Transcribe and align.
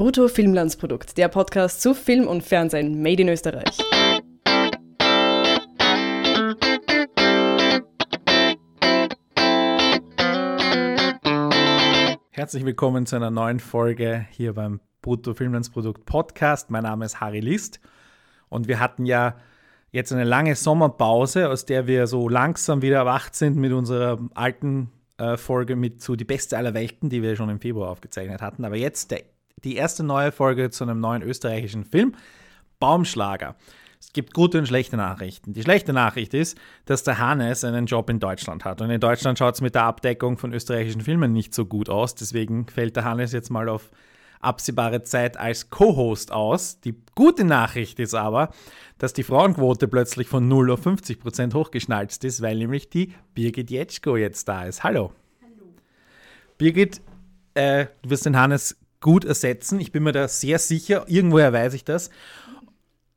Brutto 0.00 0.28
Filmlandsprodukt, 0.28 1.18
der 1.18 1.28
Podcast 1.28 1.82
zu 1.82 1.92
Film 1.92 2.26
und 2.26 2.42
Fernsehen 2.42 3.02
made 3.02 3.20
in 3.20 3.28
Österreich. 3.28 3.76
Herzlich 12.30 12.64
willkommen 12.64 13.04
zu 13.04 13.16
einer 13.16 13.30
neuen 13.30 13.60
Folge 13.60 14.24
hier 14.30 14.54
beim 14.54 14.80
Brutto 15.02 15.34
Filmlandsprodukt 15.34 16.06
Podcast. 16.06 16.70
Mein 16.70 16.84
Name 16.84 17.04
ist 17.04 17.20
Harry 17.20 17.40
List 17.40 17.78
und 18.48 18.68
wir 18.68 18.80
hatten 18.80 19.04
ja 19.04 19.36
jetzt 19.90 20.14
eine 20.14 20.24
lange 20.24 20.56
Sommerpause, 20.56 21.50
aus 21.50 21.66
der 21.66 21.86
wir 21.86 22.06
so 22.06 22.30
langsam 22.30 22.80
wieder 22.80 22.96
erwacht 22.96 23.34
sind 23.34 23.58
mit 23.58 23.72
unserer 23.72 24.18
alten 24.32 24.92
äh, 25.18 25.36
Folge 25.36 25.76
mit 25.76 26.00
zu 26.00 26.16
Die 26.16 26.24
Beste 26.24 26.56
aller 26.56 26.72
Welten, 26.72 27.10
die 27.10 27.22
wir 27.22 27.36
schon 27.36 27.50
im 27.50 27.60
Februar 27.60 27.90
aufgezeichnet 27.90 28.40
hatten. 28.40 28.64
Aber 28.64 28.76
jetzt 28.76 29.10
der, 29.10 29.24
die 29.64 29.76
erste 29.76 30.02
neue 30.02 30.32
Folge 30.32 30.70
zu 30.70 30.84
einem 30.84 31.00
neuen 31.00 31.22
österreichischen 31.22 31.84
Film, 31.84 32.14
Baumschlager. 32.78 33.56
Es 34.00 34.14
gibt 34.14 34.32
gute 34.32 34.58
und 34.58 34.66
schlechte 34.66 34.96
Nachrichten. 34.96 35.52
Die 35.52 35.62
schlechte 35.62 35.92
Nachricht 35.92 36.32
ist, 36.32 36.56
dass 36.86 37.04
der 37.04 37.18
Hannes 37.18 37.64
einen 37.64 37.84
Job 37.84 38.08
in 38.08 38.18
Deutschland 38.18 38.64
hat. 38.64 38.80
Und 38.80 38.88
in 38.88 39.00
Deutschland 39.00 39.38
schaut 39.38 39.54
es 39.54 39.60
mit 39.60 39.74
der 39.74 39.84
Abdeckung 39.84 40.38
von 40.38 40.54
österreichischen 40.54 41.02
Filmen 41.02 41.32
nicht 41.32 41.54
so 41.54 41.66
gut 41.66 41.90
aus. 41.90 42.14
Deswegen 42.14 42.66
fällt 42.66 42.96
der 42.96 43.04
Hannes 43.04 43.32
jetzt 43.32 43.50
mal 43.50 43.68
auf 43.68 43.90
absehbare 44.40 45.02
Zeit 45.02 45.36
als 45.36 45.68
Co-Host 45.68 46.32
aus. 46.32 46.80
Die 46.80 46.94
gute 47.14 47.44
Nachricht 47.44 48.00
ist 48.00 48.14
aber, 48.14 48.50
dass 48.96 49.12
die 49.12 49.22
Frauenquote 49.22 49.86
plötzlich 49.86 50.28
von 50.28 50.48
0 50.48 50.70
auf 50.70 50.82
50 50.82 51.20
Prozent 51.20 51.54
hochgeschnalzt 51.54 52.24
ist, 52.24 52.40
weil 52.40 52.56
nämlich 52.56 52.88
die 52.88 53.12
Birgit 53.34 53.70
Jetschko 53.70 54.16
jetzt 54.16 54.48
da 54.48 54.64
ist. 54.64 54.82
Hallo. 54.82 55.12
Hallo. 55.42 55.66
Birgit, 56.56 57.02
äh, 57.52 57.86
du 58.00 58.10
wirst 58.10 58.24
den 58.24 58.38
Hannes 58.38 58.78
gut 59.00 59.24
ersetzen. 59.24 59.80
Ich 59.80 59.92
bin 59.92 60.02
mir 60.02 60.12
da 60.12 60.28
sehr 60.28 60.58
sicher, 60.58 61.04
irgendwoher 61.08 61.52
weiß 61.52 61.74
ich 61.74 61.84
das, 61.84 62.10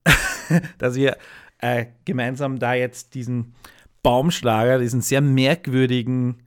dass 0.77 0.95
wir 0.95 1.17
äh, 1.59 1.88
gemeinsam 2.05 2.59
da 2.59 2.73
jetzt 2.73 3.16
diesen 3.16 3.53
Baumschlager, 4.02 4.80
diesen 4.80 5.02
sehr 5.02 5.22
merkwürdigen 5.22 6.44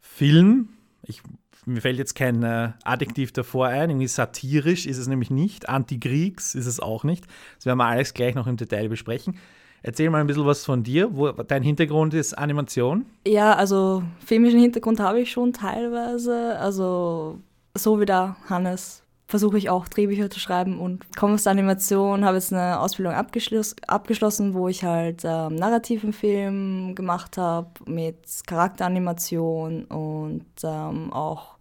Film, 0.00 0.68
ich 1.02 1.22
mir 1.66 1.80
fällt 1.80 1.98
jetzt 1.98 2.14
kein 2.14 2.42
äh, 2.42 2.72
Adjektiv 2.84 3.32
davor 3.32 3.68
ein, 3.68 3.90
irgendwie 3.90 4.06
satirisch 4.06 4.86
ist 4.86 4.98
es 4.98 5.06
nämlich 5.06 5.30
nicht, 5.30 5.68
Antikriegs 5.68 6.54
ist 6.54 6.66
es 6.66 6.78
auch 6.78 7.04
nicht. 7.04 7.26
Das 7.56 7.66
werden 7.66 7.78
wir 7.78 7.86
alles 7.86 8.12
gleich 8.14 8.34
noch 8.34 8.46
im 8.46 8.56
Detail 8.56 8.88
besprechen. 8.88 9.38
Erzähl 9.82 10.08
mal 10.08 10.20
ein 10.20 10.26
bisschen 10.26 10.46
was 10.46 10.64
von 10.64 10.82
dir. 10.82 11.14
Wo, 11.14 11.30
dein 11.30 11.62
Hintergrund 11.62 12.14
ist 12.14 12.32
Animation? 12.34 13.04
Ja, 13.26 13.54
also 13.54 14.02
filmischen 14.24 14.60
Hintergrund 14.60 14.98
habe 15.00 15.20
ich 15.20 15.30
schon 15.30 15.52
teilweise. 15.52 16.58
Also 16.58 17.38
so 17.76 18.00
wie 18.00 18.06
der 18.06 18.36
Hannes 18.48 19.02
versuche 19.26 19.58
ich 19.58 19.70
auch 19.70 19.88
Drehbücher 19.88 20.30
zu 20.30 20.38
schreiben 20.38 20.78
und 20.78 21.16
komme 21.16 21.34
aus 21.34 21.44
der 21.44 21.52
Animation, 21.52 22.24
habe 22.24 22.36
jetzt 22.36 22.52
eine 22.52 22.78
Ausbildung 22.78 23.14
abgeschloss 23.14 23.74
abgeschlossen, 23.86 24.54
wo 24.54 24.68
ich 24.68 24.84
halt 24.84 25.22
ähm, 25.24 25.56
narrativen 25.56 26.12
Film 26.12 26.94
gemacht 26.94 27.38
habe 27.38 27.70
mit 27.86 28.16
Charakteranimation 28.46 29.84
und 29.86 30.46
ähm, 30.62 31.12
auch 31.12 31.56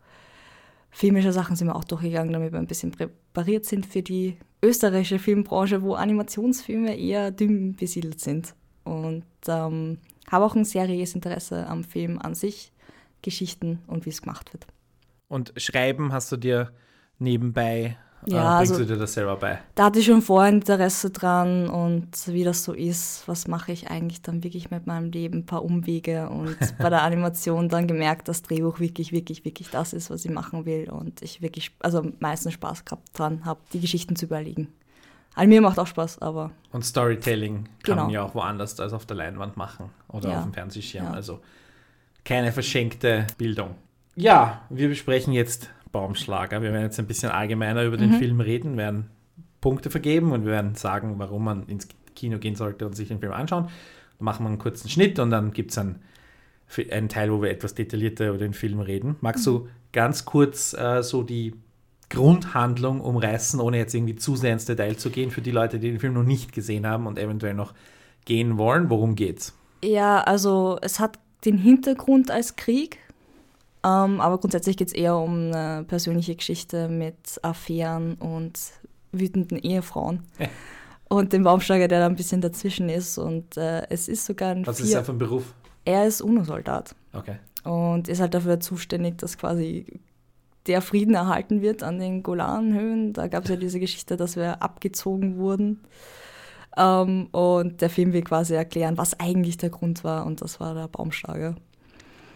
filmische 0.92 1.34
Sachen 1.34 1.56
sind 1.56 1.68
wir 1.68 1.76
auch 1.76 1.84
durchgegangen, 1.84 2.34
damit 2.34 2.52
wir 2.52 2.60
ein 2.60 2.68
bisschen 2.68 2.92
präpariert 2.92 3.66
sind 3.66 3.86
für 3.86 4.04
die 4.04 4.38
österreichische 4.62 5.20
Filmbranche, 5.20 5.82
wo 5.82 5.96
Animationsfilme 5.96 6.96
eher 6.98 7.32
dünn 7.32 7.76
besiedelt 7.76 8.22
sind. 8.22 8.54
Und 8.84 9.26
ähm, 9.48 9.98
habe 10.32 10.46
auch 10.46 10.56
ein 10.56 10.66
seriöses 10.66 11.16
Interesse 11.16 11.68
am 11.68 11.84
Film 11.84 12.20
an 12.20 12.36
sich, 12.36 12.72
Geschichten 13.22 13.80
und 13.88 14.06
wie 14.06 14.10
es 14.10 14.22
gemacht 14.22 14.54
wird. 14.54 14.68
Und 15.28 15.54
Schreiben 15.58 16.14
hast 16.14 16.32
du 16.32 16.38
dir 16.38 16.72
nebenbei 17.20 17.98
ja, 18.26 18.56
äh, 18.56 18.58
bringst 18.58 18.74
also, 18.74 18.84
du 18.86 18.94
dir 18.94 19.00
das 19.00 19.14
selber 19.14 19.36
bei? 19.36 19.60
Da 19.76 19.86
hatte 19.86 20.00
ich 20.00 20.06
schon 20.06 20.22
vorher 20.22 20.52
Interesse 20.52 21.10
dran 21.10 21.70
und 21.70 22.10
wie 22.28 22.44
das 22.44 22.64
so 22.64 22.74
ist, 22.74 23.28
was 23.28 23.48
mache 23.48 23.72
ich 23.72 23.90
eigentlich 23.90 24.22
dann 24.22 24.44
wirklich 24.44 24.72
mit 24.72 24.88
meinem 24.88 25.12
Leben, 25.12 25.40
ein 25.40 25.46
paar 25.46 25.64
Umwege 25.64 26.30
und 26.30 26.58
bei 26.78 26.90
der 26.90 27.04
Animation 27.04 27.70
dann 27.70 27.88
gemerkt, 27.88 28.28
dass 28.28 28.42
Drehbuch 28.42 28.80
wirklich, 28.80 29.12
wirklich, 29.12 29.46
wirklich 29.46 29.70
das 29.70 29.94
ist, 29.94 30.10
was 30.10 30.26
ich 30.26 30.32
machen 30.32 30.66
will 30.66 30.90
und 30.90 31.22
ich 31.22 31.42
wirklich, 31.42 31.72
also 31.80 32.06
meistens 32.20 32.54
Spaß 32.54 32.86
gehabt 32.86 33.08
dran 33.18 33.46
habe, 33.46 33.60
die 33.74 33.80
Geschichten 33.80 34.16
zu 34.16 34.26
überlegen. 34.26 34.70
All 35.36 35.48
mir 35.48 35.62
macht 35.62 35.80
auch 35.80 35.88
Spaß, 35.88 36.22
aber. 36.22 36.52
Und 36.72 36.86
Storytelling 36.86 37.64
kann 37.64 37.72
genau. 37.84 38.04
man 38.04 38.12
ja 38.12 38.24
auch 38.24 38.36
woanders 38.36 38.80
als 38.80 38.94
auf 38.94 39.08
der 39.08 39.18
Leinwand 39.18 39.58
machen 39.58 39.90
oder 40.08 40.30
ja. 40.30 40.38
auf 40.38 40.44
dem 40.44 40.54
Fernsehschirm. 40.54 41.06
Ja. 41.06 41.12
Also 41.12 41.40
keine 42.24 42.52
verschenkte 42.52 43.26
Bildung. 43.38 43.76
Ja, 44.16 44.62
wir 44.70 44.90
besprechen 44.90 45.34
jetzt 45.34 45.70
Baumschlager. 45.92 46.62
Wir 46.62 46.72
werden 46.72 46.84
jetzt 46.86 47.00
ein 47.00 47.08
bisschen 47.08 47.32
allgemeiner 47.32 47.84
über 47.84 47.98
den 47.98 48.12
Mhm. 48.12 48.20
Film 48.20 48.40
reden, 48.40 48.78
werden 48.78 49.10
Punkte 49.62 49.90
vergeben 49.90 50.32
und 50.32 50.46
wir 50.46 50.52
werden 50.52 50.76
sagen, 50.76 51.16
warum 51.18 51.46
man 51.46 51.68
ins 51.68 51.88
Kino 52.16 52.38
gehen 52.38 52.56
sollte 52.56 52.86
und 52.86 52.96
sich 52.96 53.08
den 53.08 53.20
Film 53.20 53.32
anschauen. 53.32 53.66
Dann 53.66 54.26
machen 54.26 54.44
wir 54.44 54.50
einen 54.50 54.60
kurzen 54.60 54.90
Schnitt 54.90 55.20
und 55.20 55.30
dann 55.30 55.52
gibt 55.52 55.72
es 55.72 55.78
einen, 55.78 56.02
einen 56.92 57.10
Teil, 57.10 57.32
wo 57.32 57.42
wir 57.42 57.50
etwas 57.50 57.76
detaillierter 57.76 58.30
über 58.30 58.38
den 58.38 58.54
Film 58.54 58.80
reden. 58.80 59.16
Magst 59.22 59.46
du 59.48 59.68
ganz 59.92 60.26
kurz 60.26 60.74
äh, 60.74 61.02
so 61.02 61.24
die 61.24 61.54
Grundhandlung 62.10 63.02
umreißen, 63.02 63.60
ohne 63.60 63.78
jetzt 63.78 63.96
irgendwie 63.96 64.16
zu 64.16 64.36
sehr 64.36 64.54
ins 64.54 64.66
Detail 64.66 64.98
zu 64.98 65.10
gehen, 65.10 65.32
für 65.32 65.42
die 65.42 65.52
Leute, 65.52 65.80
die 65.80 65.90
den 65.90 66.00
Film 66.00 66.14
noch 66.14 66.24
nicht 66.24 66.52
gesehen 66.54 66.86
haben 66.86 67.08
und 67.08 67.18
eventuell 67.18 67.56
noch 67.56 67.74
gehen 68.26 68.58
wollen? 68.58 68.90
Worum 68.90 69.16
geht's? 69.16 69.54
Ja, 69.84 70.22
also 70.22 70.78
es 70.82 71.00
hat 71.00 71.18
den 71.46 71.58
Hintergrund 71.58 72.30
als 72.32 72.56
Krieg, 72.56 73.00
ähm, 73.86 74.22
aber 74.22 74.38
grundsätzlich 74.38 74.78
geht 74.78 74.88
es 74.90 74.94
eher 74.94 75.18
um 75.18 75.52
eine 75.52 75.84
persönliche 75.88 76.36
Geschichte 76.36 76.88
mit 76.88 77.40
Affären 77.42 78.16
und 78.16 78.60
wütenden 79.12 79.58
Ehefrauen. 79.60 80.24
Und 81.10 81.34
dem 81.34 81.44
Baumschlager, 81.44 81.88
der 81.88 82.00
da 82.00 82.06
ein 82.08 82.16
bisschen 82.16 82.42
dazwischen 82.42 82.90
ist. 82.90 83.18
Und 83.18 83.58
äh, 83.58 83.84
es 83.90 84.08
ist 84.08 84.26
sogar 84.26 84.52
ein 84.52 84.66
Was 84.66 84.78
vier 84.78 84.86
ist 84.86 84.94
er 84.94 85.04
für 85.04 85.12
ein 85.12 85.18
Beruf? 85.20 85.54
Er 85.86 86.08
ist 86.08 86.22
UNO-Soldat 86.22 86.96
Okay. 87.14 87.36
und 87.64 88.08
ist 88.08 88.22
halt 88.22 88.34
dafür 88.34 88.60
zuständig, 88.60 89.18
dass 89.18 89.38
quasi 89.38 90.00
der 90.66 90.82
Frieden 90.82 91.14
erhalten 91.14 91.62
wird 91.62 91.84
an 91.84 92.00
den 92.00 92.24
Golanhöhen. 92.24 93.12
Da 93.14 93.28
gab 93.28 93.44
es 93.44 93.50
ja 93.50 93.58
diese 93.58 93.80
Geschichte, 93.82 94.16
dass 94.18 94.38
wir 94.38 94.64
abgezogen 94.64 95.38
wurden. 95.38 95.82
Ähm, 96.78 97.28
und 97.32 97.82
der 97.82 97.90
Film 97.90 98.14
will 98.14 98.24
quasi 98.24 98.56
erklären, 98.56 98.98
was 98.98 99.20
eigentlich 99.20 99.58
der 99.58 99.70
Grund 99.70 100.04
war. 100.06 100.26
Und 100.26 100.42
das 100.42 100.60
war 100.60 100.74
der 100.74 100.88
Baumschlager 100.88 101.56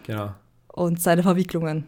Genau. 0.05 0.31
Und 0.77 1.01
seine 1.01 1.23
Verwicklungen 1.23 1.85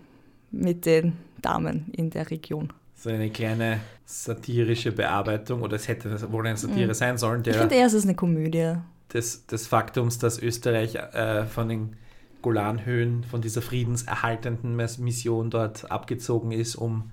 mit 0.51 0.85
den 0.85 1.13
Damen 1.41 1.91
in 1.91 2.09
der 2.09 2.29
Region. 2.31 2.73
So 2.95 3.09
eine 3.09 3.29
kleine 3.29 3.79
satirische 4.03 4.91
Bearbeitung, 4.91 5.61
oder 5.61 5.75
es 5.75 5.87
hätte 5.87 6.31
wohl 6.31 6.45
eine 6.47 6.57
Satire 6.57 6.93
sein 6.95 7.17
sollen, 7.17 7.39
Ich 7.41 7.43
der, 7.43 7.53
finde 7.53 7.75
eher, 7.75 7.85
es 7.85 7.93
ist 7.93 8.03
eine 8.03 8.15
Komödie. 8.15 8.73
des, 9.13 9.45
des 9.45 9.67
Faktums, 9.67 10.17
dass 10.17 10.39
Österreich 10.39 10.95
äh, 10.95 11.45
von 11.45 11.69
den 11.69 11.95
Golanhöhen, 12.41 13.23
von 13.23 13.41
dieser 13.41 13.61
friedenserhaltenden 13.61 14.75
Mission 14.75 15.49
dort 15.49 15.89
abgezogen 15.91 16.51
ist, 16.51 16.75
um, 16.75 17.11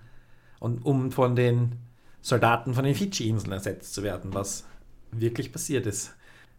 und, 0.59 0.79
um 0.85 1.13
von 1.13 1.37
den 1.37 1.73
Soldaten 2.23 2.75
von 2.75 2.85
den 2.85 2.95
Fidschi-Inseln 2.95 3.53
ersetzt 3.53 3.95
zu 3.95 4.03
werden, 4.03 4.33
was 4.33 4.65
wirklich 5.13 5.53
passiert 5.53 5.87
ist. 5.87 6.16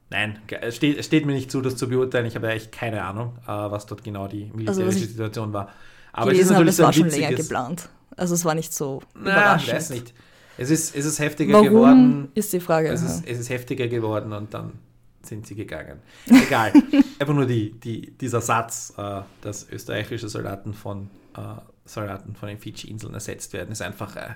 Nein, 0.10 0.40
es 0.62 0.76
steht, 0.76 1.04
steht 1.04 1.26
mir 1.26 1.34
nicht 1.34 1.52
zu, 1.52 1.62
das 1.62 1.76
zu 1.76 1.90
beurteilen. 1.90 2.26
Ich 2.26 2.36
habe 2.36 2.50
echt 2.50 2.72
keine 2.72 3.04
Ahnung, 3.04 3.38
äh, 3.44 3.48
was 3.48 3.86
dort 3.86 4.04
genau 4.04 4.28
die 4.28 4.46
militärische 4.54 4.84
Also, 4.86 5.00
Situation 5.00 5.54
war. 5.54 5.70
Aber 6.14 6.32
es 6.32 6.40
ist 6.40 6.46
habe, 6.46 6.66
natürlich 6.66 6.70
es 6.70 6.78
so 6.78 6.84
ein 6.84 6.86
war 6.86 6.94
schon 6.94 7.10
länger 7.10 7.34
geplant. 7.34 7.90
Also 8.16 8.34
es 8.34 8.46
war 8.46 8.56
nicht 8.56 8.74
so 8.74 9.02
Na, 9.16 9.58
ich 9.58 9.72
weiß 9.72 9.90
nicht. 9.92 10.14
Es 10.58 10.72
ist, 10.72 10.96
es 10.96 11.06
ist 11.06 11.20
heftiger 11.20 11.54
Warum 11.54 11.68
geworden. 11.68 12.32
ist 12.34 12.52
die 12.52 12.60
Frage. 12.60 12.90
Es 12.90 13.04
ist, 13.04 13.28
es 13.28 13.38
ist 13.38 13.50
heftiger 13.50 13.88
geworden 13.88 14.34
und 14.34 14.54
dann 14.54 14.74
sind 15.22 15.46
sie 15.46 15.56
gegangen. 15.56 16.00
Egal. 16.26 16.74
Einfach 17.20 17.34
nur 17.34 17.46
die, 17.46 17.72
die, 17.72 18.12
dieser 18.18 18.42
Satz, 18.42 18.94
äh, 18.98 19.22
dass 19.42 19.70
österreichische 19.70 20.30
Soldaten 20.30 20.74
von 20.74 21.10
äh, 21.36 21.42
Soldaten 21.86 22.36
von 22.36 22.50
den 22.50 22.58
Fidschi-Inseln 22.58 23.14
ersetzt 23.14 23.54
werden, 23.54 23.72
ist 23.72 23.82
einfach, 23.82 24.16
äh, 24.16 24.30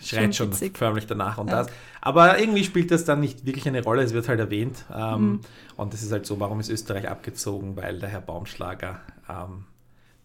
schreit 0.00 0.34
schon, 0.34 0.48
witzig. 0.50 0.76
förmlich 0.78 1.06
danach 1.06 1.38
und 1.38 1.48
Ja. 1.48 1.62
das. 1.62 1.72
Aber 2.00 2.38
irgendwie 2.38 2.64
spielt 2.64 2.90
das 2.90 3.04
dann 3.04 3.20
nicht 3.20 3.46
wirklich 3.46 3.66
eine 3.68 3.82
Rolle, 3.82 4.02
es 4.02 4.12
wird 4.12 4.28
halt 4.28 4.40
erwähnt. 4.40 4.84
Ähm, 4.94 5.20
Mhm. 5.32 5.40
Und 5.76 5.94
es 5.94 6.02
ist 6.02 6.12
halt 6.12 6.26
so, 6.26 6.38
warum 6.40 6.60
ist 6.60 6.68
Österreich 6.70 7.08
abgezogen? 7.08 7.76
Weil 7.76 7.98
der 7.98 8.08
Herr 8.08 8.20
Baumschlager 8.20 9.00
ähm, 9.28 9.64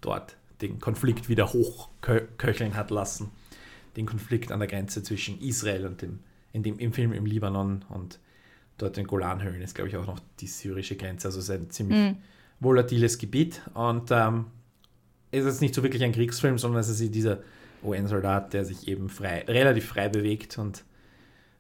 dort 0.02 0.36
den 0.62 0.80
Konflikt 0.80 1.30
wieder 1.30 1.52
hochköcheln 1.54 2.76
hat 2.76 2.92
lassen. 2.92 3.32
Den 3.96 4.06
Konflikt 4.06 4.52
an 4.52 4.60
der 4.60 4.68
Grenze 4.68 5.04
zwischen 5.04 5.40
Israel 5.42 5.86
und 5.86 6.02
dem, 6.02 6.20
in 6.54 6.64
dem, 6.64 6.78
im 6.80 6.94
Film 6.94 7.14
im 7.14 7.26
Libanon 7.26 7.84
und 7.90 8.20
dort 8.78 8.98
in 8.98 9.08
Golanhöhen 9.08 9.62
ist, 9.62 9.76
glaube 9.76 9.90
ich, 9.90 9.98
auch 9.98 10.06
noch 10.08 10.20
die 10.40 10.48
syrische 10.48 10.96
Grenze. 10.96 11.28
Also 11.28 11.40
es 11.40 11.46
ist 11.50 11.52
ein 11.56 11.70
ziemlich 11.70 11.98
Mhm. 11.98 12.18
volatiles 12.60 13.18
Gebiet. 13.18 13.62
Und 13.74 14.10
ähm, 14.12 14.46
es 15.32 15.46
ist 15.46 15.62
nicht 15.62 15.74
so 15.76 15.84
wirklich 15.84 16.04
ein 16.04 16.12
Kriegsfilm, 16.12 16.58
sondern 16.58 16.82
es 16.82 16.90
ist 16.90 17.14
dieser 17.14 17.40
UN-Soldat, 17.84 18.54
der 18.54 18.66
sich 18.66 18.88
eben 18.88 19.10
frei, 19.10 19.44
relativ 19.48 19.88
frei 19.88 20.10
bewegt 20.10 20.58
und 20.58 20.84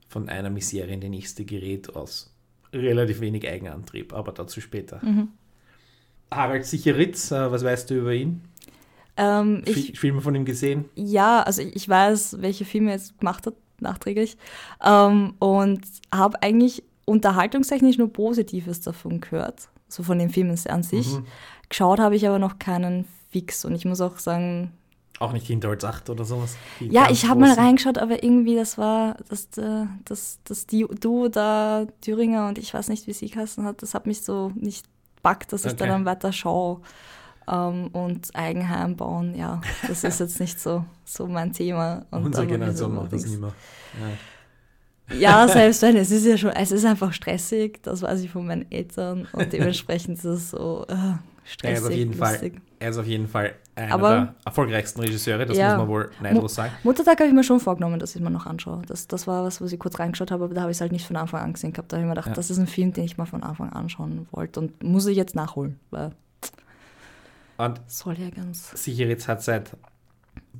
von 0.07 0.29
einer 0.29 0.49
Misere 0.49 0.91
in 0.91 1.01
die 1.01 1.09
nächste 1.09 1.45
gerät 1.45 1.95
aus 1.95 2.33
relativ 2.73 3.21
wenig 3.21 3.47
Eigenantrieb, 3.47 4.13
aber 4.13 4.31
dazu 4.31 4.61
später. 4.61 4.99
Mhm. 5.03 5.29
Harald 6.31 6.65
Sicheritz, 6.65 7.31
äh, 7.31 7.51
was 7.51 7.63
weißt 7.63 7.89
du 7.89 7.95
über 7.95 8.13
ihn? 8.13 8.41
Ähm, 9.17 9.63
ich, 9.65 9.99
Filme 9.99 10.21
von 10.21 10.35
ihm 10.35 10.45
gesehen? 10.45 10.85
ja, 10.95 11.41
also 11.41 11.61
ich 11.61 11.89
weiß, 11.89 12.37
welche 12.39 12.65
Filme 12.65 12.91
er 12.91 12.97
jetzt 12.97 13.17
gemacht 13.19 13.47
hat, 13.47 13.55
nachträglich. 13.79 14.37
Ähm, 14.83 15.33
und 15.39 15.81
habe 16.13 16.41
eigentlich 16.41 16.83
unterhaltungstechnisch 17.05 17.97
nur 17.97 18.13
Positives 18.13 18.81
davon 18.81 19.19
gehört, 19.19 19.69
so 19.87 20.03
von 20.03 20.19
den 20.19 20.29
Filmen 20.29 20.57
an 20.67 20.83
sich. 20.83 21.13
Mhm. 21.13 21.25
Geschaut 21.67 21.99
habe 21.99 22.15
ich 22.15 22.27
aber 22.27 22.39
noch 22.39 22.59
keinen 22.59 23.05
fix. 23.31 23.65
Und 23.65 23.75
ich 23.75 23.85
muss 23.85 24.01
auch 24.01 24.19
sagen, 24.19 24.71
Auch 25.19 25.33
nicht 25.33 25.47
hinter 25.47 25.69
als 25.69 25.83
8 25.83 26.09
oder 26.09 26.23
sowas? 26.23 26.55
Ja, 26.79 27.09
ich 27.11 27.27
habe 27.27 27.41
mal 27.41 27.53
reingeschaut, 27.53 27.97
aber 27.97 28.23
irgendwie, 28.23 28.55
das 28.55 28.77
war, 28.77 29.17
das, 29.27 29.49
äh, 29.57 29.85
das, 30.05 30.39
das 30.45 30.65
Duo 30.65 31.27
da, 31.27 31.85
Thüringer 32.01 32.47
und 32.47 32.57
ich 32.57 32.73
weiß 32.73 32.87
nicht, 32.87 33.05
wie 33.05 33.13
sie 33.13 33.29
geheißen 33.29 33.65
hat, 33.65 33.81
das 33.81 33.93
hat 33.93 34.07
mich 34.07 34.21
so 34.21 34.51
nicht 34.55 34.85
packt, 35.21 35.51
dass 35.51 35.65
ich 35.65 35.73
da 35.73 35.85
dann 35.85 36.05
weiter 36.05 36.31
schaue. 36.31 36.81
Ähm, 37.51 37.87
und 37.87 38.33
Eigenheim 38.35 38.95
bauen, 38.95 39.35
ja, 39.35 39.59
das 39.87 40.03
ist 40.03 40.19
jetzt 40.19 40.39
nicht 40.39 40.59
so, 40.59 40.85
so 41.03 41.27
mein 41.27 41.51
Thema. 41.51 42.05
Und 42.11 42.25
Unsere 42.25 42.47
Generation 42.47 42.95
macht 42.95 43.11
das 43.11 43.25
nicht 43.25 43.41
mehr. 43.41 43.53
Ja. 43.99 45.17
Ja, 45.17 45.47
selbst 45.51 45.81
wenn, 45.81 45.97
es 45.97 46.11
ist 46.11 46.25
ja 46.25 46.37
schon, 46.37 46.51
es 46.51 46.71
ist 46.71 46.85
einfach 46.85 47.13
stressig, 47.13 47.81
das 47.81 48.01
weiß 48.01 48.21
ich 48.21 48.29
von 48.29 48.45
meinen 48.45 48.71
Eltern 48.71 49.27
und 49.33 49.51
dementsprechend 49.53 50.19
ist 50.19 50.25
es 50.25 50.51
so 50.51 50.85
äh, 50.87 50.93
Er 50.93 51.19
stressig, 51.43 51.77
ist 51.77 51.85
auf 51.85 51.91
jeden 51.91 52.13
Fall, 52.13 52.51
er 52.79 52.89
ist 52.89 52.97
auf 52.97 53.07
jeden 53.07 53.27
Fall 53.27 53.55
einer 53.79 53.93
Aber- 53.93 54.09
der 54.09 54.35
erfolgreichsten 54.45 54.99
Regisseure, 55.01 55.45
das 55.45 55.57
Ja. 55.57 55.69
muss 55.69 55.77
man 55.79 55.87
wohl 55.87 56.11
neidlos 56.21 56.55
sagen. 56.55 56.71
Muttertag 56.83 57.19
habe 57.19 57.27
ich 57.29 57.33
mir 57.33 57.43
schon 57.43 57.59
vorgenommen, 57.59 57.99
dass 57.99 58.15
ich 58.15 58.21
mir 58.21 58.29
noch 58.29 58.45
anschaue. 58.45 58.81
Das, 58.87 59.07
das 59.07 59.25
war 59.27 59.43
was, 59.43 59.61
was 59.61 59.71
ich 59.71 59.79
kurz 59.79 59.97
reingeschaut 59.99 60.31
habe, 60.31 60.43
aber 60.43 60.53
da 60.53 60.61
habe 60.61 60.71
ich 60.71 60.77
es 60.77 60.81
halt 60.81 60.91
nicht 60.91 61.05
von 61.07 61.15
Anfang 61.15 61.41
an 61.41 61.53
gesehen 61.53 61.73
gehabt. 61.73 61.91
Da 61.91 61.97
habe 61.97 62.03
ich 62.03 62.07
mir 62.07 62.13
gedacht, 62.15 62.27
Ja. 62.27 62.33
das 62.33 62.49
ist 62.51 62.57
ein 62.59 62.67
Film, 62.67 62.93
den 62.93 63.05
ich 63.05 63.17
mal 63.17 63.25
von 63.25 63.41
Anfang 63.43 63.69
an 63.69 63.83
anschauen 63.83 64.27
wollte 64.31 64.59
und 64.59 64.83
muss 64.83 65.05
ich 65.07 65.17
jetzt 65.17 65.35
nachholen, 65.35 65.79
weil 65.89 66.11
Und 67.57 67.81
soll 67.87 68.13
ja 68.19 68.29
ganz. 68.29 68.71
Sicheritz 68.81 69.27
hat 69.27 69.41
seit 69.43 69.75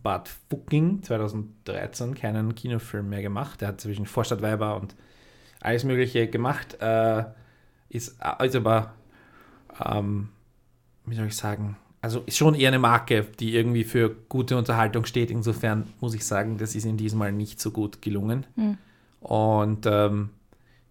Bad 0.03 0.29
Fucking 0.49 1.01
2013 1.03 2.13
keinen 2.15 2.55
Kinofilm 2.55 3.09
mehr 3.09 3.21
gemacht. 3.21 3.61
Er 3.61 3.69
hat 3.69 3.81
zwischen 3.81 4.05
Vorstadtweiber 4.05 4.75
und 4.79 4.95
alles 5.61 5.83
Mögliche 5.83 6.27
gemacht. 6.27 6.77
Äh, 6.81 7.23
ist, 7.89 8.17
äh, 8.21 8.45
ist 8.45 8.55
aber, 8.55 8.93
ähm, 9.83 10.29
wie 11.05 11.15
soll 11.15 11.27
ich 11.27 11.35
sagen, 11.35 11.75
also 12.01 12.21
ist 12.25 12.37
schon 12.37 12.55
eher 12.55 12.69
eine 12.69 12.79
Marke, 12.79 13.27
die 13.39 13.55
irgendwie 13.55 13.83
für 13.83 14.15
gute 14.29 14.57
Unterhaltung 14.57 15.05
steht. 15.05 15.31
Insofern 15.31 15.87
muss 15.99 16.13
ich 16.13 16.25
sagen, 16.25 16.57
das 16.57 16.75
ist 16.75 16.85
ihm 16.85 16.97
diesmal 16.97 17.31
nicht 17.31 17.59
so 17.59 17.71
gut 17.71 18.01
gelungen. 18.01 18.45
Hm. 18.55 18.77
Und 19.19 19.85
ähm, 19.85 20.29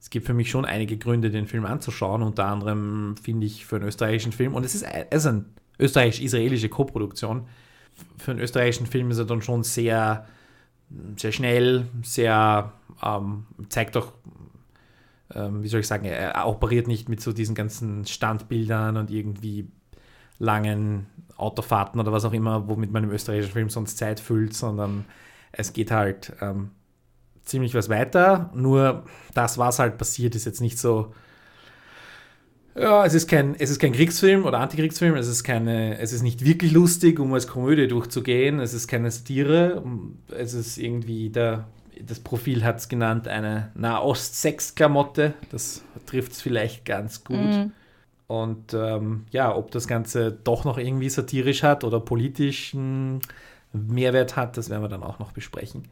es 0.00 0.10
gibt 0.10 0.26
für 0.26 0.34
mich 0.34 0.50
schon 0.50 0.64
einige 0.64 0.98
Gründe, 0.98 1.30
den 1.30 1.46
Film 1.46 1.64
anzuschauen. 1.64 2.22
Unter 2.22 2.46
anderem 2.46 3.16
finde 3.22 3.46
ich 3.46 3.64
für 3.64 3.76
einen 3.76 3.86
österreichischen 3.86 4.32
Film, 4.32 4.54
und 4.54 4.64
es 4.64 4.74
ist, 4.74 4.84
es 5.10 5.24
ist 5.24 5.26
eine 5.26 5.44
österreichisch-israelische 5.78 6.68
Koproduktion, 6.68 7.46
für 8.16 8.30
einen 8.30 8.40
österreichischen 8.40 8.86
Film 8.86 9.10
ist 9.10 9.18
er 9.18 9.24
dann 9.24 9.42
schon 9.42 9.64
sehr, 9.64 10.26
sehr 11.16 11.32
schnell, 11.32 11.86
sehr, 12.02 12.72
ähm, 13.02 13.46
zeigt 13.70 13.96
doch, 13.96 14.12
ähm, 15.34 15.62
wie 15.62 15.68
soll 15.68 15.80
ich 15.80 15.88
sagen, 15.88 16.04
er 16.04 16.46
operiert 16.46 16.86
nicht 16.86 17.08
mit 17.08 17.20
so 17.20 17.32
diesen 17.32 17.54
ganzen 17.54 18.06
Standbildern 18.06 18.96
und 18.96 19.10
irgendwie 19.10 19.66
langen 20.38 21.06
Autofahrten 21.36 22.00
oder 22.00 22.12
was 22.12 22.24
auch 22.24 22.32
immer, 22.32 22.68
womit 22.68 22.92
man 22.92 23.04
im 23.04 23.10
österreichischen 23.10 23.52
Film 23.52 23.70
sonst 23.70 23.98
Zeit 23.98 24.20
füllt, 24.20 24.54
sondern 24.54 25.04
es 25.52 25.72
geht 25.72 25.90
halt 25.90 26.32
ähm, 26.40 26.70
ziemlich 27.44 27.74
was 27.74 27.88
weiter. 27.88 28.50
Nur 28.54 29.04
das, 29.34 29.58
was 29.58 29.78
halt 29.78 29.98
passiert, 29.98 30.34
ist 30.34 30.44
jetzt 30.44 30.60
nicht 30.60 30.78
so. 30.78 31.14
Ja, 32.76 33.04
es 33.04 33.14
ist 33.14 33.26
kein, 33.26 33.56
es 33.58 33.70
ist 33.70 33.80
kein 33.80 33.92
Kriegsfilm 33.92 34.44
oder 34.44 34.60
Antikriegsfilm, 34.60 35.16
es 35.16 35.26
ist 35.26 35.42
keine, 35.42 35.98
es 35.98 36.12
ist 36.12 36.22
nicht 36.22 36.44
wirklich 36.44 36.70
lustig, 36.70 37.18
um 37.18 37.34
als 37.34 37.48
Komödie 37.48 37.88
durchzugehen, 37.88 38.60
es 38.60 38.72
ist 38.72 38.86
keine 38.86 39.10
Satire, 39.10 39.82
es 40.28 40.54
ist 40.54 40.78
irgendwie 40.78 41.30
der, 41.30 41.66
das 42.00 42.20
Profil 42.20 42.62
hat 42.62 42.78
es 42.78 42.88
genannt, 42.88 43.26
eine 43.26 43.72
Nahost-Sex-Klamotte, 43.74 45.34
das 45.50 45.82
trifft 46.06 46.32
es 46.32 46.40
vielleicht 46.40 46.84
ganz 46.84 47.24
gut. 47.24 47.36
Mhm. 47.36 47.72
Und 48.28 48.74
ähm, 48.74 49.24
ja, 49.30 49.56
ob 49.56 49.70
das 49.70 49.88
Ganze 49.88 50.30
doch 50.32 50.64
noch 50.64 50.78
irgendwie 50.78 51.08
satirisch 51.08 51.62
hat 51.62 51.82
oder 51.82 51.98
politischen 51.98 53.20
Mehrwert 53.72 54.36
hat, 54.36 54.56
das 54.56 54.70
werden 54.70 54.82
wir 54.82 54.88
dann 54.88 55.02
auch 55.02 55.18
noch 55.18 55.32
besprechen. 55.32 55.88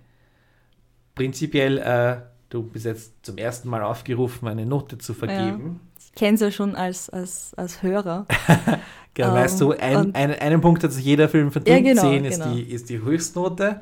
Prinzipiell, 1.15 1.79
äh, 1.79 2.19
du 2.51 2.63
bist 2.63 2.85
jetzt 2.85 3.15
zum 3.25 3.39
ersten 3.39 3.71
Mal 3.71 3.83
aufgerufen, 3.83 4.49
eine 4.49 4.67
Note 4.67 4.99
zu 4.99 5.15
vergeben. 5.15 5.81
Ich 5.99 6.13
kenne 6.15 6.35
es 6.35 6.41
ja 6.43 6.51
schon 6.51 6.77
als, 6.77 7.09
als, 7.11 7.53
als 7.57 7.83
Hörer. 7.83 8.27
Genau, 9.17 9.29
Ähm, 9.29 9.35
weißt 9.35 9.61
du, 9.63 9.73
ein, 9.73 10.15
ein, 10.15 10.39
einen 10.39 10.61
Punkt 10.61 10.85
hat 10.85 10.93
sich 10.93 11.03
jeder 11.03 11.31
Film 11.31 11.51
verdient. 11.51 11.87
Ja, 11.87 11.95
genau, 11.95 12.03
10 12.03 12.25
ist, 12.27 12.43
genau. 12.43 12.55
die, 12.55 12.63
ist 12.65 12.91
die 12.91 13.01
Höchstnote. 13.01 13.81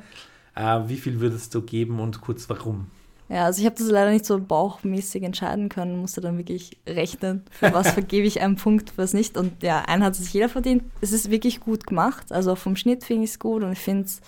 Äh, 0.54 0.80
wie 0.86 0.96
viel 0.96 1.18
würdest 1.18 1.52
du 1.56 1.62
geben 1.62 1.98
und 1.98 2.20
kurz 2.20 2.48
warum? 2.48 2.86
Ja, 3.28 3.46
also 3.46 3.60
ich 3.60 3.66
habe 3.66 3.76
das 3.76 3.88
leider 3.88 4.10
nicht 4.10 4.26
so 4.26 4.38
bauchmäßig 4.38 5.22
entscheiden 5.22 5.70
können, 5.70 5.98
musste 5.98 6.20
dann 6.20 6.36
wirklich 6.36 6.78
rechnen, 6.86 7.42
für 7.50 7.72
was 7.72 7.90
vergebe 7.92 8.26
ich 8.26 8.42
einen 8.42 8.56
Punkt, 8.56 8.98
was 8.98 9.14
nicht. 9.14 9.38
Und 9.38 9.62
ja, 9.62 9.80
einen 9.80 10.04
hat 10.04 10.14
sich 10.14 10.32
jeder 10.32 10.48
verdient. 10.48 10.84
Es 11.00 11.12
ist 11.12 11.30
wirklich 11.30 11.60
gut 11.60 11.86
gemacht. 11.86 12.32
Also 12.32 12.54
vom 12.54 12.76
Schnitt 12.76 13.02
finde 13.02 13.24
ich 13.24 13.30
es 13.30 13.38
gut 13.38 13.62
und 13.62 13.72
ich 13.72 13.78
finde 13.78 14.04
es 14.04 14.20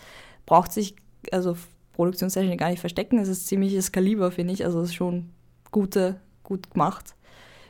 braucht 0.46 0.72
sich, 0.72 0.96
also 1.32 1.56
Produktionstechnik 1.92 2.58
gar 2.58 2.70
nicht 2.70 2.80
verstecken. 2.80 3.18
Es 3.18 3.28
ist 3.28 3.46
ziemliches 3.46 3.92
Kaliber, 3.92 4.30
finde 4.30 4.54
ich. 4.54 4.64
Also 4.64 4.80
es 4.80 4.90
ist 4.90 4.94
schon 4.94 5.30
gute, 5.70 6.20
gut 6.42 6.70
gemacht. 6.70 7.14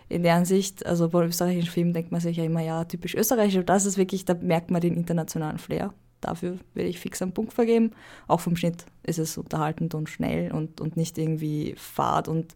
In 0.08 0.22
der 0.22 0.34
Ansicht, 0.34 0.86
also 0.86 1.08
bei 1.08 1.24
österreichischen 1.24 1.70
Filmen 1.70 1.92
denkt 1.92 2.12
man 2.12 2.20
sich 2.20 2.36
ja 2.36 2.44
immer, 2.44 2.60
ja, 2.60 2.84
typisch 2.84 3.14
österreichisch. 3.14 3.56
Und 3.56 3.68
das 3.68 3.86
ist 3.86 3.96
wirklich, 3.96 4.24
da 4.24 4.34
merkt 4.34 4.70
man 4.70 4.80
den 4.80 4.94
internationalen 4.94 5.58
Flair. 5.58 5.92
Dafür 6.20 6.58
werde 6.74 6.88
ich 6.88 6.98
fix 6.98 7.20
einen 7.22 7.32
Punkt 7.32 7.52
vergeben. 7.52 7.92
Auch 8.26 8.40
vom 8.40 8.56
Schnitt 8.56 8.84
ist 9.02 9.18
es 9.18 9.36
unterhaltend 9.38 9.94
und 9.94 10.08
schnell 10.08 10.50
und, 10.52 10.80
und 10.80 10.96
nicht 10.96 11.18
irgendwie 11.18 11.74
fad. 11.76 12.26
Und 12.28 12.54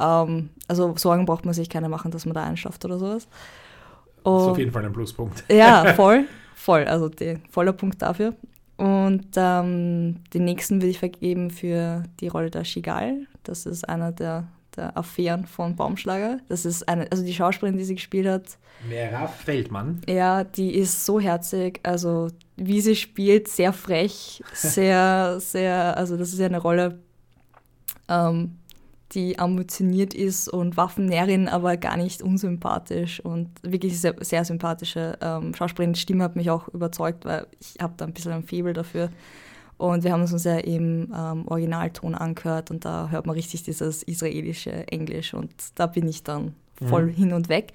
ähm, 0.00 0.50
also 0.68 0.94
Sorgen 0.96 1.26
braucht 1.26 1.44
man 1.44 1.54
sich 1.54 1.68
keine 1.68 1.88
machen, 1.88 2.10
dass 2.10 2.24
man 2.24 2.34
da 2.34 2.44
einschafft 2.44 2.84
oder 2.84 2.98
sowas. 2.98 3.26
Das 4.24 4.34
ist 4.34 4.44
Und- 4.44 4.50
auf 4.52 4.58
jeden 4.58 4.72
Fall 4.72 4.84
ein 4.84 4.92
Pluspunkt. 4.92 5.44
ja, 5.50 5.92
voll, 5.96 6.24
voll. 6.54 6.84
Also 6.84 7.08
die, 7.08 7.38
voller 7.50 7.72
Punkt 7.72 8.00
dafür. 8.02 8.34
Und 8.76 9.26
ähm, 9.36 10.16
den 10.32 10.44
nächsten 10.44 10.76
würde 10.76 10.90
ich 10.90 11.00
vergeben 11.00 11.50
für 11.50 12.04
die 12.20 12.28
Rolle 12.28 12.48
der 12.50 12.62
Shigal. 12.64 13.26
Das 13.42 13.66
ist 13.66 13.88
einer 13.88 14.12
der, 14.12 14.46
der 14.78 14.96
Affären 14.96 15.46
von 15.46 15.76
Baumschlager. 15.76 16.38
Das 16.48 16.64
ist 16.64 16.88
eine, 16.88 17.10
also 17.10 17.24
die 17.24 17.34
Schauspielerin, 17.34 17.76
die 17.76 17.84
sie 17.84 17.96
gespielt 17.96 18.26
hat, 18.26 18.58
Mera 18.88 19.26
Feldmann. 19.26 20.02
ja, 20.08 20.44
die 20.44 20.74
ist 20.74 21.04
so 21.04 21.18
herzig. 21.18 21.80
Also 21.82 22.28
wie 22.56 22.80
sie 22.80 22.96
spielt, 22.96 23.48
sehr 23.48 23.72
frech, 23.72 24.42
sehr, 24.52 25.38
sehr, 25.40 25.96
also 25.96 26.16
das 26.16 26.32
ist 26.32 26.38
ja 26.38 26.46
eine 26.46 26.58
Rolle, 26.58 26.98
ähm, 28.08 28.58
die 29.12 29.38
ambitioniert 29.38 30.12
ist 30.12 30.48
und 30.48 30.76
Waffennärin, 30.76 31.48
aber 31.48 31.76
gar 31.76 31.96
nicht 31.96 32.22
unsympathisch 32.22 33.20
und 33.20 33.48
wirklich 33.62 33.98
sehr, 33.98 34.14
sehr 34.20 34.44
sympathische 34.44 35.18
ähm, 35.22 35.54
Schauspielerin. 35.54 35.94
Die 35.94 36.00
Stimme 36.00 36.24
hat 36.24 36.36
mich 36.36 36.50
auch 36.50 36.68
überzeugt, 36.68 37.24
weil 37.24 37.46
ich 37.58 37.76
habe 37.80 37.94
da 37.96 38.04
ein 38.04 38.12
bisschen 38.12 38.32
ein 38.32 38.42
Faible 38.42 38.74
dafür. 38.74 39.08
Und 39.78 40.04
wir 40.04 40.12
haben 40.12 40.20
uns 40.22 40.44
ja 40.44 40.58
im 40.58 41.12
ähm, 41.16 41.46
Originalton 41.46 42.14
angehört 42.14 42.70
und 42.70 42.84
da 42.84 43.08
hört 43.10 43.26
man 43.26 43.34
richtig 43.34 43.62
dieses 43.62 44.02
israelische 44.02 44.86
Englisch 44.88 45.34
und 45.34 45.50
da 45.76 45.86
bin 45.86 46.06
ich 46.08 46.24
dann 46.24 46.54
voll 46.88 47.06
Mhm. 47.06 47.14
hin 47.14 47.32
und 47.32 47.48
weg. 47.48 47.72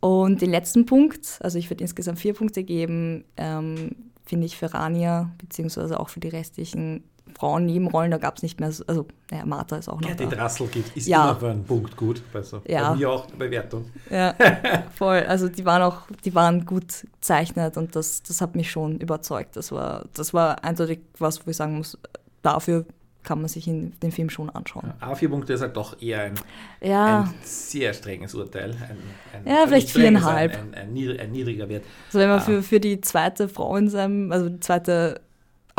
Und 0.00 0.40
den 0.40 0.50
letzten 0.50 0.86
Punkt, 0.86 1.38
also 1.40 1.58
ich 1.58 1.68
würde 1.68 1.84
insgesamt 1.84 2.18
vier 2.18 2.32
Punkte 2.32 2.64
geben, 2.64 3.24
ähm, 3.36 3.90
finde 4.24 4.46
ich 4.46 4.56
für 4.56 4.72
Rania, 4.72 5.30
beziehungsweise 5.38 6.00
auch 6.00 6.08
für 6.08 6.20
die 6.20 6.28
restlichen 6.28 7.04
Frauennebenrollen, 7.38 8.10
da 8.10 8.18
gab 8.18 8.36
es 8.36 8.42
nicht 8.42 8.60
mehr, 8.60 8.70
so, 8.72 8.84
also, 8.86 9.06
naja, 9.30 9.44
Martha 9.46 9.76
ist 9.76 9.88
auch 9.88 10.00
noch 10.00 10.08
Gerti 10.08 10.24
da. 10.28 10.36
Drassel 10.36 10.66
gibt, 10.68 10.96
ist 10.96 11.06
Ja. 11.08 11.30
immer 11.30 11.40
für 11.40 11.50
einen 11.50 11.64
Punkt 11.64 11.96
gut. 11.96 12.22
Bei, 12.32 12.42
so, 12.42 12.60
Ja. 12.66 12.90
bei 12.90 12.96
mir 12.96 13.10
auch 13.10 13.26
Bewertung. 13.26 13.86
Ja, 14.10 14.34
voll. 14.94 15.20
Also 15.28 15.48
die 15.48 15.64
waren 15.64 15.82
auch, 15.82 16.02
die 16.24 16.34
waren 16.34 16.64
gut 16.66 17.06
gezeichnet 17.20 17.76
und 17.76 17.94
das, 17.96 18.22
das 18.22 18.40
hat 18.40 18.54
mich 18.56 18.70
schon 18.70 18.98
überzeugt. 18.98 19.56
Das 19.56 19.72
war, 19.72 20.04
das 20.14 20.32
war 20.34 20.62
eindeutig 20.64 21.00
was, 21.18 21.46
wo 21.46 21.50
ich 21.50 21.56
sagen 21.56 21.76
muss, 21.76 21.98
dafür 22.42 22.84
kann 23.22 23.38
man 23.38 23.48
sich 23.48 23.68
in 23.68 23.92
den 24.00 24.12
Film 24.12 24.30
schon 24.30 24.48
anschauen. 24.48 24.94
A 24.98 25.14
vier 25.14 25.28
Punkte 25.28 25.52
ist 25.52 25.60
halt 25.60 25.76
doch 25.76 26.00
eher 26.00 26.22
ein, 26.22 26.34
Ja, 26.80 27.24
ein 27.24 27.34
sehr 27.42 27.92
strenges 27.92 28.34
Urteil. 28.34 28.70
Ein, 28.70 28.96
ein, 29.34 29.46
Ja, 29.46 29.56
also 29.56 29.66
vielleicht 29.68 29.90
viereinhalb. 29.90 30.56
Ein, 30.74 30.74
ein 31.20 31.30
niedriger 31.32 31.68
Wert. 31.68 31.84
also 32.06 32.18
wenn 32.18 32.30
man 32.30 32.38
Ah. 32.38 32.42
für, 32.42 32.62
für 32.62 32.80
die 32.80 32.98
zweite 33.02 33.50
Frau 33.50 33.76
in 33.76 33.90
seinem, 33.90 34.32
also 34.32 34.48
die 34.48 34.60
zweite 34.60 35.20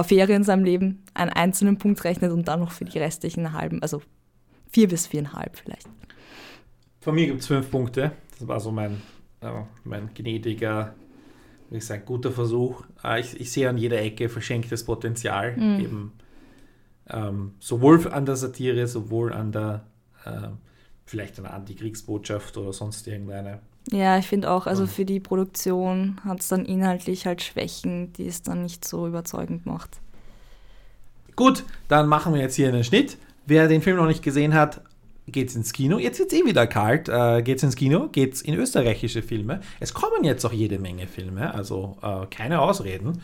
Affäre 0.01 0.33
in 0.33 0.43
seinem 0.43 0.63
Leben 0.63 1.03
einen 1.13 1.31
einzelnen 1.31 1.77
Punkt 1.77 2.03
rechnet 2.03 2.31
und 2.31 2.47
dann 2.47 2.59
noch 2.59 2.71
für 2.71 2.85
die 2.85 2.97
restlichen 2.97 3.53
halben, 3.53 3.81
also 3.81 4.01
vier 4.69 4.87
bis 4.87 5.07
viereinhalb 5.07 5.57
vielleicht. 5.57 5.87
Von 6.99 7.15
mir 7.15 7.27
gibt 7.27 7.41
es 7.41 7.47
fünf 7.47 7.71
Punkte. 7.71 8.11
Das 8.37 8.47
war 8.47 8.59
so 8.59 8.71
mein, 8.71 9.01
äh, 9.41 9.51
mein 9.83 10.13
gnädiger, 10.13 10.93
wie 11.69 11.77
ich 11.77 11.85
sagen, 11.85 12.03
guter 12.05 12.31
Versuch. 12.31 12.83
Äh, 13.03 13.21
ich, 13.21 13.39
ich 13.39 13.51
sehe 13.51 13.69
an 13.69 13.77
jeder 13.77 14.01
Ecke 14.01 14.29
verschenktes 14.29 14.85
Potenzial. 14.85 15.57
Mhm. 15.57 15.79
Eben 15.79 16.11
ähm, 17.09 17.53
sowohl 17.59 18.07
an 18.11 18.25
der 18.25 18.35
Satire, 18.35 18.87
sowohl 18.87 19.33
an 19.33 19.51
der 19.51 19.85
äh, 20.25 20.49
vielleicht 21.05 21.39
einer 21.39 21.53
Antikriegsbotschaft 21.53 22.57
oder 22.57 22.71
sonst 22.71 23.07
irgendeine 23.07 23.59
Ja, 23.89 24.17
ich 24.17 24.27
finde 24.27 24.51
auch, 24.51 24.67
also 24.67 24.85
für 24.85 25.05
die 25.05 25.19
Produktion 25.19 26.21
hat 26.23 26.41
es 26.41 26.47
dann 26.47 26.65
inhaltlich 26.65 27.25
halt 27.25 27.41
Schwächen, 27.41 28.13
die 28.13 28.27
es 28.27 28.41
dann 28.41 28.63
nicht 28.63 28.87
so 28.87 29.07
überzeugend 29.07 29.65
macht. 29.65 29.99
Gut, 31.35 31.63
dann 31.87 32.07
machen 32.07 32.33
wir 32.33 32.41
jetzt 32.41 32.55
hier 32.55 32.67
einen 32.67 32.83
Schnitt. 32.83 33.17
Wer 33.47 33.67
den 33.67 33.81
Film 33.81 33.97
noch 33.97 34.05
nicht 34.05 34.21
gesehen 34.21 34.53
hat, 34.53 34.81
geht's 35.27 35.55
ins 35.55 35.73
Kino. 35.73 35.97
Jetzt 35.97 36.19
wird 36.19 36.31
es 36.31 36.39
eh 36.39 36.45
wieder 36.45 36.67
kalt. 36.67 37.09
Äh, 37.09 37.41
geht's 37.41 37.63
ins 37.63 37.75
Kino, 37.75 38.09
geht's 38.09 38.41
in 38.41 38.53
österreichische 38.53 39.23
Filme. 39.23 39.61
Es 39.79 39.93
kommen 39.93 40.23
jetzt 40.23 40.45
auch 40.45 40.53
jede 40.53 40.77
Menge 40.77 41.07
Filme, 41.07 41.53
also 41.53 41.97
äh, 42.01 42.27
keine 42.27 42.61
Ausreden. 42.61 43.21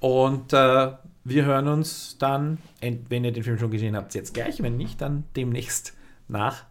Und 0.00 0.52
äh, 0.52 0.92
wir 1.24 1.44
hören 1.44 1.66
uns 1.66 2.16
dann, 2.18 2.58
wenn 2.80 3.24
ihr 3.24 3.32
den 3.32 3.42
Film 3.42 3.58
schon 3.58 3.70
gesehen 3.70 3.96
habt, 3.96 4.14
jetzt 4.14 4.34
gleich. 4.34 4.62
Wenn 4.62 4.76
nicht, 4.76 5.00
dann 5.00 5.24
demnächst 5.34 5.94
nach. 6.28 6.64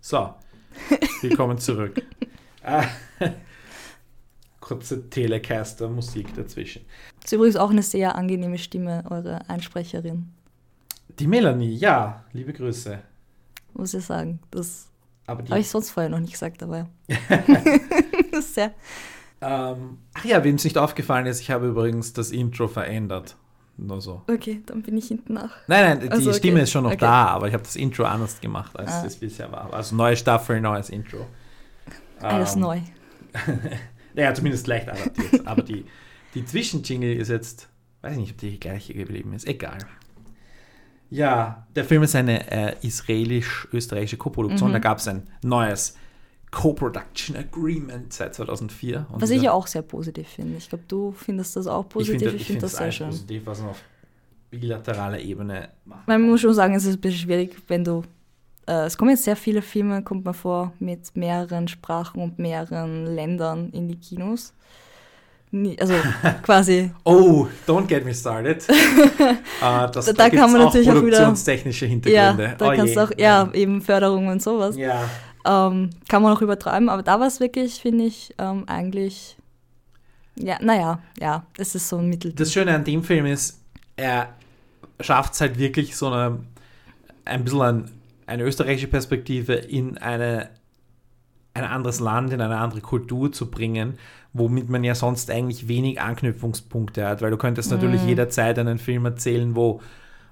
So, 0.00 0.34
willkommen 1.20 1.58
zurück. 1.58 2.02
Äh, 2.62 2.86
kurze 4.60 5.08
Telecaster-Musik 5.10 6.34
dazwischen. 6.34 6.84
Das 7.20 7.26
ist 7.26 7.32
übrigens 7.32 7.56
auch 7.56 7.70
eine 7.70 7.82
sehr 7.82 8.16
angenehme 8.16 8.58
Stimme, 8.58 9.04
eure 9.10 9.48
Einsprecherin. 9.48 10.30
Die 11.18 11.26
Melanie, 11.26 11.74
ja, 11.74 12.24
liebe 12.32 12.52
Grüße. 12.52 12.98
Muss 13.74 13.94
ich 13.94 14.04
sagen. 14.04 14.40
Das 14.50 14.88
habe 15.26 15.58
ich 15.58 15.68
sonst 15.68 15.90
vorher 15.90 16.10
noch 16.10 16.20
nicht 16.20 16.32
gesagt, 16.32 16.62
aber 16.62 16.88
ja. 17.08 17.16
das 18.30 18.40
ist 18.40 18.54
sehr. 18.54 18.72
Ähm, 19.40 19.98
ach 20.14 20.24
ja, 20.24 20.42
wem 20.42 20.56
es 20.56 20.64
nicht 20.64 20.78
aufgefallen 20.78 21.26
ist, 21.26 21.40
ich 21.40 21.50
habe 21.50 21.68
übrigens 21.68 22.12
das 22.12 22.30
Intro 22.30 22.68
verändert. 22.68 23.36
Nur 23.76 24.00
so. 24.00 24.22
Okay, 24.30 24.62
dann 24.66 24.82
bin 24.82 24.96
ich 24.96 25.08
hinten 25.08 25.34
nach. 25.34 25.50
Nein, 25.66 25.84
nein, 25.84 26.00
die 26.00 26.10
Also, 26.10 26.30
okay. 26.30 26.38
Stimme 26.38 26.60
ist 26.60 26.70
schon 26.70 26.84
noch 26.84 26.90
Okay. 26.92 27.00
da, 27.00 27.26
aber 27.28 27.48
ich 27.48 27.54
habe 27.54 27.64
das 27.64 27.74
Intro 27.76 28.04
anders 28.04 28.40
gemacht, 28.40 28.78
als 28.78 28.90
Ah. 28.90 29.04
es 29.04 29.16
bisher 29.16 29.50
war. 29.50 29.72
Also 29.74 29.96
neue 29.96 30.16
Staffel, 30.16 30.60
neues 30.60 30.90
Intro. 30.90 31.26
Alles 32.20 32.54
Ähm, 32.54 32.60
neu. 32.60 32.80
Naja, 34.14 34.32
zumindest 34.32 34.68
leicht 34.68 34.88
adaptiert. 34.88 35.44
aber 35.44 35.62
die, 35.62 35.84
die 36.34 36.44
Zwischenjingle 36.44 37.14
ist 37.14 37.28
jetzt, 37.30 37.68
weiß 38.02 38.12
ich 38.12 38.18
nicht, 38.18 38.30
ob 38.32 38.38
die 38.38 38.60
gleiche 38.60 38.94
geblieben 38.94 39.32
ist. 39.32 39.44
Egal. 39.46 39.78
Ja, 41.10 41.66
der 41.74 41.84
Film 41.84 42.04
ist 42.04 42.14
eine 42.14 42.50
äh, 42.50 42.76
israelisch-österreichische 42.82 44.16
Koproduktion. 44.16 44.68
Mhm. 44.70 44.74
Da 44.74 44.78
gab 44.78 44.98
es 44.98 45.08
ein 45.08 45.28
neues 45.42 45.96
Co-Production 46.54 47.36
Agreement 47.36 48.12
seit 48.12 48.34
2004. 48.34 49.06
Und 49.12 49.20
Was 49.20 49.30
ich 49.30 49.42
ja 49.42 49.52
auch 49.52 49.66
sehr 49.66 49.82
positiv 49.82 50.28
finde. 50.28 50.56
Ich 50.58 50.68
glaube, 50.68 50.84
du 50.88 51.12
findest 51.12 51.56
das 51.56 51.66
auch 51.66 51.88
positiv. 51.88 52.22
Ich 52.22 52.28
finde 52.30 52.44
find 52.44 52.62
das 52.62 52.72
sehr 52.76 52.92
schön. 52.92 53.06
positiv, 53.08 53.42
was 53.46 53.60
man 53.60 53.70
auf 53.70 53.82
bilateraler 54.50 55.18
Ebene 55.20 55.68
macht. 55.84 56.06
Man 56.06 56.22
muss 56.22 56.40
schon 56.40 56.54
sagen, 56.54 56.74
es 56.74 56.84
ist 56.84 56.94
ein 56.96 57.00
bisschen 57.00 57.20
schwierig, 57.20 57.56
wenn 57.68 57.84
du. 57.84 58.02
Äh, 58.66 58.86
es 58.86 58.96
kommen 58.96 59.10
jetzt 59.10 59.24
sehr 59.24 59.36
viele 59.36 59.60
Filme, 59.62 60.02
kommt 60.02 60.24
man 60.24 60.32
vor, 60.34 60.72
mit 60.78 61.14
mehreren 61.16 61.68
Sprachen 61.68 62.22
und 62.22 62.38
mehreren 62.38 63.04
Ländern 63.06 63.70
in 63.70 63.88
die 63.88 63.96
Kinos. 63.96 64.54
Also 65.78 65.94
quasi. 66.42 66.90
Oh, 67.04 67.46
don't 67.66 67.86
get 67.86 68.04
me 68.04 68.14
started. 68.14 68.64
äh, 68.68 69.34
das, 69.92 70.06
Da- 70.06 70.12
da 70.12 70.30
kann 70.30 70.50
man 70.50 70.62
natürlich 70.62 70.88
auch 70.88 70.94
wieder- 70.94 71.02
produktionstechnische 71.02 71.84
Ja, 71.86 71.90
Hintergründe. 71.90 72.54
da 72.58 72.66
Oh 72.66 72.76
kannst 72.76 72.88
je. 72.88 72.94
du 72.94 73.00
auch, 73.04 73.10
ja, 73.18 73.50
eben 73.52 73.80
Förderung 73.82 74.28
und 74.28 74.42
sowas. 74.42 74.76
Ja. 74.76 75.08
Ähm, 75.46 75.90
kann 76.08 76.22
man 76.22 76.34
auch 76.34 76.42
übertreiben, 76.42 76.88
aber 76.88 77.02
da 77.02 77.20
war 77.20 77.26
es 77.26 77.40
wirklich, 77.40 77.74
finde 77.74 78.04
ich, 78.04 78.34
ähm, 78.38 78.64
eigentlich. 78.66 79.36
Ja, 80.36 80.58
naja, 80.60 81.00
ja, 81.20 81.46
es 81.58 81.74
ist 81.74 81.88
so 81.88 81.98
ein 81.98 82.08
Mittel. 82.08 82.32
Das 82.32 82.52
Schöne 82.52 82.74
an 82.74 82.82
dem 82.82 83.04
Film 83.04 83.26
ist, 83.26 83.60
er 83.94 84.30
schafft 85.00 85.34
es 85.34 85.40
halt 85.40 85.58
wirklich 85.58 85.96
so 85.96 86.08
eine, 86.08 86.40
ein 87.24 87.44
bisschen 87.44 87.60
ein, 87.60 87.90
eine 88.26 88.42
österreichische 88.42 88.88
Perspektive 88.88 89.54
in 89.54 89.98
eine, 89.98 90.48
ein 91.52 91.64
anderes 91.64 92.00
Land, 92.00 92.32
in 92.32 92.40
eine 92.40 92.56
andere 92.58 92.80
Kultur 92.80 93.30
zu 93.30 93.50
bringen, 93.50 93.98
womit 94.32 94.68
man 94.68 94.82
ja 94.82 94.96
sonst 94.96 95.30
eigentlich 95.30 95.68
wenig 95.68 96.00
Anknüpfungspunkte 96.00 97.06
hat, 97.06 97.22
weil 97.22 97.30
du 97.30 97.36
könntest 97.36 97.70
natürlich 97.70 98.02
jederzeit 98.02 98.58
einen 98.58 98.78
Film 98.78 99.04
erzählen, 99.04 99.54
wo 99.54 99.80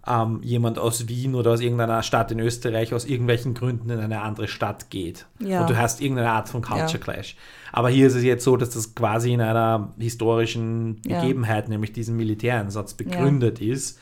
ähm, 0.06 0.40
jemand 0.42 0.78
aus 0.78 1.08
Wien 1.08 1.34
oder 1.34 1.52
aus 1.52 1.60
irgendeiner 1.60 2.02
Stadt 2.02 2.32
in 2.32 2.40
Österreich 2.40 2.92
aus 2.92 3.04
irgendwelchen 3.04 3.54
Gründen 3.54 3.90
in 3.90 4.00
eine 4.00 4.20
andere 4.20 4.48
Stadt 4.48 4.90
geht. 4.90 5.26
Ja. 5.38 5.60
Und 5.62 5.70
du 5.70 5.76
hast 5.76 6.00
irgendeine 6.00 6.30
Art 6.30 6.48
von 6.48 6.62
Culture 6.62 6.92
Ja. 6.92 6.98
Clash. 6.98 7.36
Aber 7.72 7.88
hier 7.88 8.06
ist 8.06 8.14
es 8.14 8.24
jetzt 8.24 8.44
so, 8.44 8.56
dass 8.56 8.70
das 8.70 8.94
quasi 8.94 9.32
in 9.32 9.40
einer 9.40 9.92
historischen 9.98 11.00
Ja. 11.06 11.20
Begebenheit, 11.20 11.68
nämlich 11.68 11.92
diesem 11.92 12.16
Militäreinsatz, 12.16 12.94
begründet 12.94 13.60
ist. 13.60 13.98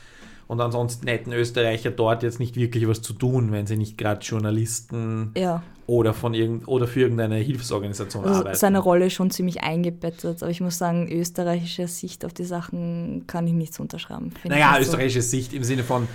Und 0.51 0.59
ansonsten 0.59 1.07
hätten 1.07 1.31
Österreicher 1.31 1.91
dort 1.91 2.23
jetzt 2.23 2.41
nicht 2.41 2.57
wirklich 2.57 2.85
was 2.85 3.01
zu 3.01 3.13
tun, 3.13 3.53
wenn 3.53 3.67
sie 3.67 3.77
nicht 3.77 3.97
gerade 3.97 4.19
Journalisten 4.19 5.31
ja, 5.37 5.63
oder, 5.87 6.13
von 6.13 6.33
irgend, 6.33 6.67
oder 6.67 6.87
für 6.87 6.99
irgendeine 6.99 7.35
Hilfsorganisation 7.37 8.25
also 8.25 8.41
arbeiten. 8.41 8.57
seine 8.57 8.79
Rolle 8.79 9.05
ist 9.05 9.13
schon 9.13 9.31
ziemlich 9.31 9.63
eingebettet, 9.63 10.43
aber 10.43 10.51
ich 10.51 10.59
muss 10.59 10.77
sagen, 10.77 11.09
österreichische 11.09 11.87
Sicht 11.87 12.25
auf 12.25 12.33
die 12.33 12.43
Sachen 12.43 13.23
kann 13.27 13.47
ich 13.47 13.53
nicht 13.53 13.73
so 13.73 13.81
unterschreiben. 13.81 14.33
Naja, 14.43 14.73
so. 14.75 14.81
österreichische 14.81 15.21
Sicht 15.21 15.53
im 15.53 15.63
Sinne 15.63 15.85
von, 15.85 16.09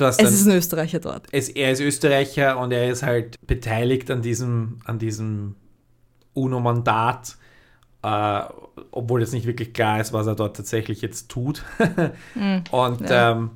Es 0.00 0.16
dann- 0.16 0.26
ist 0.26 0.46
ein 0.48 0.56
Österreicher 0.56 0.98
dort. 0.98 1.28
es, 1.30 1.48
er 1.48 1.70
ist 1.70 1.80
Österreicher 1.80 2.58
und 2.58 2.72
er 2.72 2.90
ist 2.90 3.04
halt 3.04 3.36
beteiligt 3.46 4.10
an 4.10 4.20
diesem, 4.20 4.80
an 4.84 4.98
diesem 4.98 5.54
UNO-Mandat, 6.34 7.36
äh, 8.02 8.40
obwohl 8.90 9.20
jetzt 9.20 9.32
nicht 9.32 9.46
wirklich 9.46 9.72
klar 9.72 10.00
ist, 10.00 10.12
was 10.12 10.26
er 10.26 10.34
dort 10.34 10.56
tatsächlich 10.56 11.02
jetzt 11.02 11.28
tut. 11.28 11.62
und 12.72 13.08
ja. 13.08 13.30
ähm, 13.30 13.50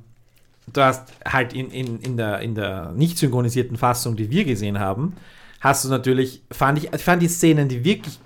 du 0.71 0.81
hast 0.81 1.13
halt 1.25 1.53
in, 1.53 1.71
in, 1.71 1.99
in, 1.99 2.17
der, 2.17 2.39
in 2.39 2.55
der 2.55 2.91
nicht 2.91 3.17
synchronisierten 3.17 3.77
Fassung, 3.77 4.15
die 4.15 4.29
wir 4.29 4.45
gesehen 4.45 4.79
haben, 4.79 5.13
hast 5.59 5.85
du 5.85 5.89
natürlich, 5.89 6.41
fand 6.51 6.83
ich, 6.83 7.01
fand 7.01 7.21
die 7.21 7.27
Szenen, 7.27 7.67
die 7.67 7.83
wirklich 7.83 8.19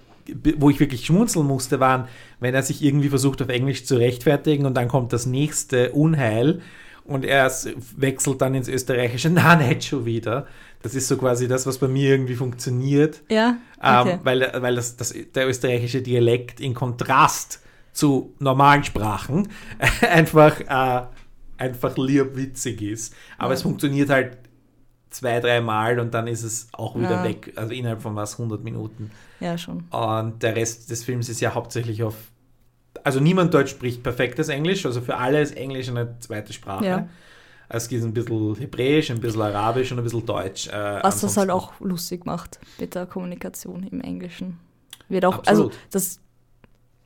wo 0.57 0.69
ich 0.69 0.79
wirklich 0.79 1.05
schmunzeln 1.05 1.45
musste, 1.45 1.79
waren, 1.79 2.07
wenn 2.39 2.55
er 2.55 2.63
sich 2.63 2.83
irgendwie 2.83 3.09
versucht 3.09 3.41
auf 3.41 3.49
Englisch 3.49 3.85
zu 3.85 3.95
rechtfertigen 3.95 4.65
und 4.65 4.75
dann 4.75 4.87
kommt 4.87 5.13
das 5.13 5.25
nächste 5.25 5.91
Unheil 5.91 6.61
und 7.03 7.23
er 7.25 7.51
wechselt 7.95 8.41
dann 8.41 8.55
ins 8.55 8.67
Österreichische, 8.67 9.29
na, 9.33 9.55
nicht 9.55 9.85
schon 9.85 10.05
wieder. 10.05 10.47
Das 10.81 10.95
ist 10.95 11.07
so 11.07 11.17
quasi 11.17 11.47
das, 11.47 11.65
was 11.65 11.77
bei 11.77 11.87
mir 11.87 12.11
irgendwie 12.11 12.35
funktioniert, 12.35 13.21
Ja, 13.29 13.57
okay. 13.79 14.11
ähm, 14.11 14.19
weil, 14.23 14.51
weil 14.57 14.75
das, 14.75 14.97
das, 14.97 15.13
der 15.33 15.47
österreichische 15.47 16.01
Dialekt 16.01 16.59
in 16.59 16.73
Kontrast 16.73 17.61
zu 17.91 18.33
normalen 18.39 18.83
Sprachen 18.83 19.49
einfach, 20.01 20.59
äh, 20.59 21.05
einfach 21.57 21.97
lieb 21.97 22.35
witzig 22.35 22.81
ist. 22.81 23.13
Aber 23.37 23.53
es 23.53 23.61
funktioniert 23.61 24.09
halt 24.09 24.37
zwei, 25.09 25.39
dreimal 25.39 25.99
und 25.99 26.13
dann 26.13 26.27
ist 26.27 26.43
es 26.43 26.67
auch 26.73 26.95
wieder 26.95 27.11
Ja. 27.11 27.23
weg, 27.23 27.53
also 27.55 27.73
innerhalb 27.73 28.01
von 28.01 28.15
was, 28.15 28.37
100 28.37 28.63
Minuten. 28.63 29.11
ja, 29.39 29.57
schon. 29.57 29.85
Und 29.89 30.43
der 30.43 30.55
Rest 30.55 30.89
des 30.89 31.03
Films 31.03 31.29
ist 31.29 31.39
ja 31.41 31.53
hauptsächlich 31.53 32.03
auf. 32.03 32.15
Also 33.03 33.19
niemand 33.19 33.53
dort 33.53 33.69
spricht 33.69 34.01
perfektes 34.03 34.49
Englisch, 34.49 34.85
also 34.85 34.99
für 35.01 35.17
alle 35.17 35.41
ist 35.41 35.55
Englisch 35.55 35.87
eine 35.89 36.17
zweite 36.19 36.51
Sprache. 36.53 36.85
Ja. 36.85 37.07
Es 37.69 37.87
gibt 37.87 38.03
ein 38.03 38.13
bisschen 38.13 38.55
Hebräisch, 38.55 39.09
ein 39.11 39.19
bisschen 39.19 39.41
Arabisch 39.41 39.91
und 39.91 39.97
ein 39.99 40.03
bisschen 40.03 40.25
Deutsch. 40.25 40.67
Äh, 40.67 40.71
Was 41.03 41.21
das 41.21 41.37
halt 41.37 41.49
ansonsten- 41.49 41.51
auch 41.51 41.79
lustig 41.79 42.25
macht 42.25 42.59
mit 42.79 42.93
der 42.95 43.05
Kommunikation 43.05 43.83
im 43.83 44.01
Englischen. 44.01 44.59
Wird 45.09 45.25
auch, 45.25 45.43
also 45.45 45.65
Absolut. 45.67 45.73
das, 45.91 46.19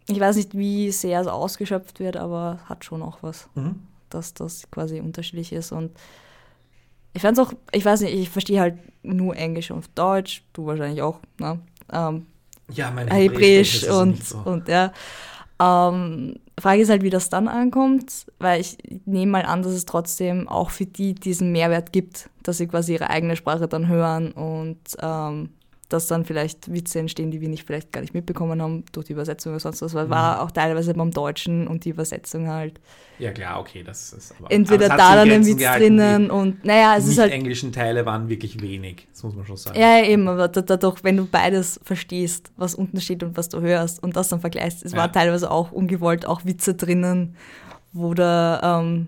ich 0.08 0.20
weiß 0.20 0.36
nicht, 0.38 0.58
wie 0.58 0.92
sehr 0.92 1.22
es 1.22 1.28
ausgeschöpft 1.28 2.00
wird, 2.00 2.18
aber 2.18 2.60
hat 2.66 2.84
schon 2.86 3.02
auch 3.04 3.22
was, 3.22 3.48
Mhm. 3.56 3.82
Dass 4.10 4.34
das 4.34 4.70
quasi 4.72 5.00
unterschiedlich 5.00 5.54
ist. 5.54 5.72
Und 5.72 5.92
ich 7.14 7.22
fand 7.22 7.38
es 7.38 7.46
auch, 7.46 7.54
ich 7.72 7.84
weiß 7.86 8.02
nicht, 8.02 8.14
ich 8.14 8.30
verstehe 8.30 8.60
halt 8.60 8.76
nur 9.04 9.36
Englisch 9.36 9.72
und 9.72 9.90
Deutsch, 9.96 10.44
du 10.54 10.66
wahrscheinlich 10.66 11.02
auch, 11.02 11.20
ne? 11.40 11.60
Ähm, 11.92 12.26
Ja, 12.72 12.92
mein 12.92 13.08
Hebräisch 13.08 13.84
ist 13.84 13.90
und, 13.90 14.24
so. 14.24 14.38
und 14.46 14.68
ja. 14.68 14.92
Ähm, 15.62 16.36
Frage 16.60 16.82
ist 16.82 16.90
halt, 16.90 17.04
wie 17.04 17.10
das 17.10 17.30
dann 17.30 17.48
ankommt, 17.48 18.26
weil 18.38 18.62
ich 18.62 18.78
nehme 19.06 19.32
mal 19.32 19.46
an, 19.46 19.62
dass 19.64 19.74
es 19.74 19.86
trotzdem 19.86 20.48
auch 20.48 20.70
für 20.70 20.86
die 20.86 21.16
diesen 21.16 21.52
Mehrwert 21.52 21.92
gibt, 21.92 22.30
dass 22.44 22.58
sie 22.58 22.68
quasi 22.68 22.94
ihre 22.94 23.10
eigene 23.10 23.36
Sprache 23.36 23.68
dann 23.68 23.88
hören 23.88 24.32
und 24.32 24.80
ähm, 25.02 25.50
dass 25.90 26.08
dann 26.08 26.24
vielleicht 26.24 26.72
Witze 26.72 27.00
entstehen, 27.00 27.32
die 27.32 27.42
wir 27.42 27.50
nicht 27.50 27.66
vielleicht 27.66 27.92
gar 27.92 28.02
nicht 28.02 28.14
mitbekommen 28.14 28.62
haben 28.62 28.84
durch 28.92 29.08
die 29.08 29.14
Übersetzung 29.14 29.54
oder 29.54 29.60
sonst 29.60 29.82
was, 29.82 29.94
weil 29.96 30.06
Mhm. 30.06 30.10
war 30.12 30.42
auch 30.44 30.52
teilweise 30.52 30.94
beim 30.94 31.12
Deutschen 31.12 31.68
und 31.68 31.84
die 31.86 31.90
Übersetzung 31.90 32.48
halt 32.48 32.80
Ja, 33.18 33.32
klar, 33.32 33.60
okay, 33.60 33.84
das 33.84 34.14
ist 34.14 34.34
aber. 34.40 34.52
entweder 34.52 34.86
aber 34.86 34.98
da 34.98 35.16
dann 35.16 35.32
ein 35.32 35.46
Witz 35.46 35.64
drinnen 35.78 36.30
und 36.32 36.64
naja, 36.64 36.96
es 36.96 37.06
Die 37.06 37.12
ist 37.12 37.18
halt 37.18 37.32
nicht-englischen 37.32 37.72
Teile 37.74 38.06
waren 38.06 38.30
wirklich 38.30 38.62
wenig, 38.62 39.08
das 39.12 39.24
muss 39.24 39.36
man 39.36 39.46
schon 39.46 39.58
sagen. 39.58 39.80
Ja, 39.80 40.02
eben, 40.04 40.28
aber 40.28 40.48
da- 40.48 40.62
dadurch, 40.62 41.04
wenn 41.04 41.18
du 41.18 41.26
beides 41.26 41.80
verstehst, 41.84 42.52
was 42.56 42.76
unten 42.76 43.02
steht 43.02 43.24
und 43.24 43.36
was 43.36 43.50
du 43.50 43.60
hörst 43.60 44.02
und 44.02 44.16
das 44.16 44.30
dann 44.30 44.40
vergleichst, 44.42 44.86
es 44.86 44.92
Ja. 44.94 45.00
war 45.00 45.12
teilweise 45.12 45.50
auch 45.52 45.72
ungewollt 45.72 46.26
auch 46.26 46.46
Witze 46.46 46.76
drinnen, 46.76 47.36
wo 47.92 48.14
da, 48.14 48.80
ähm, 48.82 49.08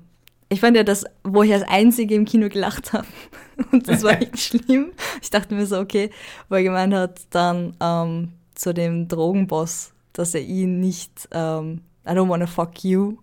ich 0.51 0.59
fand 0.59 0.75
ja 0.77 0.83
das, 0.83 1.05
wo 1.23 1.43
ich 1.43 1.53
als 1.53 1.63
Einzige 1.63 2.13
im 2.15 2.25
Kino 2.25 2.49
gelacht 2.49 2.93
habe 2.93 3.07
und 3.71 3.87
das 3.87 4.03
war 4.03 4.21
echt 4.21 4.39
schlimm. 4.41 4.91
Ich 5.21 5.29
dachte 5.29 5.55
mir 5.55 5.65
so, 5.65 5.79
okay, 5.79 6.09
er 6.49 6.63
gemeint 6.63 6.93
hat, 6.93 7.21
dann 7.31 7.75
ähm, 7.81 8.33
zu 8.55 8.73
dem 8.73 9.07
Drogenboss, 9.07 9.93
dass 10.13 10.35
er 10.35 10.41
ihn 10.41 10.79
nicht, 10.79 11.27
ähm, 11.31 11.81
I 12.05 12.09
don't 12.11 12.29
wanna 12.29 12.47
fuck 12.47 12.83
you. 12.83 13.17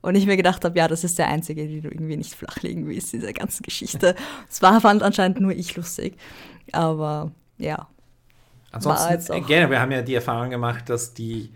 Und 0.00 0.16
ich 0.16 0.26
mir 0.26 0.36
gedacht 0.36 0.64
habe, 0.64 0.76
ja, 0.76 0.88
das 0.88 1.04
ist 1.04 1.18
der 1.18 1.28
Einzige, 1.28 1.68
den 1.68 1.82
du 1.82 1.88
irgendwie 1.88 2.16
nicht 2.16 2.34
flachlegen 2.34 2.88
willst 2.88 3.14
in 3.14 3.20
dieser 3.20 3.32
ganzen 3.32 3.62
Geschichte. 3.62 4.16
Es 4.50 4.60
war, 4.60 4.80
fand 4.80 5.02
anscheinend 5.04 5.40
nur 5.40 5.52
ich 5.52 5.76
lustig. 5.76 6.16
Aber 6.72 7.30
ja, 7.58 7.86
Ansonsten, 8.72 9.32
auch- 9.32 9.46
gerne, 9.46 9.70
wir 9.70 9.80
haben 9.80 9.92
ja 9.92 10.02
die 10.02 10.14
Erfahrung 10.14 10.50
gemacht, 10.50 10.88
dass 10.88 11.14
die, 11.14 11.50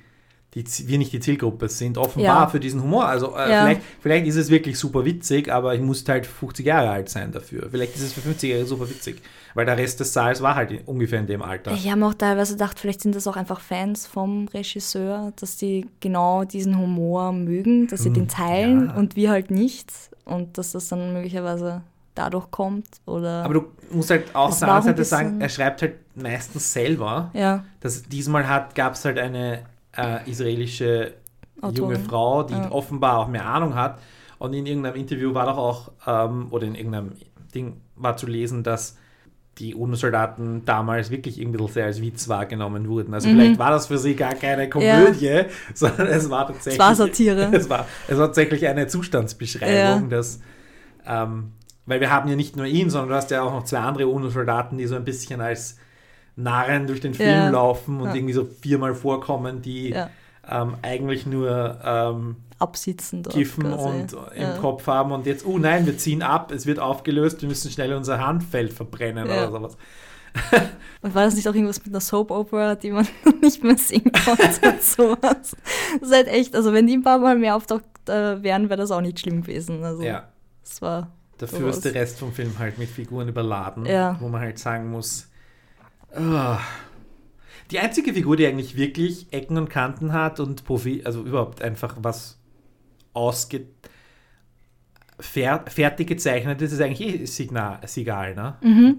die, 0.57 0.89
wir 0.89 0.99
nicht 0.99 1.13
die 1.13 1.21
Zielgruppe 1.21 1.69
sind, 1.69 1.99
offenbar 1.99 2.43
Ja. 2.43 2.47
für 2.49 2.59
diesen 2.59 2.83
Humor. 2.83 3.07
Also 3.07 3.37
äh, 3.37 3.51
Ja. 3.51 3.63
vielleicht, 3.63 3.81
vielleicht 4.01 4.27
ist 4.27 4.37
es 4.37 4.51
wirklich 4.51 4.79
super 4.79 5.05
witzig, 5.05 5.53
aber 5.53 5.75
ich 5.75 5.81
muss 5.83 6.05
halt 6.09 6.27
50 6.27 6.65
Jahre 6.67 6.89
alt 6.91 7.09
sein 7.11 7.31
dafür. 7.31 7.69
Vielleicht 7.71 7.95
ist 7.95 8.03
es 8.03 8.13
für 8.15 8.21
50-Jährige 8.23 8.67
super 8.67 8.89
witzig, 8.89 9.21
weil 9.55 9.67
der 9.67 9.77
Rest 9.77 10.01
des 10.01 10.13
Saals 10.13 10.41
war 10.43 10.55
halt 10.55 10.71
in, 10.73 10.79
ungefähr 10.87 11.21
in 11.21 11.27
dem 11.27 11.43
Alter. 11.43 11.73
Ich 11.73 11.91
habe 11.91 12.05
auch 12.07 12.15
teilweise 12.15 12.55
gedacht, 12.55 12.79
vielleicht 12.81 13.03
sind 13.03 13.15
das 13.15 13.27
auch 13.27 13.37
einfach 13.37 13.61
Fans 13.61 14.07
vom 14.07 14.49
Regisseur, 14.49 15.33
dass 15.37 15.57
die 15.59 15.87
genau 16.01 16.45
diesen 16.45 16.79
Humor 16.79 17.33
mögen, 17.33 17.87
dass 17.89 18.03
sie 18.03 18.13
den 18.13 18.27
teilen 18.29 18.87
ja. 18.89 18.95
und 18.97 19.15
wir 19.17 19.31
halt 19.31 19.51
nicht. 19.51 19.93
Und 20.25 20.59
dass 20.59 20.73
das 20.73 20.89
dann 20.89 21.13
möglicherweise 21.13 21.83
dadurch 22.17 22.51
kommt. 22.51 22.87
Oder 23.05 23.45
Aber 23.45 23.55
du 23.55 23.65
musst 23.91 24.11
halt 24.11 24.35
auch 24.35 24.49
auf 24.49 24.59
der 24.59 24.69
anderen 24.69 24.85
Seite 24.97 25.05
sagen, 25.05 25.41
er 25.41 25.49
schreibt 25.49 25.83
halt 25.83 25.95
meistens 26.17 26.73
selber. 26.73 27.31
ja, 27.35 27.65
Das, 27.81 28.03
diesmal 28.03 28.43
gab 28.75 28.95
es 28.95 29.05
halt 29.05 29.19
eine 29.19 29.61
äh, 29.97 30.29
israelische 30.31 31.15
junge 31.63 31.73
Autorin. 31.95 32.05
Frau, 32.05 32.43
die 32.43 32.55
Ja. 32.55 32.71
offenbar 32.71 33.19
auch 33.19 33.29
mehr 33.29 33.47
Ahnung 33.47 33.75
hat. 33.75 33.99
Und 34.39 34.53
in 34.53 34.67
irgendeinem 34.67 34.97
Interview 34.97 35.33
war 35.35 35.47
doch 35.47 35.57
auch, 35.57 35.93
ähm, 36.07 36.49
oder 36.51 36.67
in 36.67 36.75
irgendeinem 36.75 37.13
Ding 37.55 37.81
war 37.97 38.17
zu 38.17 38.27
lesen, 38.27 38.63
dass 38.63 38.97
die 39.59 39.75
UNO-Soldaten 39.75 40.67
damals 40.67 41.11
wirklich 41.11 41.41
irgendwie 41.41 41.67
sehr 41.73 41.87
als 41.87 42.03
Witz 42.03 42.29
wahrgenommen 42.29 42.89
wurden. 42.91 43.15
Also 43.15 43.29
Mhm. 43.29 43.33
vielleicht 43.37 43.59
war 43.59 43.71
das 43.71 43.87
für 43.87 43.97
sie 43.97 44.15
gar 44.15 44.35
keine 44.35 44.69
Komödie, 44.69 45.45
sondern 45.75 46.09
es 46.09 46.29
war 46.29 46.47
tatsächlich. 46.47 46.75
Es 46.75 46.79
war 46.87 46.95
Satire. 46.95 47.49
Es 47.53 47.71
war, 47.71 47.87
es 48.07 48.19
war 48.19 48.27
tatsächlich 48.27 48.67
eine 48.67 48.87
Zustandsbeschreibung, 48.87 50.03
Ja. 50.03 50.07
dass, 50.11 50.41
ähm, 51.07 51.53
weil 51.87 52.01
wir 52.01 52.11
haben 52.11 52.29
ja 52.29 52.37
nicht 52.37 52.55
nur 52.57 52.67
ihn, 52.67 52.91
sondern 52.91 53.09
du 53.09 53.15
hast 53.15 53.31
ja 53.31 53.41
auch 53.43 53.53
noch 53.53 53.65
zwei 53.65 53.79
andere 53.79 54.09
UNO-Soldaten, 54.09 54.77
die 54.77 54.87
so 54.87 54.97
ein 54.97 55.05
bisschen 55.05 55.41
als 55.41 55.79
Narren 56.37 56.87
durch 56.87 57.01
den 57.01 57.15
Film 57.15 57.29
Ja. 57.29 57.51
laufen 57.51 58.01
und 58.01 58.09
Ja. 58.09 58.15
irgendwie 58.15 58.35
so 58.35 58.45
viermal 58.45 58.95
vorkommen, 58.95 59.63
die 59.63 59.95
ähm, 60.49 60.75
eigentlich 60.83 61.27
nur 61.27 61.79
ähm, 61.85 62.37
absitzen 62.59 63.23
kiffen 63.25 63.73
und 63.73 64.17
im. 64.35 64.57
Kopf 64.61 64.87
haben 64.87 65.13
und 65.13 65.27
jetzt, 65.27 65.45
oh 65.45 65.59
nein, 65.59 65.85
wir 65.87 65.99
ziehen 65.99 66.23
ab, 66.23 66.53
es 66.53 66.65
wird 66.67 66.79
aufgelöst, 66.79 67.43
wir 67.43 67.49
müssen 67.49 67.71
schnell 67.71 67.93
unser 67.95 68.25
Handfeld 68.25 68.73
verbrennen 68.73 69.25
oder 69.27 69.51
sowas. 69.51 69.77
Und 71.01 71.15
war 71.15 71.25
das 71.25 71.35
nicht 71.35 71.49
auch 71.49 71.55
irgendwas 71.55 71.79
mit 71.79 71.89
einer 71.95 72.01
Soap-Opera, 72.01 72.75
die 72.75 72.91
man 72.91 73.07
nicht 73.43 73.65
mehr 73.65 73.79
singen 73.79 74.13
konnte 74.25 74.69
und 74.69 74.83
sowas? 74.83 75.57
Das 76.01 76.03
ist 76.11 76.13
halt 76.15 76.29
echt, 76.29 76.55
also 76.55 76.75
wenn 76.75 76.87
die 76.87 76.95
ein 76.95 77.03
paar 77.03 77.19
Mal 77.19 77.37
mehr 77.39 77.57
auftaucht 77.57 77.85
äh, 78.09 78.43
wären, 78.43 78.69
wäre 78.69 78.77
das 78.79 78.91
auch 78.91 79.01
nicht 79.01 79.19
schlimm 79.21 79.41
gewesen. 79.43 79.83
Also 79.83 80.03
Ja, 80.03 80.25
es 80.63 80.83
war, 80.83 81.09
dafür 81.39 81.61
sowas. 81.61 81.77
ist 81.77 81.85
der 81.87 81.95
Rest 81.95 82.19
vom 82.19 82.33
Film 82.33 82.59
halt 82.59 82.77
mit 82.77 82.89
Figuren 82.91 83.29
überladen, 83.29 83.87
Ja. 83.87 84.17
wo 84.21 84.29
man 84.29 84.43
halt 84.43 84.59
sagen 84.59 84.91
muss, 84.91 85.29
ah. 86.15 86.59
die 87.71 87.79
einzige 87.79 88.13
Figur, 88.15 88.37
die 88.37 88.47
eigentlich 88.47 88.77
wirklich 88.77 89.27
Ecken 89.33 89.57
und 89.59 89.69
Kanten 89.69 90.13
hat 90.13 90.41
und 90.41 90.65
Profi, 90.65 91.03
also 91.05 91.23
überhaupt 91.23 91.63
einfach 91.63 91.97
was 92.01 92.39
ausge 93.13 93.67
fer 95.19 95.65
fertig 95.67 96.09
gezeichnet 96.09 96.61
ist, 96.61 96.73
ist 96.73 96.81
eigentlich 96.81 97.23
eh 97.23 97.25
Signal, 97.27 97.81
Sigal, 97.87 98.35
ne? 98.35 98.57
mhm. 98.63 98.99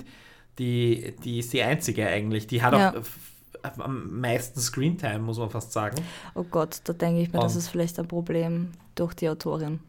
Die, 0.57 1.15
die 1.23 1.37
ist 1.39 1.53
die 1.53 1.61
einzige 1.61 2.07
eigentlich. 2.07 2.47
Die 2.47 2.63
hat 2.63 2.73
Ja. 2.73 2.95
auch 2.95 3.79
am 3.79 4.19
meisten 4.21 4.59
Screentime, 4.59 5.19
muss 5.19 5.37
man 5.37 5.51
fast 5.51 5.71
sagen. 5.71 5.97
oh 6.33 6.43
Gott, 6.49 6.81
da 6.85 6.93
denke 6.93 7.21
ich 7.21 7.31
mir, 7.31 7.39
das 7.39 7.53
Und- 7.53 7.59
ist 7.59 7.67
vielleicht 7.69 7.99
ein 7.99 8.07
Problem 8.07 8.71
durch 8.95 9.13
die 9.13 9.29
Autorin. 9.29 9.79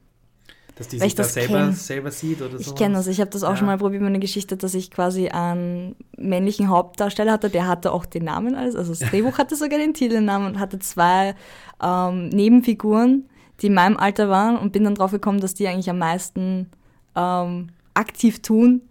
Dass 0.78 0.88
die 0.88 0.98
sich 0.98 1.08
ich 1.08 1.14
da 1.16 1.24
selber, 1.24 1.58
kenn. 1.58 1.72
selber 1.72 2.10
sieht 2.10 2.40
oder 2.40 2.58
so. 2.58 2.70
Ich 2.70 2.74
kenne 2.76 2.94
das, 2.94 3.06
ich 3.08 3.20
habe 3.20 3.30
das 3.30 3.42
auch 3.42 3.50
Ja. 3.50 3.56
schon 3.56 3.66
mal 3.66 3.78
probiert 3.78 4.00
mit 4.02 4.08
einer 4.10 4.18
Geschichte, 4.20 4.56
dass 4.56 4.74
ich 4.74 4.90
quasi 4.90 5.28
einen 5.28 5.96
männlichen 6.16 6.68
Hauptdarsteller 6.68 7.32
hatte, 7.32 7.50
der 7.50 7.66
hatte 7.66 7.92
auch 7.92 8.06
den 8.06 8.24
Namen 8.24 8.54
alles, 8.54 8.76
also 8.76 8.92
das 8.94 9.00
Drehbuch 9.10 9.38
hatte 9.38 9.56
sogar 9.56 9.78
den 9.78 9.92
Titelnamen 9.94 10.46
und 10.46 10.58
hatte 10.60 10.78
zwei 10.78 11.34
ähm, 11.82 12.28
Nebenfiguren, 12.28 13.28
die 13.60 13.66
in 13.66 13.74
meinem 13.74 13.96
Alter 13.96 14.28
waren 14.28 14.56
und 14.56 14.72
bin 14.72 14.84
dann 14.84 14.94
drauf 14.94 15.10
gekommen, 15.10 15.40
dass 15.40 15.54
die 15.54 15.66
eigentlich 15.66 15.90
am 15.90 15.98
meisten 15.98 16.70
ähm, 17.16 17.68
aktiv 17.94 18.40
tun 18.40 18.82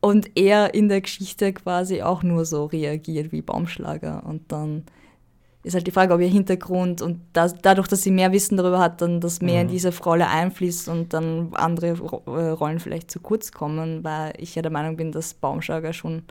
und 0.00 0.30
er 0.36 0.74
in 0.74 0.88
der 0.88 1.00
Geschichte 1.00 1.52
quasi 1.52 2.02
auch 2.02 2.22
nur 2.24 2.44
so 2.44 2.64
reagiert 2.66 3.30
wie 3.32 3.42
Baumschlager 3.42 4.24
und 4.26 4.50
dann 4.50 4.84
ist 5.64 5.74
halt 5.74 5.86
die 5.86 5.90
Frage, 5.90 6.14
ob 6.14 6.20
ihr 6.20 6.28
Hintergrund 6.28 7.02
und 7.02 7.20
das, 7.32 7.54
dadurch, 7.60 7.88
dass 7.88 8.02
sie 8.02 8.10
mehr 8.12 8.32
Wissen 8.32 8.56
darüber 8.56 8.78
hat, 8.78 9.02
dann 9.02 9.20
das 9.20 9.40
mehr 9.42 9.60
in 9.62 9.66
Mhm. 9.66 9.70
diese 9.72 9.96
Rolle 9.98 10.28
einfließt 10.28 10.88
und 10.88 11.12
dann 11.12 11.50
andere 11.54 11.88
äh, 11.88 12.40
Rollen 12.50 12.78
vielleicht 12.80 13.10
zu 13.10 13.20
kurz 13.20 13.50
kommen, 13.52 14.04
weil 14.04 14.32
ich 14.38 14.54
ja 14.54 14.62
der 14.62 14.70
Meinung 14.70 14.96
bin, 14.96 15.10
dass 15.12 15.34
Baumschlager 15.34 15.92
schon 15.92 16.22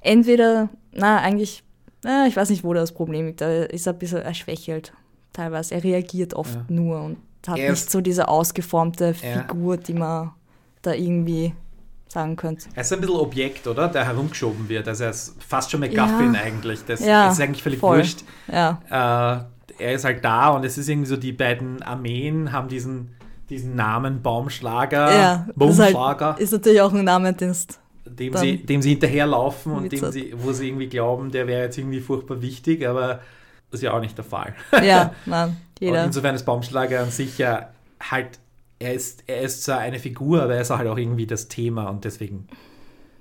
entweder, 0.00 0.68
na, 0.92 1.18
eigentlich, 1.18 1.62
na, 2.04 2.26
ich 2.26 2.36
weiß 2.36 2.50
nicht, 2.50 2.64
wo 2.64 2.74
das 2.74 2.92
Problem 2.92 3.26
liegt, 3.26 3.40
da 3.40 3.62
ist 3.64 3.86
er 3.86 3.92
ein 3.92 3.98
bisschen 3.98 4.22
erschwächelt 4.22 4.92
teilweise. 5.32 5.74
Er 5.74 5.84
reagiert 5.84 6.34
oft 6.34 6.54
Ja. 6.54 6.64
nur 6.68 7.00
und 7.02 7.16
hat 7.46 7.58
Er 7.58 7.70
nicht 7.70 7.90
so 7.90 8.00
diese 8.00 8.28
ausgeformte 8.28 9.06
Ja. 9.06 9.12
Figur, 9.42 9.76
die 9.76 9.94
man 9.94 10.32
da 10.82 10.92
irgendwie 10.92 11.54
sagen 12.12 12.36
könnte. 12.36 12.68
Er 12.74 12.82
ist 12.82 12.92
ein 12.92 13.00
bisschen 13.00 13.16
Objekt, 13.16 13.66
oder? 13.66 13.88
Der 13.88 14.04
herumgeschoben 14.06 14.68
wird. 14.68 14.88
Also 14.88 15.04
er 15.04 15.10
ist 15.10 15.34
fast 15.46 15.70
schon 15.70 15.80
McGuffin 15.80 16.34
Ja. 16.34 16.40
eigentlich. 16.40 16.84
Das 16.86 17.00
Ja, 17.04 17.30
ist 17.30 17.40
eigentlich 17.40 17.62
völlig 17.62 17.78
voll. 17.80 17.98
wurscht. 17.98 18.20
Ja, 18.50 18.78
Äh, 19.78 19.82
er 19.82 19.92
ist 19.92 20.04
halt 20.04 20.24
da 20.24 20.48
und 20.50 20.64
es 20.64 20.76
ist 20.78 20.88
irgendwie 20.88 21.08
so, 21.08 21.16
die 21.16 21.32
beiden 21.32 21.82
Armeen 21.82 22.50
haben 22.52 22.68
diesen, 22.68 23.14
diesen 23.48 23.76
Namen 23.76 24.22
Baumschlager, 24.22 25.12
ja. 25.12 25.46
das 25.54 25.70
ist, 25.70 25.78
Baumschlager, 25.78 26.26
halt, 26.26 26.40
ist 26.40 26.52
natürlich 26.52 26.80
auch 26.80 26.92
ein 26.92 27.04
Name, 27.04 27.32
den 27.32 27.54
dem, 28.06 28.36
sie, 28.36 28.56
dem 28.58 28.82
sie 28.82 28.90
hinterherlaufen 28.90 29.72
und 29.72 29.92
dem 29.92 30.10
sie, 30.10 30.34
wo 30.36 30.52
sie 30.52 30.68
irgendwie 30.68 30.88
glauben, 30.88 31.30
der 31.30 31.46
wäre 31.46 31.62
jetzt 31.64 31.78
irgendwie 31.78 32.00
furchtbar 32.00 32.40
wichtig, 32.42 32.86
aber 32.88 33.20
das 33.70 33.80
ist 33.80 33.82
ja 33.82 33.92
auch 33.92 34.00
nicht 34.00 34.16
der 34.16 34.24
Fall. 34.24 34.54
Ja, 34.82 35.12
nein, 35.26 35.48
Und 35.50 35.56
jeder. 35.78 36.04
insofern 36.04 36.34
ist 36.34 36.44
Baumschlager 36.44 37.00
an 37.02 37.10
sich 37.10 37.38
ja 37.38 37.68
halt, 38.10 38.38
er 38.78 38.94
ist, 38.94 39.24
er 39.26 39.40
ist 39.42 39.64
zwar 39.64 39.78
eine 39.78 39.98
Figur, 39.98 40.42
aber 40.42 40.54
er 40.54 40.60
ist 40.62 40.70
halt 40.70 40.88
auch 40.88 40.96
irgendwie 40.98 41.26
das 41.26 41.48
Thema 41.48 41.88
und 41.88 42.04
deswegen 42.04 42.46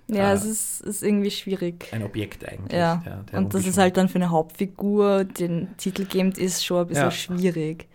Ja, 0.09 0.29
Ah. 0.29 0.33
es 0.33 0.45
ist, 0.45 0.81
ist 0.81 1.03
irgendwie 1.03 1.31
schwierig. 1.31 1.89
ein 1.91 2.01
Objekt 2.03 2.47
eigentlich. 2.47 2.77
Ja, 2.79 3.03
der 3.31 3.39
und 3.39 3.53
das 3.53 3.65
ist 3.65 3.77
halt 3.77 3.97
dann 3.97 4.07
für 4.07 4.15
eine 4.15 4.29
Hauptfigur, 4.29 5.25
den 5.25 5.75
Titel 5.77 6.05
gebend 6.05 6.37
ist, 6.37 6.63
schon 6.65 6.81
ein 6.81 6.87
bisschen 6.87 7.03
Ja. 7.05 7.11
schwierig. 7.11 7.87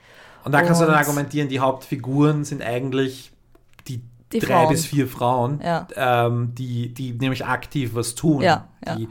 Und 0.45 0.53
da 0.53 0.61
kannst 0.63 0.81
du 0.83 0.85
dann 0.85 0.95
Und- 0.95 1.01
argumentieren, 1.01 1.49
die 1.49 1.61
Hauptfiguren 1.61 2.45
sind 2.45 2.61
eigentlich 2.63 3.33
die, 3.89 4.03
Die 4.33 4.41
drei 4.41 4.47
Frauen. 4.65 4.69
bis 4.73 4.85
vier 4.85 5.07
Frauen, 5.09 5.61
Ja. 5.65 5.87
ähm, 5.97 6.55
die, 6.55 6.93
die 6.93 7.13
nämlich 7.13 7.47
aktiv 7.47 7.95
was 7.95 8.15
tun, 8.15 8.43
Ja, 8.43 8.69
ja. 8.87 8.97
Die, 8.97 9.09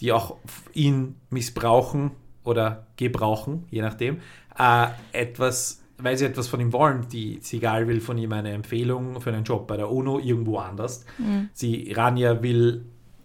die 0.00 0.10
auch 0.12 0.36
ihn 0.72 1.14
missbrauchen 1.28 2.10
oder 2.42 2.86
gebrauchen, 2.96 3.64
je 3.70 3.82
nachdem, 3.82 4.20
äh, 4.58 4.86
etwas, 5.12 5.79
weil 6.02 6.16
sie 6.16 6.24
etwas 6.24 6.48
von 6.48 6.60
ihm 6.60 6.72
wollen. 6.72 7.06
Die 7.12 7.38
Sigal 7.42 7.86
will 7.88 8.00
von 8.00 8.16
ihm 8.18 8.32
eine 8.32 8.50
Empfehlung 8.52 9.20
für 9.20 9.32
einen 9.32 9.44
Job 9.44 9.66
bei 9.66 9.76
der 9.76 9.90
UNO 9.90 10.18
irgendwo 10.18 10.58
anders. 10.58 11.04
Mhm. 11.18 11.48
Sie, 11.52 11.92
Rania 11.96 12.42
will 12.42 12.84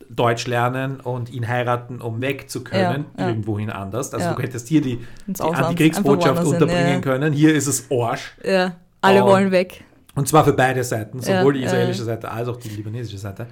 Deutsch 0.09 0.45
lernen 0.45 0.99
und 0.99 1.31
ihn 1.33 1.47
heiraten, 1.47 1.99
um 1.99 2.21
weg 2.21 2.49
zu 2.49 2.63
können, 2.63 3.05
Ja, 3.17 3.23
ja. 3.23 3.29
irgendwohin 3.29 3.71
anders. 3.71 4.13
Also 4.13 4.27
Ja. 4.27 4.33
du 4.35 4.41
hättest 4.43 4.67
hier 4.67 4.81
die, 4.81 4.99
die 5.25 5.41
Antikriegsbotschaft 5.41 6.43
hin, 6.43 6.47
unterbringen 6.53 6.93
ja. 6.93 6.99
können. 7.01 7.33
Hier 7.33 7.55
ist 7.55 7.65
es 7.67 7.89
Arsch. 7.91 8.35
Ja, 8.43 8.75
alle 9.01 9.23
Und- 9.23 9.31
wollen 9.31 9.51
weg. 9.51 9.83
Und 10.13 10.27
zwar 10.29 10.45
für 10.45 10.53
beide 10.53 10.83
Seiten, 10.83 11.19
sowohl 11.21 11.53
die 11.55 11.63
israelische 11.63 12.03
Seite 12.03 12.31
als 12.31 12.47
auch 12.47 12.55
die 12.55 12.69
libanesische 12.69 13.17
Seite. 13.17 13.47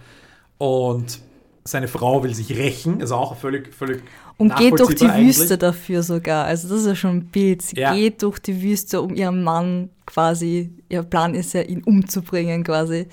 Und 0.57 1.19
seine 1.65 1.87
Frau 1.89 2.23
will 2.23 2.33
sich 2.33 2.57
rächen, 2.57 2.99
ist 3.01 3.11
auch 3.11 3.35
völlig, 3.35 3.73
völlig 3.73 4.01
Und 4.37 4.55
geht 4.55 4.79
durch 4.79 4.95
die 4.95 5.05
eigentlich. 5.05 5.37
Wüste 5.39 5.57
dafür 5.57 6.03
sogar. 6.03 6.45
Also 6.45 6.67
das 6.69 6.79
ist 6.81 6.87
ja 6.87 6.95
schon 6.95 7.17
ein 7.17 7.25
Bild. 7.27 7.61
Sie 7.61 7.75
Ja. 7.77 7.93
geht 7.93 8.21
durch 8.23 8.39
die 8.39 8.61
Wüste, 8.61 9.01
um 9.01 9.13
ihren 9.15 9.43
Mann 9.43 9.89
quasi, 10.05 10.71
ihr 10.89 11.03
Plan 11.03 11.33
ist 11.35 11.53
ja, 11.53 11.61
ihn 11.61 11.83
umzubringen 11.83 12.63
quasi. 12.63 13.07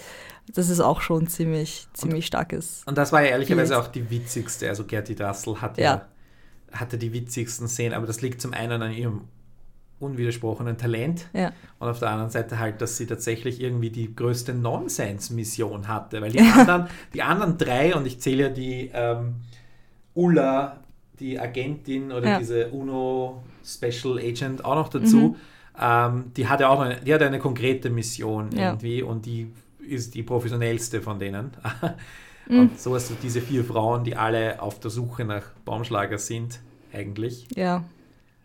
Das 0.54 0.68
ist 0.68 0.80
auch 0.80 1.00
schon 1.00 1.28
ziemlich, 1.28 1.86
ziemlich 1.92 2.26
starkes. 2.26 2.82
Und 2.86 2.98
das 2.98 3.12
war 3.12 3.22
ja 3.22 3.28
ehrlicherweise 3.28 3.74
Bild. 3.74 3.84
auch 3.86 3.88
die 3.88 4.10
witzigste. 4.10 4.68
Also 4.68 4.84
Gerti 4.84 5.14
Dassel 5.14 5.60
hat 5.60 5.78
ja. 5.78 5.84
Ja. 5.84 6.06
hatte 6.78 6.98
die 6.98 7.12
witzigsten 7.12 7.68
Szenen, 7.68 7.94
aber 7.94 8.06
das 8.06 8.20
liegt 8.22 8.40
zum 8.40 8.52
einen 8.52 8.82
an 8.82 8.90
ihrem 8.92 9.20
unwidersprochenen 10.00 10.78
Talent 10.78 11.26
Ja. 11.34 11.52
und 11.78 11.88
auf 11.88 11.98
der 11.98 12.08
anderen 12.10 12.30
Seite 12.30 12.58
halt, 12.58 12.80
dass 12.80 12.96
sie 12.96 13.06
tatsächlich 13.06 13.60
irgendwie 13.60 13.90
die 13.90 14.16
größte 14.16 14.54
Nonsens-Mission 14.54 15.88
hatte, 15.88 16.22
weil 16.22 16.32
die 16.32 16.40
anderen, 16.40 16.86
die 17.14 17.22
anderen 17.22 17.58
drei, 17.58 17.94
und 17.94 18.06
ich 18.06 18.18
zähle 18.18 18.44
ja 18.44 18.48
die 18.48 18.90
ähm, 18.94 19.36
Ulla, 20.14 20.78
die 21.20 21.38
Agentin 21.38 22.10
oder 22.12 22.28
Ja. 22.28 22.38
diese 22.38 22.68
UNO 22.70 23.42
Special 23.64 24.18
Agent 24.18 24.64
auch 24.64 24.74
noch 24.74 24.88
dazu, 24.88 25.16
Mhm. 25.16 25.36
ähm, 25.80 26.32
die 26.36 26.48
hat 26.48 26.60
ja 26.60 26.68
auch 26.70 26.80
eine, 26.80 26.96
die 27.00 27.12
hat 27.14 27.22
eine 27.22 27.38
konkrete 27.38 27.90
Mission 27.90 28.50
Ja. 28.52 28.70
irgendwie 28.70 29.02
und 29.02 29.26
die 29.26 29.52
ist 29.86 30.14
die 30.14 30.22
professionellste 30.22 31.00
von 31.02 31.18
denen. 31.18 31.50
Mhm. 32.48 32.58
Und 32.58 32.80
so 32.80 32.94
hast 32.96 33.10
du 33.10 33.14
diese 33.22 33.40
vier 33.40 33.62
Frauen, 33.64 34.02
die 34.02 34.16
alle 34.16 34.60
auf 34.60 34.80
der 34.80 34.90
Suche 34.90 35.24
nach 35.24 35.42
Baumschlager 35.64 36.18
sind, 36.18 36.58
eigentlich. 36.92 37.46
Ja. 37.54 37.84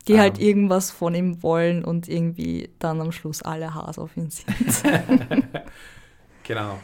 Die 0.07 0.13
Ähm. 0.13 0.19
halt 0.19 0.38
irgendwas 0.38 0.91
von 0.91 1.15
ihm 1.15 1.41
wollen 1.41 1.83
und 1.83 2.07
irgendwie 2.07 2.69
dann 2.77 3.01
am 3.01 3.11
Schluss 3.11 3.41
alle 3.41 3.73
Hass 3.73 3.97
auf 3.97 4.15
ihn 4.17 4.29
sind. 4.29 4.45
Genau. 6.43 6.77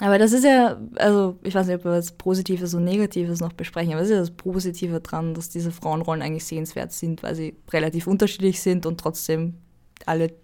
Aber 0.00 0.18
das 0.18 0.32
ist 0.32 0.44
ja, 0.44 0.78
also 0.96 1.38
ich 1.42 1.54
weiß 1.54 1.66
nicht, 1.66 1.76
ob 1.76 1.84
wir 1.84 1.94
jetzt 1.94 2.18
Positives 2.18 2.74
und 2.74 2.84
Negatives 2.84 3.40
noch 3.40 3.54
besprechen, 3.54 3.92
aber 3.92 4.02
es 4.02 4.08
ist 4.08 4.14
ja 4.14 4.20
das 4.20 4.30
Positive 4.30 5.00
dran, 5.00 5.32
dass 5.32 5.48
diese 5.48 5.70
Frauenrollen 5.70 6.22
eigentlich 6.22 6.44
sehenswert 6.44 6.92
sind, 6.92 7.22
weil 7.22 7.34
sie 7.34 7.56
relativ 7.70 8.06
unterschiedlich 8.06 8.60
sind 8.60 8.84
und 8.84 9.00
trotzdem 9.00 9.54
alle. 10.04 10.34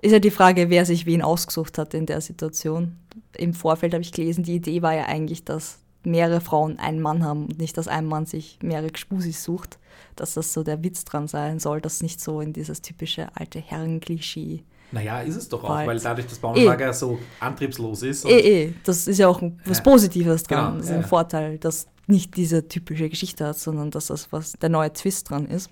Ist 0.00 0.12
ja 0.12 0.20
die 0.20 0.30
Frage, 0.30 0.70
wer 0.70 0.84
sich 0.84 1.06
wen 1.06 1.22
ausgesucht 1.22 1.78
hat 1.78 1.94
in 1.94 2.06
der 2.06 2.20
Situation. 2.20 2.96
Im 3.36 3.54
Vorfeld 3.54 3.92
habe 3.92 4.02
ich 4.02 4.12
gelesen, 4.12 4.44
die 4.44 4.56
Idee 4.56 4.82
war 4.82 4.94
ja 4.94 5.06
eigentlich, 5.06 5.44
dass 5.44 5.80
mehrere 6.04 6.40
Frauen 6.40 6.78
einen 6.78 7.00
Mann 7.00 7.24
haben 7.24 7.46
und 7.46 7.58
nicht, 7.58 7.76
dass 7.76 7.88
ein 7.88 8.06
Mann 8.06 8.26
sich 8.26 8.58
mehrere 8.62 8.90
Gspusis 8.90 9.42
sucht. 9.42 9.78
Dass 10.14 10.34
das 10.34 10.52
so 10.52 10.62
der 10.62 10.84
Witz 10.84 11.04
dran 11.04 11.26
sein 11.26 11.58
soll, 11.58 11.80
dass 11.80 12.02
nicht 12.02 12.20
so 12.20 12.40
in 12.40 12.52
dieses 12.52 12.82
typische 12.82 13.34
alte 13.34 13.58
Herren-Klischee 13.58 14.62
Naja, 14.92 15.20
ist 15.22 15.36
es 15.36 15.48
doch 15.48 15.64
auch, 15.64 15.68
Bald. 15.68 15.88
weil 15.88 15.98
dadurch 15.98 16.26
das 16.28 16.38
Bauernlager 16.38 16.92
so 16.92 17.18
antriebslos 17.40 18.02
ist. 18.02 18.24
Eh, 18.26 18.38
eh, 18.66 18.72
das 18.84 19.08
ist 19.08 19.18
ja 19.18 19.26
auch 19.28 19.42
was. 19.64 19.82
Positives 19.82 20.44
dran. 20.44 20.64
Genau, 20.66 20.76
das 20.78 20.86
ist 20.86 20.92
ein. 20.92 21.04
Vorteil, 21.04 21.58
dass 21.58 21.86
nicht 22.06 22.36
diese 22.36 22.68
typische 22.68 23.08
Geschichte 23.08 23.46
hat, 23.46 23.58
sondern 23.58 23.90
dass 23.90 24.06
das 24.06 24.30
was 24.32 24.52
der 24.52 24.68
neue 24.68 24.92
Twist 24.92 25.30
dran 25.30 25.46
ist. 25.46 25.70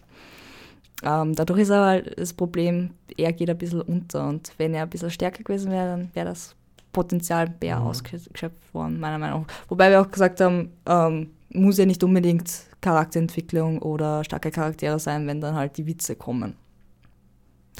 Ähm, 1.04 1.34
dadurch 1.34 1.60
ist 1.60 1.70
aber 1.70 2.00
das 2.02 2.32
Problem, 2.32 2.90
er 3.16 3.32
geht 3.32 3.50
ein 3.50 3.58
bisschen 3.58 3.82
unter 3.82 4.28
und 4.28 4.52
wenn 4.56 4.72
er 4.74 4.84
ein 4.84 4.90
bisschen 4.90 5.10
stärker 5.10 5.42
gewesen 5.42 5.70
wäre, 5.72 5.86
dann 5.86 6.10
wäre 6.14 6.26
das 6.26 6.54
Potenzial 6.92 7.52
mehr 7.60 7.78
Mhm. 7.80 7.86
ausgeschöpft 7.86 8.72
worden, 8.74 9.00
meiner 9.00 9.18
Meinung 9.18 9.42
nach. 9.42 9.54
Wobei 9.68 9.90
wir 9.90 10.00
auch 10.00 10.10
gesagt 10.10 10.40
haben, 10.40 10.70
ähm, 10.86 11.30
muss 11.50 11.78
ja 11.78 11.86
nicht 11.86 12.02
unbedingt 12.04 12.50
Charakterentwicklung 12.80 13.80
oder 13.82 14.24
starke 14.24 14.50
Charaktere 14.50 14.98
sein, 14.98 15.26
wenn 15.26 15.40
dann 15.40 15.54
halt 15.54 15.76
die 15.76 15.86
Witze 15.86 16.16
kommen. 16.16 16.54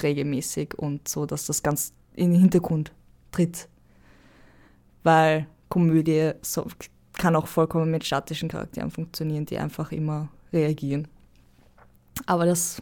Regelmäßig 0.01 0.77
und 0.77 1.07
so, 1.07 1.25
dass 1.25 1.45
das 1.45 1.61
ganz 1.63 1.93
in 2.15 2.31
den 2.31 2.41
Hintergrund 2.41 2.91
tritt. 3.31 3.67
Weil 5.03 5.47
Komödie 5.69 6.31
so, 6.41 6.65
kann 7.13 7.35
auch 7.35 7.47
vollkommen 7.47 7.91
mit 7.91 8.03
statischen 8.05 8.49
Charakteren 8.49 8.91
funktionieren, 8.91 9.45
die 9.45 9.57
einfach 9.57 9.91
immer 9.91 10.29
reagieren. 10.51 11.07
Aber 12.25 12.45
das, 12.45 12.81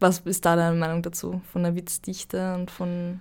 was 0.00 0.20
ist 0.20 0.44
da 0.44 0.56
deine 0.56 0.76
Meinung 0.76 1.02
dazu? 1.02 1.40
Von 1.52 1.62
der 1.64 1.74
Witzdichte 1.74 2.54
und 2.54 2.70
von. 2.70 3.20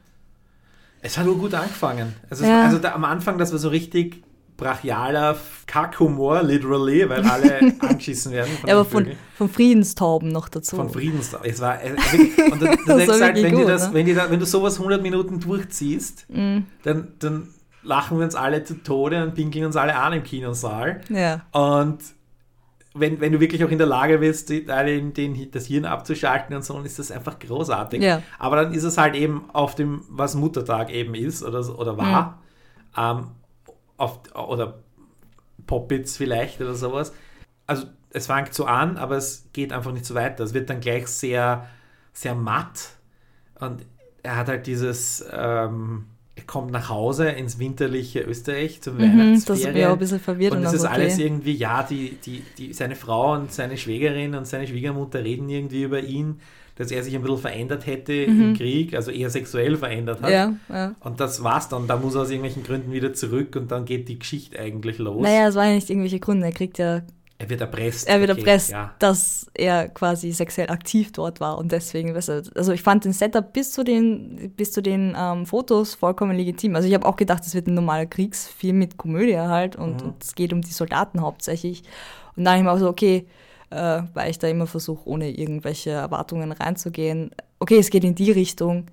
Es 1.02 1.18
hat 1.18 1.26
nur 1.26 1.38
gut 1.38 1.54
angefangen. 1.54 2.14
Also, 2.30 2.44
es- 2.44 2.50
Ja. 2.50 2.64
also 2.64 2.80
da, 2.80 2.94
am 2.94 3.06
Anfang, 3.06 3.38
das 3.38 3.52
war 3.52 3.60
so 3.60 3.70
richtig 3.70 4.24
brachialer 4.58 5.38
Kackhumor, 5.68 6.42
literally, 6.44 7.08
weil 7.08 7.24
alle 7.24 7.60
angeschissen 7.80 8.32
werden. 8.32 8.52
Von 8.60 8.70
Ja, 8.70 8.76
aber 8.76 8.86
von, 8.86 9.08
von 9.36 9.50
Friedenstauben 9.50 10.30
noch 10.30 10.50
dazu. 10.50 10.76
Von 10.76 10.90
Friedens. 10.90 11.36
Es 11.44 11.62
war, 11.62 11.78
wirklich- 11.82 12.52
und 12.52 12.62
das, 12.62 12.78
das, 12.86 13.20
wirklich 13.20 13.46
wenn, 13.46 13.56
gut, 13.56 13.68
das, 13.70 13.88
ne? 13.90 13.94
wenn, 13.94 14.16
da, 14.16 14.30
wenn 14.32 14.40
du 14.40 14.46
sowas 14.46 14.78
100 14.80 15.02
Minuten 15.02 15.40
durchziehst, 15.40 16.26
Mm, 16.30 16.60
dann, 16.84 17.10
dann 17.20 17.48
lachen 17.84 18.18
wir 18.18 18.26
uns 18.26 18.36
alle 18.36 18.64
zu 18.64 18.84
Tode 18.84 19.24
und 19.24 19.34
pinkeln 19.36 19.66
uns 19.66 19.76
alle 19.76 19.96
an 19.96 20.14
im 20.14 20.24
Kinosaal. 20.24 21.02
ja. 21.10 21.42
Und 21.52 22.00
wenn, 23.00 23.22
wenn 23.22 23.32
du 23.32 23.40
wirklich 23.40 23.64
auch 23.64 23.70
in 23.70 23.78
der 23.78 23.86
Lage 23.86 24.18
bist, 24.18 24.50
den, 24.50 25.14
den, 25.14 25.52
das 25.52 25.68
Hirn 25.68 25.86
abzuschalten 25.86 26.56
und 26.56 26.66
so, 26.66 26.74
dann 26.74 26.84
ist 26.86 26.98
das 26.98 27.12
einfach 27.12 27.38
großartig. 27.38 28.02
Ja. 28.02 28.24
Aber 28.40 28.56
dann 28.56 28.74
ist 28.74 28.84
es 28.84 28.98
halt 28.98 29.16
eben 29.16 29.44
auf 29.54 29.76
dem, 29.76 30.02
was 30.10 30.34
Muttertag 30.34 30.92
eben 30.92 31.14
ist 31.14 31.44
oder, 31.44 31.78
oder 31.78 31.96
war, 31.98 32.42
ähm, 32.98 33.28
auf, 33.98 34.20
oder 34.36 34.80
Poppits 35.66 36.18
vielleicht 36.18 36.62
oder 36.62 36.76
sowas. 36.76 37.14
Also 37.66 37.88
es 38.12 38.28
fängt 38.28 38.54
so 38.54 38.66
an, 38.66 38.98
aber 38.98 39.18
es 39.18 39.50
geht 39.54 39.74
einfach 39.74 39.92
nicht 39.92 40.06
so 40.06 40.16
weiter. 40.16 40.44
Es 40.44 40.54
wird 40.54 40.70
dann 40.70 40.80
gleich 40.80 41.08
sehr, 41.08 41.68
sehr 42.14 42.36
matt 42.36 42.92
und 43.60 43.86
er 44.24 44.36
hat 44.38 44.48
halt 44.50 44.68
dieses, 44.68 45.26
ähm, 45.32 46.06
er 46.36 46.44
kommt 46.46 46.72
nach 46.72 46.90
Hause 46.90 47.30
ins 47.30 47.60
winterliche 47.60 48.22
Österreich 48.22 48.82
zum 48.82 48.98
Mhm, 48.98 49.44
das 49.46 49.64
Weihnachtsferien. 49.64 49.86
auch 49.86 49.94
ein 49.94 50.00
bisschen 50.00 50.20
verwirrt. 50.20 50.56
Und 50.56 50.62
das 50.62 50.74
ist 50.74 50.82
so, 50.82 50.88
alles 50.88 51.16
okay. 51.16 51.26
irgendwie, 51.26 51.54
ja, 51.54 51.84
die, 51.84 52.18
die, 52.24 52.44
die, 52.58 52.74
seine 52.74 52.96
Frau 52.96 53.34
und 53.34 53.52
seine 53.52 53.78
Schwägerin 53.78 54.36
und 54.36 54.46
seine 54.46 54.68
Schwiegermutter 54.68 55.24
reden 55.24 55.50
irgendwie 55.50 55.84
über 55.84 56.02
ihn, 56.02 56.40
dass 56.78 56.92
er 56.92 57.04
sich 57.04 57.16
ein 57.16 57.22
bisschen 57.22 57.38
verändert 57.40 57.86
hätte 57.86 58.14
im 58.14 58.54
Krieg, 58.56 58.94
also 58.96 59.12
eher 59.12 59.30
sexuell 59.30 59.76
verändert 59.78 60.22
hat. 60.22 60.30
Mhm. 60.30 60.34
Ja, 60.70 60.76
ja. 60.76 60.96
Und 61.00 61.20
das 61.20 61.44
war's 61.44 61.70
dann. 61.70 61.88
Da 61.88 61.98
muss 61.98 62.16
er 62.16 62.22
aus 62.22 62.30
irgendwelchen 62.30 62.64
Gründen 62.64 62.92
wieder 62.92 63.14
zurück 63.14 63.56
und 63.56 63.72
dann 63.72 63.86
geht 63.86 64.08
die 64.10 64.20
Geschichte 64.20 64.60
eigentlich 64.60 64.98
los. 65.00 65.22
Naja, 65.24 65.48
es 65.48 65.56
waren 65.56 65.70
ja 65.70 65.76
nicht 65.76 65.90
irgendwelche 65.90 66.20
Gründe. 66.20 66.46
Er 66.48 66.52
kriegt 66.54 66.78
ja, 66.78 67.02
Er 67.40 67.50
wird 67.50 67.62
erpresst. 67.62 68.08
er 68.08 68.20
wird 68.20 68.30
okay, 68.32 68.40
erpresst, 68.42 68.70
Ja. 68.72 68.94
dass 69.00 69.48
er 69.54 69.90
quasi 69.90 70.32
sexuell 70.32 70.70
aktiv 70.70 71.12
dort 71.12 71.40
war 71.40 71.58
und 71.58 71.72
deswegen, 71.72 72.16
also 72.16 72.72
ich 72.74 72.82
fand 72.82 73.06
den 73.06 73.14
Setup 73.14 73.54
bis 73.54 73.72
zu 73.72 73.84
den, 73.84 74.52
bis 74.56 74.72
zu 74.72 74.82
den 74.82 75.16
ähm, 75.20 75.46
Fotos 75.46 75.96
vollkommen 75.96 76.36
legitim. 76.38 76.76
Also 76.76 76.88
ich 76.88 76.94
habe 76.94 77.06
auch 77.08 77.16
gedacht, 77.16 77.44
es 77.46 77.54
wird 77.56 77.68
ein 77.68 77.74
normaler 77.74 78.06
Kriegsfilm 78.08 78.78
mit 78.80 78.98
Komödie 78.98 79.38
halt 79.38 79.76
und, 79.76 80.02
Mhm. 80.04 80.10
und 80.10 80.24
es 80.24 80.36
geht 80.36 80.54
um 80.54 80.62
die 80.62 80.72
Soldaten 80.72 81.22
hauptsächlich. 81.22 81.82
Und 82.36 82.44
dann 82.46 82.54
habe 82.54 82.60
ich 82.60 82.66
mir 82.66 82.72
auch 82.72 82.78
so, 82.80 82.88
okay, 82.90 83.26
äh, 83.70 84.02
weil 84.14 84.32
ich 84.32 84.40
da 84.40 84.48
immer 84.48 84.68
versuche, 84.68 85.08
ohne 85.08 85.30
irgendwelche 85.30 85.92
Erwartungen 85.92 86.52
reinzugehen, 86.52 87.32
okay, 87.60 87.78
es 87.78 87.90
geht 87.90 88.04
in 88.04 88.16
die 88.16 88.32
Richtung. 88.32 88.88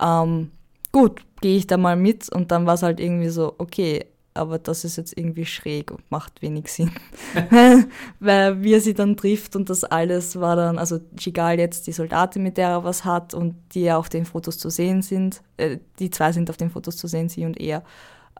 Ähm, 0.00 0.50
gut, 0.92 1.22
gehe 1.40 1.56
ich 1.56 1.66
da 1.66 1.76
mal 1.76 1.96
mit 1.96 2.28
und 2.32 2.50
dann 2.50 2.66
war 2.66 2.74
es 2.74 2.82
halt 2.82 3.00
irgendwie 3.00 3.28
so, 3.28 3.54
okay, 3.58 4.06
aber 4.34 4.58
das 4.58 4.84
ist 4.84 4.96
jetzt 4.96 5.16
irgendwie 5.16 5.46
schräg 5.46 5.90
und 5.90 6.10
macht 6.10 6.42
wenig 6.42 6.68
Sinn. 6.68 6.90
Weil 8.20 8.62
wie 8.62 8.74
er 8.74 8.80
sie 8.80 8.94
dann 8.94 9.16
trifft 9.16 9.56
und 9.56 9.70
das 9.70 9.84
alles 9.84 10.38
war 10.38 10.56
dann, 10.56 10.78
also 10.78 11.00
Gigal 11.14 11.58
jetzt 11.58 11.86
die 11.86 11.92
Soldatin, 11.92 12.42
mit 12.42 12.56
der 12.56 12.68
er 12.68 12.84
was 12.84 13.04
hat 13.04 13.34
und 13.34 13.56
die 13.72 13.82
ja 13.82 13.96
auf 13.96 14.08
den 14.08 14.24
Fotos 14.24 14.58
zu 14.58 14.70
sehen 14.70 15.02
sind, 15.02 15.42
äh, 15.56 15.78
die 15.98 16.10
zwei 16.10 16.32
sind 16.32 16.50
auf 16.50 16.56
den 16.56 16.70
Fotos 16.70 16.96
zu 16.96 17.06
sehen, 17.06 17.28
sie 17.28 17.44
und 17.44 17.58
er. 17.58 17.82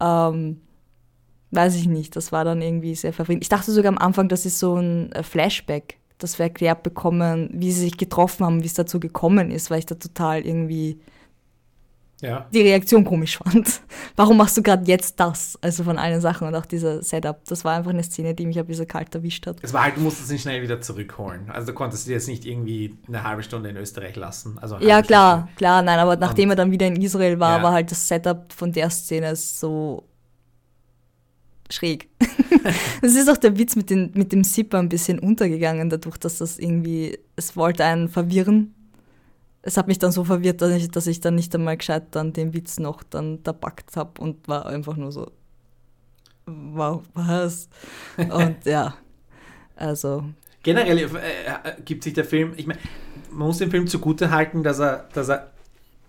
Ähm, 0.01 0.61
weiß 1.51 1.77
ich 1.77 1.87
nicht, 1.87 2.17
das 2.17 2.33
war 2.33 2.45
dann 2.45 2.63
irgendwie 2.63 2.95
sehr 2.95 3.13
verwirrend. 3.13 3.43
Ich 3.43 3.49
dachte 3.49 3.73
sogar 3.73 3.93
am 3.93 3.99
Anfang, 3.99 4.29
das 4.29 4.47
ist 4.47 4.59
so 4.59 4.77
ein 4.77 5.13
äh, 5.13 5.23
Flashback, 5.23 5.99
dass 6.19 6.39
wir 6.39 6.45
erklärt 6.45 6.83
bekommen, 6.83 7.51
wie 7.53 7.73
sie 7.73 7.83
sich 7.83 7.97
getroffen 7.97 8.47
haben, 8.47 8.63
wie 8.63 8.67
es 8.67 8.75
dazu 8.75 9.01
gekommen 9.01 9.51
ist, 9.51 9.71
weil 9.71 9.81
ich 9.81 9.87
da 9.87 9.95
total 9.95 10.45
irgendwie 10.47 10.99
ja. 12.23 12.47
die 12.53 12.63
Reaktion 12.63 13.05
komisch 13.05 13.37
fand. 13.39 13.83
Warum 14.17 14.39
machst 14.39 14.57
du 14.57 14.63
gerade 14.63 14.85
jetzt 14.87 15.21
das? 15.21 15.59
Also 15.61 15.85
von 15.85 15.99
allen 15.99 16.21
Sachen 16.21 16.49
und 16.49 16.55
auch 16.55 16.65
dieser 16.65 17.03
Setup. 17.03 17.45
Das 17.47 17.65
war 17.65 17.77
einfach 17.77 17.91
eine 17.91 18.03
Szene, 18.03 18.35
die 18.35 18.47
mich 18.47 18.59
ein 18.59 18.67
bisschen 18.67 18.87
kalt 18.87 19.15
erwischt 19.15 19.47
hat. 19.47 19.59
Es 19.63 19.73
war 19.75 19.85
halt, 19.85 19.97
du 19.97 20.01
musstest 20.01 20.31
ihn 20.33 20.39
schnell 20.39 20.63
wieder 20.63 20.81
zurückholen. 20.81 21.51
Also 21.51 21.69
du 21.69 21.75
konntest 21.75 22.09
jetzt 22.09 22.29
nicht 22.29 22.47
irgendwie 22.47 22.97
eine 23.07 23.23
halbe 23.23 23.43
Stunde 23.43 23.69
in 23.69 23.77
Österreich 23.77 24.17
lassen. 24.17 24.59
Also 24.59 24.79
Ja, 24.79 25.03
klar, 25.03 25.49
klar, 25.57 25.83
nein, 25.83 25.99
aber 25.99 26.17
nachdem 26.17 26.49
Und- 26.49 26.55
er 26.55 26.57
dann 26.57 26.71
wieder 26.71 26.87
in 26.87 26.97
Israel 27.01 27.39
war, 27.39 27.59
Ja. 27.59 27.63
war 27.63 27.73
halt 27.73 27.91
das 27.91 28.09
Setup 28.09 28.53
von 28.53 28.73
der 28.73 28.89
Szene 28.91 29.37
so 29.37 30.05
schräg. 31.73 32.09
Es 33.01 33.15
ist 33.15 33.31
auch 33.31 33.37
der 33.37 33.57
Witz 33.59 33.77
mit, 33.77 33.91
den, 33.91 34.11
mit 34.15 34.33
dem 34.33 34.43
Zipper 34.43 34.79
ein 34.79 34.89
bisschen 34.89 35.21
untergegangen, 35.21 35.89
dadurch, 35.89 36.17
dass 36.17 36.39
das 36.39 36.59
irgendwie, 36.59 37.17
es 37.37 37.57
wollte 37.57 37.85
einen 37.85 38.09
verwirren. 38.09 38.75
Es 39.63 39.77
hat 39.77 39.87
mich 39.87 39.99
dann 39.99 40.11
so 40.11 40.25
verwirrt, 40.25 40.63
dass 40.63 40.73
ich, 40.73 40.91
dass 40.91 41.07
ich 41.07 41.21
dann 41.21 41.37
nicht 41.37 41.55
einmal 41.55 41.77
gescheit 41.77 42.05
dann 42.13 42.33
den 42.33 42.55
Witz 42.55 42.81
noch 42.81 43.05
dann 43.05 43.43
da 43.45 43.53
packt 43.53 43.97
habe 43.97 44.21
und 44.21 44.49
war 44.49 44.67
einfach 44.67 44.97
nur 44.97 45.13
so, 45.13 45.31
wow, 46.47 47.03
was? 47.15 47.69
Und 48.17 48.65
ja, 48.65 48.97
also, 49.77 50.25
Generell 50.67 50.99
äh, 50.99 51.05
äh, 51.05 51.81
gibt 51.85 52.03
sich 52.03 52.15
der 52.15 52.25
Film, 52.25 52.55
ich 52.57 52.67
meine, 52.67 52.81
man 53.31 53.47
muss 53.47 53.59
dem 53.59 53.71
Film 53.71 53.87
zugute 53.87 54.33
halten, 54.33 54.65
dass 54.65 54.81
er, 54.81 55.09
dass 55.13 55.29
er 55.29 55.53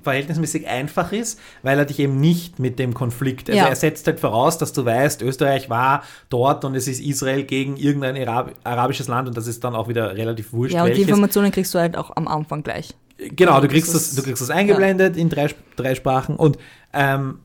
verhältnismäßig 0.07 0.67
einfach 0.67 1.11
ist, 1.11 1.39
weil 1.63 1.77
er 1.77 1.85
dich 1.85 1.99
eben 1.99 2.19
nicht 2.19 2.59
mit 2.59 2.79
dem 2.79 2.93
Konflikt, 2.93 3.49
also 3.49 3.59
Ja. 3.61 3.67
er 3.67 3.75
setzt 3.75 4.07
halt 4.07 4.19
voraus, 4.19 4.57
dass 4.57 4.73
du 4.73 4.85
weißt, 4.85 5.21
Österreich 5.21 5.69
war 5.69 6.03
dort 6.29 6.63
und 6.65 6.75
es 6.75 6.87
ist 6.87 6.99
Israel 7.01 7.43
gegen 7.43 7.77
irgendein 7.77 8.15
Arab 8.27 8.51
arabisches 8.63 9.07
Land 9.07 9.27
und 9.27 9.35
das 9.37 9.47
ist 9.47 9.63
dann 9.63 9.75
auch 9.75 9.87
wieder 9.87 10.15
relativ 10.15 10.53
wurscht, 10.53 10.73
ja, 10.73 10.81
und 10.83 10.87
die 10.87 10.91
welches. 10.93 11.07
Informationen 11.09 11.51
kriegst 11.51 11.73
du 11.73 11.79
halt 11.79 11.97
auch 11.97 12.11
am 12.15 12.27
Anfang 12.27 12.63
gleich. 12.63 12.95
Genau, 13.17 13.59
du 13.61 13.67
kriegst, 13.67 13.93
das, 13.95 14.15
du 14.15 14.21
kriegst 14.23 14.41
das 14.41 14.49
eingeblendet 14.49 15.17
in 15.17 15.27
drei, 15.29 15.47
drei 15.75 15.95
Sprachen 15.95 16.35
und 16.35 16.57
ähm, 16.93 17.39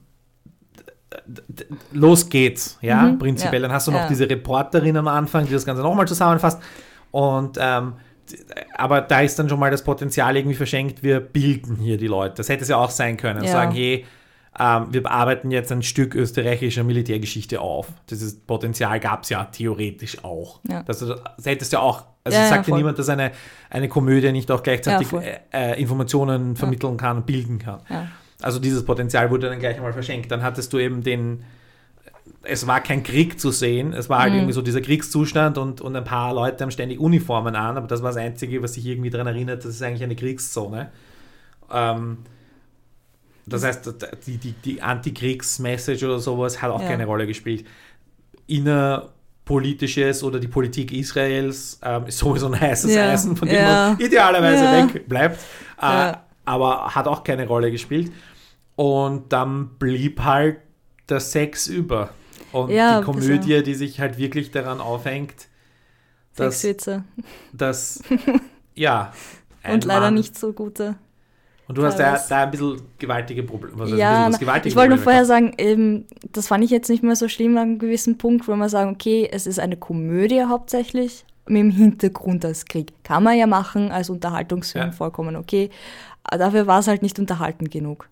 los 1.92 2.28
geht's, 2.28 2.78
ja, 2.80 3.02
Mhm, 3.02 3.18
prinzipiell. 3.18 3.62
ja, 3.62 3.68
Dann 3.68 3.74
hast 3.74 3.86
du 3.86 3.90
noch 3.92 4.00
ja. 4.00 4.08
diese 4.08 4.28
Reporterin 4.28 4.96
am 4.96 5.08
Anfang, 5.08 5.46
die 5.46 5.52
das 5.52 5.64
Ganze 5.64 5.82
nochmal 5.82 6.06
zusammenfasst 6.08 6.58
und 7.10 7.58
ähm, 7.60 7.94
aber 8.76 9.00
da 9.00 9.20
ist 9.20 9.38
dann 9.38 9.48
schon 9.48 9.58
mal 9.58 9.70
das 9.70 9.84
Potenzial 9.84 10.36
irgendwie 10.36 10.56
verschenkt, 10.56 11.02
wir 11.02 11.20
bilden 11.20 11.76
hier 11.76 11.96
die 11.98 12.06
Leute. 12.06 12.34
Das 12.36 12.48
hätte 12.48 12.62
es 12.62 12.68
ja 12.68 12.76
auch 12.76 12.90
sein 12.90 13.16
können, 13.16 13.44
Ja. 13.44 13.50
sagen, 13.52 13.72
hey, 13.72 14.04
ähm, 14.58 14.88
wir 14.90 15.02
bearbeiten 15.02 15.50
jetzt 15.50 15.72
ein 15.72 15.82
Stück 15.82 16.14
österreichischer 16.14 16.84
Militärgeschichte 16.84 17.60
auf. 17.60 17.88
Dieses 18.10 18.38
Potenzial 18.38 19.00
gab 19.00 19.22
es 19.22 19.30
ja 19.30 19.44
theoretisch 19.44 20.22
auch. 20.24 20.60
Ja. 20.68 20.82
Das, 20.82 20.98
das 20.98 21.18
hättest 21.44 21.72
ja 21.72 21.78
auch, 21.80 22.04
also 22.24 22.38
Ja, 22.38 22.48
sagt 22.48 22.68
ja 22.68 22.76
niemand, 22.76 22.98
dass 22.98 23.08
eine, 23.08 23.32
eine 23.70 23.88
Komödie 23.88 24.30
nicht 24.30 24.50
auch 24.50 24.62
gleichzeitig 24.62 25.10
äh, 25.12 25.38
äh, 25.52 25.80
Informationen 25.80 26.56
vermitteln 26.56 26.98
kann 26.98 27.16
und 27.18 27.26
bilden 27.26 27.58
kann. 27.58 27.80
Also 28.42 28.58
dieses 28.58 28.84
Potenzial 28.84 29.30
wurde 29.30 29.48
dann 29.48 29.58
gleich 29.58 29.76
einmal 29.76 29.92
verschenkt. 29.94 30.30
Dann 30.30 30.42
hattest 30.42 30.72
du 30.72 30.78
eben 30.78 31.02
den, 31.02 31.44
es 32.44 32.66
war 32.66 32.80
kein 32.80 33.02
Krieg 33.02 33.38
zu 33.38 33.50
sehen, 33.50 33.92
es 33.92 34.08
war 34.08 34.20
halt 34.20 34.32
Mhm. 34.32 34.38
irgendwie 34.40 34.52
so 34.54 34.62
dieser 34.62 34.80
Kriegszustand 34.80 35.58
und, 35.58 35.80
und 35.80 35.94
ein 35.96 36.04
paar 36.04 36.34
Leute 36.34 36.62
haben 36.64 36.70
ständig 36.70 36.98
Uniformen 36.98 37.54
an, 37.56 37.76
aber 37.76 37.86
das 37.86 38.02
war 38.02 38.10
das 38.10 38.16
Einzige, 38.18 38.62
was 38.62 38.74
sich 38.74 38.86
irgendwie 38.86 39.10
daran 39.10 39.26
erinnert, 39.28 39.64
das 39.64 39.74
ist 39.74 39.82
eigentlich 39.82 40.02
eine 40.02 40.16
Kriegszone. 40.16 40.90
Ähm, 41.72 42.18
Das 43.46 43.64
heißt, 43.64 43.92
die, 44.26 44.36
die, 44.38 44.52
die 44.52 44.82
Antikriegsmessage 44.82 46.04
oder 46.04 46.18
sowas 46.20 46.62
hat 46.62 46.70
auch 46.70 46.80
Ja. 46.80 46.88
keine 46.88 47.06
Rolle 47.06 47.26
gespielt. 47.26 47.64
Innerpolitisches 48.46 50.22
oder 50.22 50.38
die 50.38 50.48
Politik 50.48 50.92
Israels 50.92 51.78
ähm, 51.82 52.06
ist 52.06 52.18
sowieso 52.18 52.46
ein 52.46 52.58
heißes 52.60 52.94
Ja. 52.94 53.10
Eisen, 53.10 53.36
von 53.36 53.48
dem 53.48 53.56
Ja. 53.56 53.90
man 53.90 53.98
idealerweise 54.00 54.64
Ja. 54.64 54.88
weg 54.94 55.08
bleibt. 55.08 55.40
Äh. 55.80 56.12
Aber 56.44 56.94
hat 56.94 57.06
auch 57.06 57.22
keine 57.22 57.46
Rolle 57.46 57.70
gespielt. 57.70 58.10
Und 58.74 59.32
dann 59.32 59.70
blieb 59.78 60.20
halt 60.24 60.58
der 61.08 61.20
Sex 61.20 61.66
über. 61.68 62.10
Und 62.52 62.70
Ja, 62.70 62.98
die 63.00 63.04
Komödie, 63.04 63.62
die 63.62 63.74
sich 63.74 64.00
halt 64.00 64.18
wirklich 64.18 64.50
daran 64.50 64.80
aufhängt, 64.80 65.48
dass, 66.36 66.60
Sexwitze. 66.60 67.04
dass 67.52 68.02
ja. 68.74 69.12
Und 69.68 69.84
leider 69.84 70.00
Mann- 70.06 70.14
nicht 70.14 70.38
so 70.38 70.52
gute. 70.52 70.96
Und 71.68 71.78
du 71.78 71.84
hast 71.84 71.98
da, 71.98 72.18
da 72.28 72.42
ein 72.42 72.50
bisschen 72.50 72.82
gewaltige 72.98 73.44
Probleme. 73.44 73.84
Ein 73.84 73.96
Ja, 73.96 74.26
bisschen? 74.26 74.40
Gewaltige 74.40 74.68
ich 74.70 74.76
wollte 74.76 74.90
nur 74.96 74.98
vorher 75.02 75.24
sagen, 75.24 75.54
eben, 75.58 76.06
das 76.32 76.48
fand 76.48 76.64
ich 76.64 76.70
jetzt 76.70 76.90
nicht 76.90 77.02
mehr 77.02 77.16
so 77.16 77.28
schlimm 77.28 77.56
an 77.56 77.62
einem 77.62 77.78
gewissen 77.78 78.18
Punkt, 78.18 78.46
wo 78.48 78.54
man 78.56 78.68
sagen, 78.68 78.90
okay, 78.90 79.28
es 79.32 79.46
ist 79.46 79.58
eine 79.60 79.76
Komödie 79.76 80.42
hauptsächlich 80.44 81.24
mit 81.46 81.58
dem 81.60 81.70
Hintergrund 81.70 82.44
als 82.44 82.64
Krieg. 82.66 82.92
Kann 83.04 83.22
man 83.22 83.38
ja 83.38 83.46
machen 83.46 83.90
als 83.90 84.10
Unterhaltungsfilm, 84.10 84.86
Ja. 84.86 84.92
vollkommen 84.92 85.36
okay. 85.36 85.70
Aber 86.24 86.38
dafür 86.38 86.66
war 86.66 86.80
es 86.80 86.88
halt 86.88 87.02
nicht 87.02 87.18
unterhaltend 87.18 87.70
genug. 87.70 88.08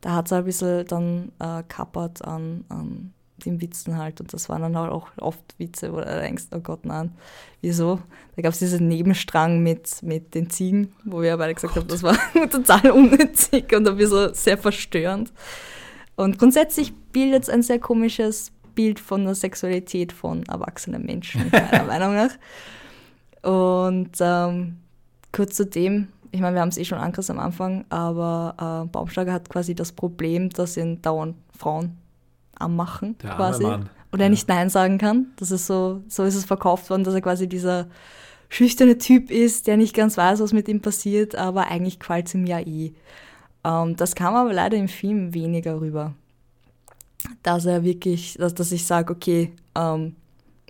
Da 0.00 0.12
hat 0.14 0.26
es 0.26 0.32
ein 0.32 0.44
bisschen 0.44 0.86
dann 0.86 1.32
äh, 1.38 1.62
kappert 1.68 2.24
an, 2.24 2.64
an 2.68 3.12
den 3.44 3.60
Witzen 3.60 3.98
halt 3.98 4.20
und 4.20 4.32
das 4.32 4.48
waren 4.48 4.62
dann 4.62 4.76
halt 4.76 4.90
auch 4.90 5.08
oft 5.20 5.58
Witze, 5.58 5.92
wo 5.92 5.98
du 5.98 6.04
denkst, 6.04 6.44
oh 6.52 6.60
Gott, 6.60 6.84
nein, 6.86 7.12
wieso? 7.60 8.00
Da 8.34 8.42
gab 8.42 8.52
es 8.52 8.58
diesen 8.58 8.88
Nebenstrang 8.88 9.62
mit, 9.62 10.02
mit 10.02 10.34
den 10.34 10.48
Ziegen, 10.50 10.92
wo 11.04 11.20
wir 11.20 11.36
beide 11.36 11.54
gesagt 11.54 11.76
haben, 11.76 11.88
das 11.88 12.02
war 12.02 12.16
total 12.50 12.90
unnötig 12.90 13.72
und 13.74 13.88
ein 13.88 13.96
bisschen 13.96 14.34
sehr 14.34 14.58
verstörend. 14.58 15.32
Und 16.16 16.38
grundsätzlich 16.38 16.94
bildet 17.12 17.44
es 17.44 17.48
ein 17.50 17.62
sehr 17.62 17.78
komisches 17.78 18.52
Bild 18.74 19.00
von 19.00 19.24
der 19.24 19.34
Sexualität 19.34 20.12
von 20.12 20.44
erwachsenen 20.44 21.04
Menschen, 21.04 21.50
meiner 21.52 21.84
Meinung 21.84 22.14
nach. 22.14 22.30
Und 23.42 24.16
ähm, 24.20 24.78
kurz 25.32 25.56
zu 25.56 25.66
dem, 25.66 26.08
ich 26.32 26.40
meine, 26.40 26.56
wir 26.56 26.62
haben 26.62 26.70
es 26.70 26.78
eh 26.78 26.84
schon 26.84 26.98
angerissen 26.98 27.38
am 27.38 27.44
Anfang, 27.44 27.84
aber 27.90 28.84
äh, 28.84 28.88
Baumschlager 28.88 29.32
hat 29.32 29.48
quasi 29.48 29.74
das 29.74 29.92
Problem, 29.92 30.50
dass 30.50 30.76
ihn 30.76 31.00
dauernd 31.02 31.36
Frauen 31.56 31.98
anmachen, 32.60 33.16
Der 33.18 33.30
arme 33.32 33.36
quasi. 33.36 33.62
Mann. 33.64 33.88
Und 34.12 34.20
er 34.20 34.26
Ja. 34.26 34.30
nicht 34.30 34.48
Nein 34.48 34.70
sagen 34.70 34.98
kann. 34.98 35.26
Das 35.36 35.50
ist 35.50 35.66
so, 35.66 36.02
so 36.08 36.24
ist 36.24 36.36
es 36.36 36.44
verkauft 36.44 36.88
worden, 36.90 37.04
dass 37.04 37.14
er 37.14 37.20
quasi 37.20 37.48
dieser 37.48 37.86
schüchterne 38.48 38.96
Typ 38.98 39.30
ist, 39.30 39.66
der 39.66 39.76
nicht 39.76 39.94
ganz 39.94 40.16
weiß, 40.16 40.40
was 40.40 40.52
mit 40.52 40.68
ihm 40.68 40.80
passiert, 40.80 41.34
aber 41.34 41.66
eigentlich 41.68 41.98
gefällt 41.98 42.28
es 42.28 42.34
ihm 42.34 42.46
ja 42.46 42.60
eh. 42.60 42.92
Ähm, 43.64 43.96
das 43.96 44.14
kam 44.14 44.34
aber 44.36 44.52
leider 44.52 44.76
im 44.76 44.88
Film 44.88 45.34
weniger 45.34 45.80
rüber. 45.80 46.14
Dass 47.42 47.66
er 47.66 47.82
wirklich, 47.82 48.34
dass, 48.38 48.54
dass 48.54 48.70
ich 48.72 48.86
sage, 48.86 49.12
okay, 49.12 49.52
ähm, 49.74 50.14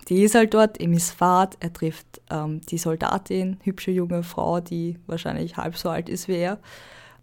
die 0.08 0.22
ist 0.22 0.34
halt 0.34 0.54
dort, 0.54 0.80
ihm 0.80 0.92
ist 0.94 1.10
Fahrt, 1.10 1.56
er 1.60 1.72
trifft 1.72 2.20
ähm, 2.30 2.60
die 2.62 2.78
Soldatin, 2.78 3.58
hübsche 3.62 3.90
junge 3.90 4.22
Frau, 4.22 4.60
die 4.60 4.98
wahrscheinlich 5.06 5.56
halb 5.56 5.76
so 5.76 5.90
alt 5.90 6.08
ist 6.08 6.28
wie 6.28 6.36
er. 6.36 6.58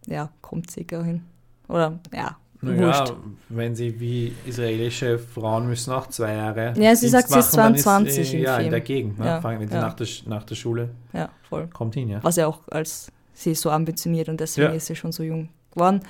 Ja, 0.05 0.29
kommt 0.41 0.69
sicher 0.69 1.03
hin. 1.03 1.23
Oder, 1.69 1.99
ja, 2.13 2.37
Naja, 2.63 3.05
wenn 3.49 3.75
sie 3.75 3.99
wie 3.99 4.33
israelische 4.45 5.19
Frauen 5.19 5.67
müssen 5.67 5.91
auch 5.93 6.07
zwei 6.07 6.33
Jahre. 6.35 6.73
Ja, 6.77 6.95
sie 6.95 7.01
Dienst 7.09 7.11
sagt, 7.11 7.29
sie 7.29 7.39
ist 7.39 7.55
machen, 7.55 7.73
dann 7.73 7.77
22 7.77 8.33
äh, 8.33 8.37
im 8.37 8.43
Ja, 8.43 8.55
in 8.55 8.59
Film. 8.61 8.71
der 8.71 8.81
Gegend. 8.81 9.19
Ne? 9.19 9.25
Ja, 9.25 9.41
Fangen, 9.41 9.59
wenn 9.59 9.67
sie 9.69 9.75
ja. 9.75 9.81
nach, 9.81 9.93
der, 9.93 10.07
nach 10.27 10.43
der 10.43 10.55
Schule 10.55 10.89
Ja, 11.13 11.29
voll. 11.49 11.67
kommt 11.73 11.93
hin, 11.95 12.09
ja. 12.09 12.19
was 12.23 12.35
ja 12.37 12.47
auch 12.47 12.59
als 12.71 13.11
sie 13.33 13.51
ist 13.51 13.61
so 13.61 13.69
ambitioniert 13.71 14.29
und 14.29 14.39
deswegen 14.39 14.69
Ja. 14.69 14.73
ist 14.75 14.85
sie 14.85 14.95
schon 14.95 15.11
so 15.11 15.23
jung 15.23 15.49
geworden. 15.71 16.01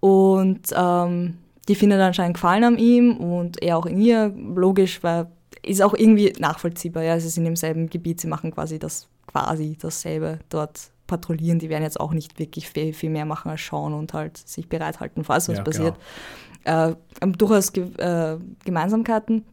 Und 0.00 0.60
ähm, 0.74 1.38
die 1.68 1.74
findet 1.74 2.00
anscheinend 2.00 2.34
Gefallen 2.34 2.64
an 2.64 2.78
ihm 2.78 3.16
und 3.16 3.62
er 3.62 3.76
auch 3.78 3.86
in 3.86 4.00
ihr, 4.00 4.28
logisch, 4.54 5.02
weil 5.02 5.26
ist 5.62 5.82
auch 5.82 5.92
irgendwie 5.94 6.32
nachvollziehbar, 6.38 7.02
ja, 7.02 7.20
sie 7.20 7.28
sind 7.28 7.44
im 7.44 7.56
selben 7.56 7.90
Gebiet, 7.90 8.20
sie 8.20 8.28
machen 8.28 8.50
quasi 8.50 8.78
das 8.78 9.08
quasi 9.26 9.76
dasselbe 9.80 10.38
dort 10.48 10.80
patrouillieren, 11.10 11.58
die 11.58 11.68
werden 11.68 11.82
jetzt 11.82 11.98
auch 11.98 12.12
nicht 12.12 12.38
wirklich 12.38 12.70
viel, 12.70 12.92
viel 12.92 13.10
mehr 13.10 13.26
machen 13.26 13.50
als 13.50 13.60
schauen 13.60 13.92
und 13.92 14.14
halt 14.14 14.38
sich 14.38 14.68
bereithalten, 14.68 15.24
falls 15.24 15.48
was 15.48 15.58
Ja, 15.58 15.64
passiert. 15.64 15.96
Äh, 16.64 16.94
haben 17.20 17.32
durchaus 17.36 17.72
Ge 17.72 17.84
äh, 17.96 18.38
Gemeinsamkeiten. 18.64 19.44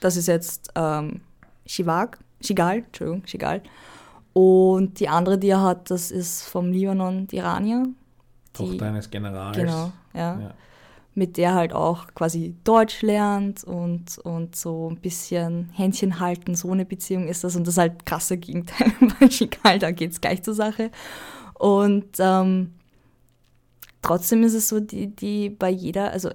Das 0.00 0.16
ist 0.16 0.26
jetzt 0.26 0.72
ähm, 0.74 1.20
Shigal, 1.64 2.10
Entschuldigung, 2.38 3.26
Shigal. 3.26 3.62
Und 4.32 4.98
die 5.00 5.08
andere, 5.08 5.38
die 5.38 5.48
er 5.48 5.62
hat, 5.62 5.90
das 5.90 6.10
ist 6.10 6.42
vom 6.42 6.72
Libanon, 6.72 7.26
die 7.28 7.36
Iranier. 7.36 7.84
Die, 7.84 8.52
Tochter 8.52 8.86
eines 8.86 9.10
Generals. 9.10 9.56
genau, 9.56 9.92
ja. 10.14 10.40
Ja. 10.40 10.54
Mit 11.18 11.36
der 11.36 11.54
halt 11.54 11.72
auch 11.72 12.06
quasi 12.14 12.54
Deutsch 12.62 13.02
lernt 13.02 13.64
und, 13.64 14.18
und 14.18 14.54
so 14.54 14.88
ein 14.88 15.00
bisschen 15.00 15.68
Händchen 15.72 16.20
halten, 16.20 16.54
so 16.54 16.70
eine 16.70 16.84
Beziehung 16.84 17.26
ist 17.26 17.42
das. 17.42 17.56
Und 17.56 17.66
das 17.66 17.74
ist 17.74 17.78
halt 17.78 18.06
krasse 18.06 18.36
Gegenteil 18.36 18.92
bei 19.18 19.28
Shigal, 19.28 19.80
da 19.80 19.90
geht 19.90 20.12
es 20.12 20.20
gleich 20.20 20.44
zur 20.44 20.54
Sache. 20.54 20.92
Und 21.54 22.06
ähm, 22.20 22.74
trotzdem 24.00 24.44
ist 24.44 24.54
es 24.54 24.68
so, 24.68 24.78
die, 24.78 25.08
die 25.08 25.50
bei 25.50 25.70
jeder, 25.70 26.12
also 26.12 26.30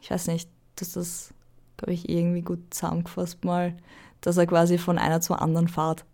ich 0.00 0.08
weiß 0.08 0.28
nicht, 0.28 0.48
dass 0.76 0.92
das, 0.92 1.34
glaube 1.76 1.94
ich, 1.94 2.08
irgendwie 2.08 2.42
gut 2.42 2.60
zusammengefasst 2.70 3.44
mal, 3.44 3.76
dass 4.20 4.36
er 4.36 4.46
quasi 4.46 4.78
von 4.78 4.98
einer 4.98 5.20
zur 5.20 5.42
anderen 5.42 5.66
fahrt. 5.66 6.04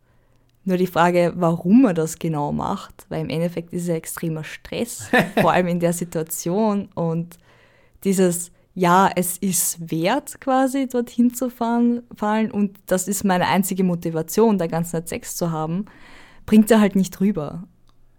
Nur 0.65 0.79
die 0.79 0.87
Frage, 0.87 1.35
warum 1.37 1.85
er 1.85 1.93
das 1.93 2.19
genau 2.19 2.51
macht, 2.51 3.05
weil 3.11 3.21
im 3.21 3.29
Endeffekt 3.29 3.75
ist 3.75 3.83
es 3.83 3.89
ja 3.89 3.97
extremer 3.97 4.45
Stress, 4.45 5.11
vor 5.43 5.53
allem 5.53 5.67
in 5.67 5.81
der 5.81 5.93
Situation 5.93 6.89
und 6.95 7.37
dieses, 8.05 8.51
ja, 8.75 9.11
es 9.14 9.38
ist 9.38 9.90
wert 9.90 10.40
quasi 10.40 10.88
dorthin 10.88 11.33
zu 11.33 11.49
fahren, 11.51 12.03
fallen 12.17 12.51
und 12.51 12.77
das 12.87 13.09
ist 13.09 13.25
meine 13.25 13.47
einzige 13.47 13.85
Motivation, 13.85 14.59
da 14.59 14.67
ganz 14.67 14.90
Zeit 14.90 15.09
Sex 15.09 15.37
zu 15.37 15.51
haben, 15.51 15.87
bringt 16.47 16.71
er 16.71 16.81
halt 16.81 16.97
nicht 16.97 17.21
rüber. 17.21 17.64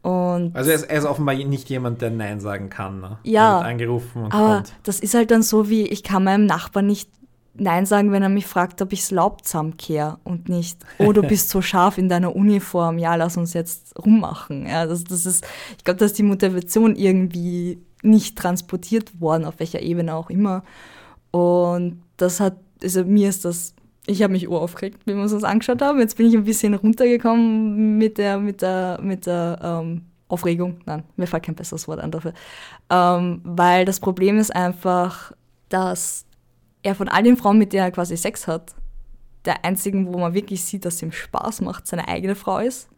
Und 0.02 0.56
Also 0.56 0.69
er 0.69 0.76
ist, 0.76 0.84
er 0.84 1.00
ist 1.00 1.06
offenbar 1.06 1.36
nicht 1.36 1.67
jemand, 1.69 2.02
der 2.02 2.12
Nein 2.12 2.39
sagen 2.39 2.69
kann. 2.69 3.02
Ne? 3.02 3.17
Ja, 3.24 3.54
Er 3.54 3.58
wird 3.62 3.65
angerufen 3.71 4.24
und 4.26 4.34
Aber 4.34 4.56
kommt. 4.58 4.74
das 4.84 5.00
ist 5.00 5.13
halt 5.15 5.32
dann 5.32 5.41
so 5.41 5.67
wie, 5.69 5.88
ich 5.88 6.04
kann 6.04 6.24
meinem 6.24 6.45
Nachbarn 6.45 6.86
nicht 6.88 7.10
Nein 7.58 7.86
sagen, 7.86 8.12
wenn 8.12 8.21
er 8.21 8.30
mich 8.30 8.45
fragt, 8.45 8.82
ob 8.82 8.91
ich's 8.93 9.12
Laub 9.12 9.45
zusammenkehre 9.45 10.19
und 10.26 10.50
nicht, 10.50 10.78
oh, 11.00 11.13
du 11.13 11.21
bist 11.24 11.50
so 11.50 11.62
scharf 11.62 11.98
in 11.98 12.10
deiner 12.10 12.36
Uniform, 12.36 12.98
ja, 12.98 13.15
lass 13.15 13.38
uns 13.38 13.54
jetzt 13.54 13.98
rummachen. 13.98 14.67
Ja, 14.67 14.86
das, 14.86 15.06
das 15.06 15.26
ist, 15.26 15.45
ich 15.78 15.84
glaube, 15.86 16.00
dass 16.00 16.12
die 16.13 16.24
Motivation 16.24 16.95
irgendwie 16.98 17.80
nicht 18.06 18.38
transportiert 18.38 19.20
worden, 19.20 19.46
auf 19.46 19.60
welcher 19.60 19.82
Ebene 19.82 20.15
auch 20.15 20.30
immer. 20.30 20.63
Und 21.32 22.02
das 22.18 22.39
hat, 22.39 22.58
also 22.82 23.04
mir 23.04 23.30
ist 23.30 23.46
das, 23.46 23.74
ich 24.06 24.22
habe 24.22 24.34
mich 24.34 24.48
uraufgeregt, 24.48 25.06
wie 25.06 25.15
wir 25.15 25.22
uns 25.22 25.32
das 25.32 25.44
angeschaut 25.44 25.82
haben. 25.82 26.00
Jetzt 26.00 26.18
bin 26.18 26.28
ich 26.28 26.36
ein 26.36 26.44
bisschen 26.44 26.74
runtergekommen 26.74 27.98
mit 27.98 28.18
der, 28.18 28.38
mit 28.39 28.62
der, 28.62 29.00
mit 29.02 29.26
der 29.26 29.60
ähm, 29.62 30.04
Aufregung. 30.28 30.80
Nein, 30.86 31.04
mir 31.18 31.28
fällt 31.28 31.44
kein 31.44 31.56
besseres 31.56 31.88
Wort 31.88 32.00
an 32.00 32.12
dafür. 32.12 32.34
Ähm, 32.89 33.41
weil 33.44 33.86
das 33.86 34.00
Problem 34.00 34.38
ist 34.38 34.56
einfach, 34.56 35.32
dass 35.70 36.26
er 36.84 36.96
von 36.96 37.10
all 37.10 37.24
den 37.24 37.38
Frauen, 37.38 37.58
mit 37.58 37.74
denen 37.74 37.84
er 37.84 37.91
quasi 37.91 38.15
Sex 38.15 38.48
hat, 38.48 38.76
der 39.46 39.65
einzigen, 39.65 40.13
wo 40.13 40.18
man 40.18 40.34
wirklich 40.34 40.63
sieht, 40.63 40.86
dass 40.86 40.96
es 40.96 41.02
ihm 41.02 41.12
Spaß 41.12 41.62
macht, 41.62 41.88
seine 41.88 42.08
eigene 42.08 42.36
Frau 42.36 42.60
ist. 42.60 42.89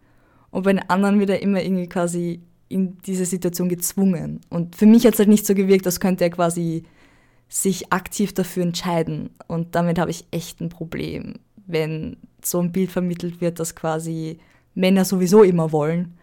Und 0.50 0.64
bei 0.64 0.74
den 0.74 0.90
anderen 0.90 1.20
wird 1.20 1.30
er 1.30 1.42
immer 1.42 1.62
irgendwie 1.62 1.88
quasi 1.88 2.42
in 2.70 2.98
diese 3.06 3.26
Situation 3.26 3.70
gezwungen. 3.70 4.42
Und 4.50 4.76
für 4.76 4.86
mich 4.86 5.06
hat 5.06 5.14
es 5.14 5.20
halt 5.20 5.30
nicht 5.30 5.46
so 5.46 5.56
gewirkt, 5.56 5.86
als 5.86 6.00
könnte 6.00 6.24
er 6.24 6.30
quasi 6.30 6.84
sich 7.50 7.92
aktiv 7.94 8.34
dafür 8.34 8.64
entscheiden. 8.64 9.30
Und 9.48 9.76
damit 9.76 10.00
habe 10.00 10.12
ich 10.12 10.26
echt 10.32 10.60
ein 10.60 10.70
Problem, 10.70 11.36
wenn 11.66 12.18
so 12.44 12.60
ein 12.60 12.72
Bild 12.72 12.92
vermittelt 12.92 13.42
wird, 13.42 13.60
dass 13.60 13.76
quasi 13.76 14.40
Männer 14.76 15.06
sowieso 15.06 15.44
immer 15.44 15.72
wollen. 15.72 16.18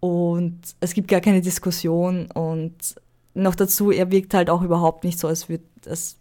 Und 0.00 0.60
es 0.80 0.94
gibt 0.94 1.08
gar 1.08 1.20
keine 1.20 1.40
Diskussion. 1.40 2.30
Und 2.30 2.94
noch 3.34 3.54
dazu, 3.54 3.90
er 3.90 4.10
wirkt 4.10 4.34
halt 4.34 4.50
auch 4.50 4.62
überhaupt 4.62 5.04
nicht 5.04 5.18
so, 5.18 5.28
als 5.28 5.46
das 5.82 6.16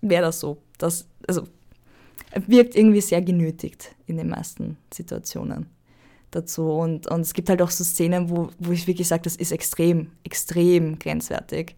wäre 0.00 0.22
das 0.22 0.40
so. 0.40 0.58
Das, 0.78 1.06
also, 1.26 1.44
er 2.30 2.46
wirkt 2.48 2.76
irgendwie 2.76 3.00
sehr 3.00 3.22
genötigt 3.22 3.94
in 4.06 4.18
den 4.18 4.28
meisten 4.28 4.76
Situationen 4.92 5.75
dazu. 6.36 6.70
Und, 6.70 7.10
und 7.10 7.20
es 7.20 7.34
gibt 7.34 7.48
halt 7.48 7.62
auch 7.62 7.70
so 7.70 7.84
Szenen, 7.84 8.30
wo, 8.30 8.50
wo 8.58 8.72
ich 8.72 8.86
wirklich 8.86 9.08
sage, 9.08 9.22
das 9.22 9.36
ist 9.36 9.52
extrem, 9.52 10.10
extrem 10.24 10.98
grenzwertig. 10.98 11.76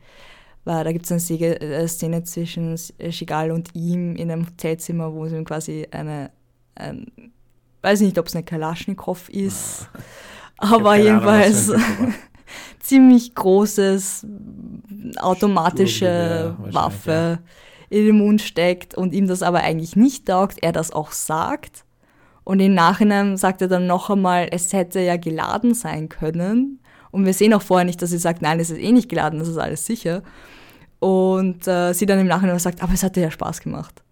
Weil 0.64 0.84
da 0.84 0.92
gibt 0.92 1.06
es 1.06 1.12
eine 1.12 1.20
Szene, 1.20 1.60
äh, 1.60 1.88
Szene 1.88 2.24
zwischen 2.24 2.78
Shigal 3.10 3.50
und 3.50 3.74
ihm 3.74 4.16
in 4.16 4.30
einem 4.30 4.46
Hotelzimmer, 4.46 5.12
wo 5.14 5.24
es 5.24 5.32
ihm 5.32 5.44
quasi 5.44 5.86
eine, 5.90 6.30
ein, 6.74 7.06
weiß 7.82 8.00
nicht, 8.00 8.18
ob 8.18 8.26
es 8.26 8.34
eine 8.34 8.44
Kalaschnikow 8.44 9.28
ist, 9.30 9.88
aber 10.58 10.96
jedenfalls 10.96 11.72
ziemlich 12.80 13.34
großes 13.34 14.26
automatische 15.18 16.54
Sturmgewehr 16.54 16.74
Waffe 16.74 17.38
in 17.90 18.06
den 18.06 18.18
Mund 18.18 18.42
steckt 18.42 18.94
und 18.94 19.14
ihm 19.14 19.26
das 19.26 19.42
aber 19.42 19.60
eigentlich 19.60 19.96
nicht 19.96 20.26
taugt, 20.26 20.58
er 20.62 20.72
das 20.72 20.92
auch 20.92 21.12
sagt. 21.12 21.84
Und 22.48 22.61
im 22.61 22.72
Nachhinein 22.72 23.37
sagt 23.37 23.61
er 23.61 23.68
dann 23.68 23.87
noch 23.87 24.08
einmal, 24.08 24.48
es 24.50 24.72
hätte 24.72 25.00
ja 25.00 25.18
geladen 25.18 25.74
sein 25.74 26.08
können. 26.08 26.80
Und 27.11 27.26
wir 27.26 27.34
sehen 27.34 27.52
auch 27.52 27.61
vorher 27.61 27.84
nicht, 27.84 28.00
dass 28.00 28.08
sie 28.08 28.16
sagt, 28.16 28.40
nein, 28.40 28.58
es 28.58 28.70
ist 28.70 28.78
eh 28.78 28.90
nicht 28.90 29.11
geladen, 29.11 29.38
das 29.38 29.48
ist 29.48 29.58
alles 29.58 29.84
sicher. 29.84 30.22
Und 30.98 31.68
äh, 31.68 31.92
sie 31.92 32.06
dann 32.06 32.18
im 32.18 32.26
Nachhinein 32.26 32.58
sagt, 32.58 32.82
aber 32.82 32.94
es 32.94 33.02
hat 33.02 33.16
dir 33.16 33.24
ja 33.24 33.30
Spaß 33.30 33.61
gemacht. 33.61 34.02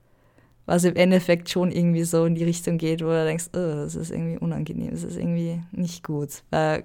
Was 0.66 0.85
im 0.85 0.96
Endeffekt 0.96 1.49
schon 1.49 1.72
irgendwie 1.72 2.05
so 2.05 2.27
in 2.27 2.35
die 2.35 2.44
Richtung 2.44 2.77
geht, 2.77 3.01
wo 3.01 3.07
du 3.07 3.25
denkst, 3.25 3.46
oh, 3.55 3.59
das 3.59 3.94
ist 3.94 4.11
irgendwie 4.11 4.37
unangenehm, 4.37 4.90
das 4.90 5.03
ist 5.03 5.16
irgendwie 5.16 5.62
nicht 5.72 6.05
gut. 6.05 6.42
Weil, 6.51 6.85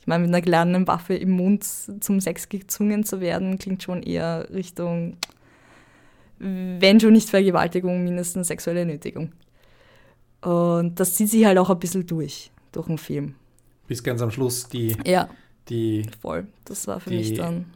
ich 0.00 0.08
meine, 0.08 0.22
mit 0.24 0.30
einer 0.30 0.42
geladenen 0.42 0.88
Waffe 0.88 1.14
im 1.14 1.30
Mund 1.30 1.62
zum 1.62 2.20
Sex 2.20 2.48
gezwungen 2.48 3.04
zu 3.04 3.20
werden, 3.20 3.56
klingt 3.56 3.84
schon 3.84 4.02
eher 4.02 4.48
Richtung, 4.52 5.16
wenn 6.40 6.98
schon 6.98 7.12
nicht 7.12 7.30
Vergewaltigung, 7.30 8.02
mindestens 8.02 8.48
sexuelle 8.48 8.84
Nötigung. 8.84 9.30
Und 10.42 10.96
das 11.00 11.14
zieht 11.14 11.30
sich 11.30 11.44
halt 11.44 11.58
auch 11.58 11.70
ein 11.70 11.78
bisschen 11.78 12.06
durch, 12.06 12.50
durch 12.72 12.86
den 12.86 12.98
Film. 12.98 13.34
Bis 13.86 14.02
ganz 14.02 14.20
am 14.22 14.30
Schluss 14.30 14.68
die, 14.68 14.96
Ja, 15.06 15.28
die 15.68 16.06
voll. 16.20 16.46
Das 16.64 16.86
war 16.86 17.00
für 17.00 17.10
mich 17.10 17.34
dann. 17.34 17.66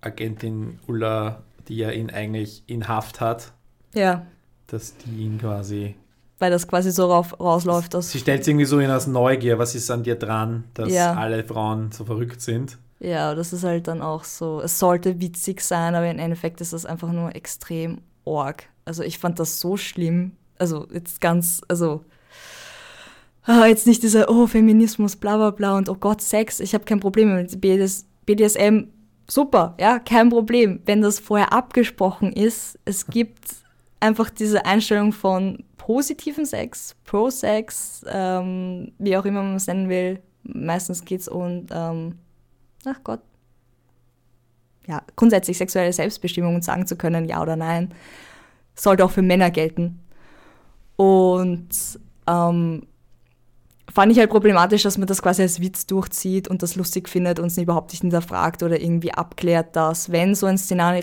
Agentin 0.00 0.78
Ulla, 0.86 1.42
die 1.68 1.76
ja 1.76 1.90
ihn 1.90 2.10
eigentlich 2.10 2.62
in 2.66 2.88
Haft 2.88 3.20
hat, 3.20 3.52
Ja, 3.94 4.26
dass 4.66 4.96
die 4.98 5.22
ihn 5.24 5.38
quasi. 5.38 5.94
weil 6.38 6.50
das 6.50 6.68
quasi 6.68 6.90
so 6.90 7.06
rauf, 7.06 7.38
rausläuft, 7.40 7.94
dass. 7.94 8.10
Sie 8.10 8.18
stellt 8.18 8.42
es 8.42 8.48
irgendwie 8.48 8.66
so 8.66 8.80
hin 8.80 8.90
aus 8.90 9.06
Neugier, 9.06 9.58
was 9.58 9.74
ist 9.74 9.90
an 9.90 10.02
dir 10.02 10.16
dran, 10.16 10.64
dass 10.74 10.92
Ja. 10.92 11.14
alle 11.14 11.42
Frauen 11.44 11.90
so 11.92 12.04
verrückt 12.04 12.40
sind. 12.40 12.78
Ja, 13.00 13.34
das 13.34 13.52
ist 13.52 13.64
halt 13.64 13.88
dann 13.88 14.02
auch 14.02 14.24
so. 14.24 14.60
Es 14.60 14.78
sollte 14.78 15.20
witzig 15.20 15.60
sein, 15.62 15.94
aber 15.94 16.08
im 16.10 16.18
Endeffekt 16.18 16.60
ist 16.60 16.72
das 16.72 16.86
einfach 16.86 17.10
nur 17.12 17.34
extrem 17.34 17.98
org. 18.24 18.64
Also 18.84 19.02
ich 19.02 19.18
fand 19.18 19.38
das 19.38 19.60
so 19.60 19.76
schlimm. 19.76 20.32
Also 20.58 20.86
jetzt 20.92 21.20
ganz, 21.20 21.62
also 21.68 22.04
ah, 23.44 23.66
jetzt 23.66 23.86
nicht 23.86 24.02
dieser, 24.02 24.30
oh, 24.30 24.46
Feminismus, 24.46 25.16
bla 25.16 25.36
bla 25.36 25.50
bla 25.50 25.76
und 25.76 25.88
oh 25.88 25.96
Gott, 25.96 26.20
Sex, 26.20 26.60
ich 26.60 26.74
habe 26.74 26.84
kein 26.84 27.00
Problem 27.00 27.34
mit 27.34 27.60
BDS, 27.60 28.06
BDSM. 28.26 28.88
Super, 29.26 29.74
ja, 29.80 29.98
kein 29.98 30.28
Problem. 30.28 30.80
Wenn 30.84 31.00
das 31.00 31.18
vorher 31.18 31.52
abgesprochen 31.52 32.32
ist, 32.32 32.78
es 32.84 33.06
gibt 33.06 33.56
einfach 34.00 34.28
diese 34.28 34.66
Einstellung 34.66 35.12
von 35.12 35.64
positiven 35.78 36.44
Sex, 36.44 36.94
Pro-Sex, 37.04 38.04
ähm, 38.06 38.92
wie 38.98 39.16
auch 39.16 39.24
immer 39.24 39.42
man 39.42 39.56
es 39.56 39.66
nennen 39.66 39.88
will. 39.88 40.20
Meistens 40.42 41.04
geht's 41.04 41.26
um, 41.26 41.66
ähm, 41.70 42.18
ach 42.84 43.00
Gott, 43.02 43.20
ja, 44.86 45.02
grundsätzlich 45.16 45.56
sexuelle 45.56 45.92
Selbstbestimmung 45.92 46.54
und 46.54 46.64
sagen 46.64 46.86
zu 46.86 46.96
können, 46.96 47.24
ja 47.24 47.40
oder 47.40 47.56
nein, 47.56 47.94
sollte 48.74 49.04
auch 49.04 49.10
für 49.10 49.22
Männer 49.22 49.50
gelten. 49.50 50.00
Und 50.96 51.68
ähm, 52.26 52.86
fand 53.92 54.12
ich 54.12 54.18
halt 54.18 54.30
problematisch, 54.30 54.82
dass 54.82 54.98
man 54.98 55.06
das 55.06 55.22
quasi 55.22 55.42
als 55.42 55.60
Witz 55.60 55.86
durchzieht 55.86 56.48
und 56.48 56.62
das 56.62 56.76
lustig 56.76 57.08
findet 57.08 57.38
und 57.38 57.46
es 57.46 57.58
überhaupt 57.58 57.92
nicht 57.92 58.00
hinterfragt 58.00 58.62
oder 58.62 58.80
irgendwie 58.80 59.12
abklärt, 59.12 59.76
dass 59.76 60.10
wenn 60.10 60.34
so 60.34 60.46
ein 60.46 60.58
Szenario, 60.58 61.02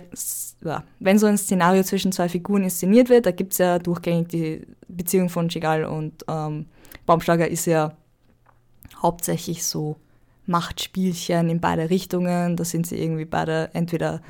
ja, 0.63 0.83
wenn 0.99 1.17
so 1.17 1.27
ein 1.27 1.37
Szenario 1.37 1.83
zwischen 1.83 2.11
zwei 2.11 2.27
Figuren 2.27 2.63
inszeniert 2.63 3.09
wird, 3.09 3.25
da 3.25 3.31
gibt 3.31 3.53
es 3.53 3.59
ja 3.59 3.79
durchgängig 3.79 4.27
die 4.29 4.67
Beziehung 4.87 5.29
von 5.29 5.49
Chagall 5.49 5.85
und 5.85 6.25
ähm, 6.27 6.65
Baumschlager 7.05 7.47
ist 7.47 7.65
ja 7.65 7.93
hauptsächlich 9.01 9.65
so 9.65 9.95
Machtspielchen 10.45 11.49
in 11.49 11.61
beide 11.61 11.89
Richtungen. 11.89 12.55
Da 12.55 12.65
sind 12.65 12.87
sie 12.87 13.01
irgendwie 13.01 13.25
beide 13.25 13.69
entweder 13.73 14.21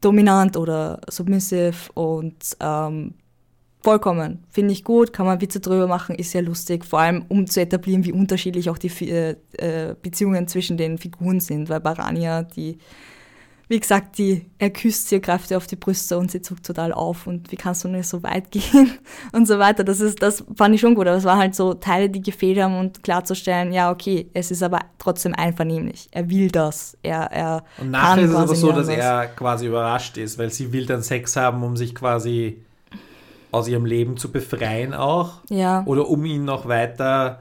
dominant 0.00 0.56
oder 0.56 1.00
submissive 1.08 1.92
und 1.94 2.56
ähm, 2.60 3.14
vollkommen. 3.80 4.44
Finde 4.50 4.72
ich 4.72 4.84
gut, 4.84 5.12
kann 5.12 5.26
man 5.26 5.40
Witze 5.40 5.60
drüber 5.60 5.86
machen, 5.86 6.16
ist 6.16 6.32
ja 6.32 6.40
lustig, 6.40 6.84
vor 6.84 7.00
allem 7.00 7.24
um 7.28 7.46
zu 7.46 7.60
etablieren, 7.60 8.04
wie 8.04 8.12
unterschiedlich 8.12 8.70
auch 8.70 8.78
die 8.78 8.88
äh, 9.08 9.36
äh, 9.52 9.94
Beziehungen 10.00 10.48
zwischen 10.48 10.76
den 10.76 10.98
Figuren 10.98 11.40
sind, 11.40 11.68
weil 11.68 11.80
Barania, 11.80 12.42
die, 12.42 12.78
wie 13.68 13.78
gesagt, 13.78 14.18
die, 14.18 14.46
er 14.58 14.70
küsst 14.70 15.08
sie, 15.08 15.20
greift 15.20 15.52
ihr 15.52 15.56
auf 15.56 15.68
die 15.68 15.76
Brüste 15.76 16.18
und 16.18 16.30
sie 16.30 16.42
zuckt 16.42 16.66
total 16.66 16.92
auf 16.92 17.28
und 17.28 17.52
wie 17.52 17.56
kannst 17.56 17.84
du 17.84 17.88
nicht 17.88 18.08
so 18.08 18.22
weit 18.24 18.50
gehen 18.50 18.90
und 19.32 19.46
so 19.46 19.60
weiter. 19.60 19.84
Das 19.84 20.00
ist, 20.00 20.20
das 20.22 20.42
fand 20.56 20.74
ich 20.74 20.80
schon 20.80 20.96
gut, 20.96 21.06
aber 21.06 21.16
es 21.16 21.24
waren 21.24 21.38
halt 21.38 21.54
so 21.54 21.74
Teile, 21.74 22.10
die 22.10 22.20
gefehlt 22.20 22.58
haben 22.58 22.80
und 22.80 23.04
klarzustellen, 23.04 23.72
ja, 23.72 23.92
okay, 23.92 24.28
es 24.34 24.50
ist 24.50 24.64
aber 24.64 24.80
trotzdem 24.98 25.34
einvernehmlich. 25.36 26.08
Er 26.10 26.28
will 26.28 26.50
das. 26.50 26.98
Er, 27.04 27.30
er 27.30 27.64
Und 27.78 27.92
nachher 27.92 28.24
ist 28.24 28.30
es 28.30 28.36
aber 28.36 28.54
so, 28.56 28.72
dass 28.72 28.88
anders. 28.88 29.04
er 29.04 29.26
quasi 29.28 29.66
überrascht 29.68 30.16
ist, 30.16 30.36
weil 30.36 30.50
sie 30.50 30.72
will 30.72 30.84
dann 30.84 31.02
Sex 31.02 31.36
haben, 31.36 31.62
um 31.62 31.76
sich 31.76 31.94
quasi 31.94 32.64
aus 33.50 33.68
ihrem 33.68 33.84
Leben 33.86 34.16
zu 34.16 34.30
befreien 34.30 34.94
auch. 34.94 35.40
Ja. 35.48 35.82
Oder 35.86 36.08
um 36.08 36.24
ihn 36.24 36.44
noch 36.44 36.68
weiter 36.68 37.40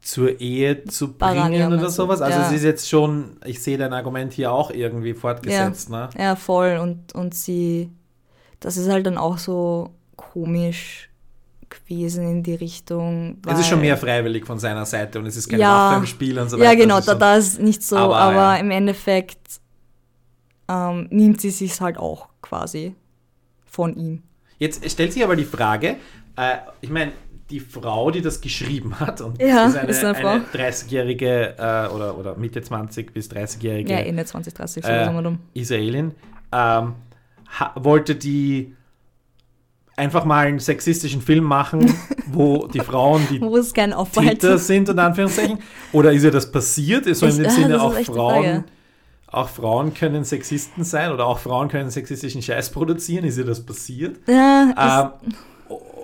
zur 0.00 0.40
Ehe 0.40 0.84
zu 0.84 1.14
bringen 1.14 1.72
oder 1.72 1.88
sowas. 1.88 2.20
Also 2.20 2.38
Ja. 2.38 2.46
es 2.46 2.52
ist 2.52 2.62
jetzt 2.62 2.88
schon, 2.88 3.38
ich 3.44 3.62
sehe 3.62 3.78
dein 3.78 3.92
Argument 3.94 4.32
hier 4.32 4.52
auch 4.52 4.70
irgendwie 4.70 5.14
fortgesetzt. 5.14 5.88
Ne? 5.90 6.10
Ja, 6.18 6.36
voll. 6.36 6.78
Und, 6.80 7.14
und 7.14 7.34
sie, 7.34 7.90
das 8.60 8.76
ist 8.76 8.90
halt 8.90 9.06
dann 9.06 9.16
auch 9.16 9.38
so 9.38 9.90
komisch 10.16 11.10
gewesen 11.70 12.28
in 12.28 12.42
die 12.42 12.54
Richtung. 12.54 13.38
Es 13.46 13.58
ist 13.60 13.66
schon 13.68 13.80
mehr 13.80 13.96
freiwillig 13.96 14.46
von 14.46 14.58
seiner 14.58 14.84
Seite 14.84 15.18
und 15.18 15.26
es 15.26 15.36
ist 15.36 15.48
keine 15.48 15.62
Ja. 15.62 15.88
Waffe 15.90 16.00
im 16.00 16.06
Spiel 16.06 16.38
und 16.38 16.50
so 16.50 16.58
weiter. 16.58 16.72
Ja, 16.72 16.78
genau, 16.78 17.00
da, 17.00 17.14
da 17.14 17.36
ist 17.36 17.60
nicht 17.60 17.82
so, 17.82 17.96
Aber, 17.96 18.16
aber, 18.16 18.34
ja. 18.34 18.56
im 18.56 18.70
Endeffekt 18.70 19.60
ähm, 20.68 21.08
nimmt 21.10 21.40
sie 21.40 21.50
sich 21.50 21.80
halt 21.80 21.96
auch 21.98 22.28
quasi 22.42 22.94
von 23.64 23.96
ihm. 23.96 24.22
Jetzt 24.58 24.88
stellt 24.90 25.12
sich 25.12 25.24
aber 25.24 25.36
die 25.36 25.44
Frage, 25.44 25.96
äh, 26.36 26.56
ich 26.80 26.90
meine, 26.90 27.12
die 27.50 27.60
Frau, 27.60 28.10
die 28.10 28.22
das 28.22 28.40
geschrieben 28.40 28.98
hat, 28.98 29.20
und 29.20 29.40
Ja, 29.40 29.66
ist 29.66 29.76
eine, 29.76 29.88
ist 29.90 30.04
eine 30.04 30.16
eine 30.16 30.44
30-jährige 30.52 31.54
äh, 31.58 31.94
oder, 31.94 32.16
oder 32.18 32.36
Mitte 32.36 32.62
20 32.62 33.12
bis 33.12 33.30
30-jährige 33.30 33.92
Ja, 33.92 33.98
Ende 33.98 34.24
2030, 34.24 34.84
so 34.84 34.90
äh. 34.90 35.36
Israelin, 35.52 36.12
ähm, 36.52 36.94
wollte 37.76 38.14
die 38.14 38.74
einfach 39.96 40.24
mal 40.24 40.46
einen 40.46 40.58
sexistischen 40.58 41.20
Film 41.20 41.44
machen, 41.44 41.94
wo 42.26 42.66
die 42.66 42.80
Frauen 42.80 43.26
die 43.30 43.40
Wo 43.40 43.56
es 43.56 43.72
kein 43.72 43.92
Täter 43.92 44.58
sind, 44.58 44.88
unter 44.88 45.04
Anführungszeichen? 45.04 45.58
Oder 45.92 46.12
ist 46.12 46.24
ihr 46.24 46.30
das 46.30 46.50
passiert? 46.50 47.04
So 47.14 47.26
in 47.26 47.36
dem 47.36 47.50
Sinne, 47.50 47.74
ist 47.74 47.80
auch 47.80 47.94
Frauen, 48.00 48.44
Frage. 48.44 48.64
Auch 49.34 49.48
Frauen 49.48 49.94
können 49.94 50.24
Sexisten 50.24 50.84
sein 50.84 51.10
oder 51.12 51.26
auch 51.26 51.38
Frauen 51.38 51.68
können 51.68 51.90
sexistischen 51.90 52.42
Scheiß 52.42 52.70
produzieren. 52.70 53.24
Ist 53.24 53.38
ihr 53.38 53.44
das 53.44 53.64
passiert? 53.64 54.18
Ja, 54.28 55.12
Ähm, 55.24 55.34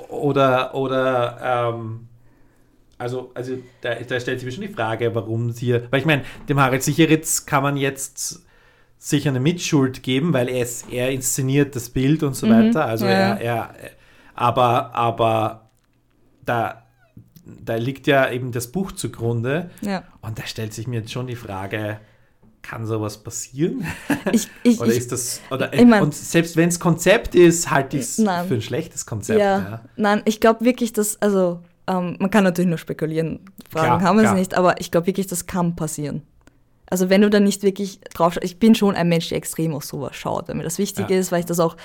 oder, 0.08 0.74
oder, 0.74 1.72
ähm, 1.74 2.08
also, 2.98 3.30
also 3.34 3.54
da, 3.80 3.94
da 3.94 4.20
stellt 4.20 4.40
sich 4.40 4.44
mir 4.46 4.52
schon 4.52 4.66
die 4.66 4.74
Frage, 4.74 5.14
warum 5.14 5.52
sie, 5.52 5.80
weil 5.90 6.00
ich 6.00 6.06
meine, 6.06 6.24
dem 6.48 6.60
Harald 6.60 6.82
Sicheritz 6.82 7.46
kann 7.46 7.62
man 7.62 7.76
jetzt 7.76 8.44
sicher 8.98 9.30
eine 9.30 9.40
Mitschuld 9.40 10.02
geben, 10.02 10.34
weil 10.34 10.48
er, 10.48 10.62
ist, 10.62 10.92
er 10.92 11.10
inszeniert 11.10 11.74
das 11.74 11.88
Bild 11.88 12.22
und 12.22 12.34
so 12.34 12.48
weiter. 12.50 12.84
Also 12.84 13.06
Mhm. 13.06 13.10
ja. 13.10 13.16
er, 13.34 13.40
er, 13.40 13.70
aber, 14.34 14.94
aber 14.94 15.70
da, 16.44 16.82
da 17.44 17.76
liegt 17.76 18.06
ja 18.06 18.30
eben 18.30 18.52
das 18.52 18.70
Buch 18.72 18.92
zugrunde 18.92 19.70
ja. 19.80 20.02
und 20.20 20.38
da 20.38 20.42
stellt 20.46 20.74
sich 20.74 20.86
mir 20.86 21.00
jetzt 21.00 21.12
schon 21.12 21.26
die 21.26 21.36
Frage, 21.36 21.98
kann 22.62 22.86
sowas 22.86 23.18
passieren? 23.18 23.84
Ich, 24.32 24.48
ich, 24.62 24.78
Oder 24.80 24.92
ist 24.92 25.10
das, 25.12 25.40
oder, 25.50 25.72
ich 25.72 25.84
mein- 25.84 26.02
und 26.02 26.14
selbst 26.14 26.56
wenn 26.56 26.68
es 26.68 26.78
Konzept 26.78 27.34
ist, 27.34 27.70
halte 27.70 27.96
ich 27.96 28.02
es 28.02 28.16
für 28.16 28.30
ein 28.54 28.60
schlechtes 28.62 29.06
Konzept. 29.06 29.40
ja, 29.40 29.58
Ja. 29.58 29.80
nein, 29.96 30.22
ich 30.26 30.40
glaube 30.40 30.64
wirklich, 30.64 30.92
dass, 30.92 31.20
also, 31.22 31.60
ähm, 31.86 32.16
man 32.20 32.30
kann 32.30 32.44
natürlich 32.44 32.68
nur 32.68 32.78
spekulieren, 32.78 33.40
Fragen 33.70 33.98
Klar, 33.98 34.02
haben 34.02 34.18
wir 34.20 34.28
es 34.28 34.34
nicht, 34.34 34.54
aber 34.54 34.80
ich 34.80 34.90
glaube 34.90 35.06
wirklich, 35.06 35.26
das 35.26 35.46
kann 35.46 35.74
passieren. 35.74 36.22
Also 36.86 37.08
wenn 37.08 37.22
du 37.22 37.30
da 37.30 37.40
nicht 37.40 37.62
wirklich 37.62 38.00
drauf 38.14 38.34
schaust, 38.34 38.44
ich 38.44 38.58
bin 38.58 38.74
schon 38.74 38.94
ein 38.96 39.08
Mensch, 39.08 39.28
der 39.28 39.38
extrem 39.38 39.72
auf 39.74 39.84
sowas 39.84 40.14
schaut, 40.16 40.48
weil 40.48 40.56
mir 40.56 40.64
das 40.64 40.78
wichtig 40.78 41.08
Ja. 41.08 41.16
ist, 41.16 41.30
weil 41.32 41.40
ich 41.40 41.46
das 41.46 41.60
auch 41.60 41.76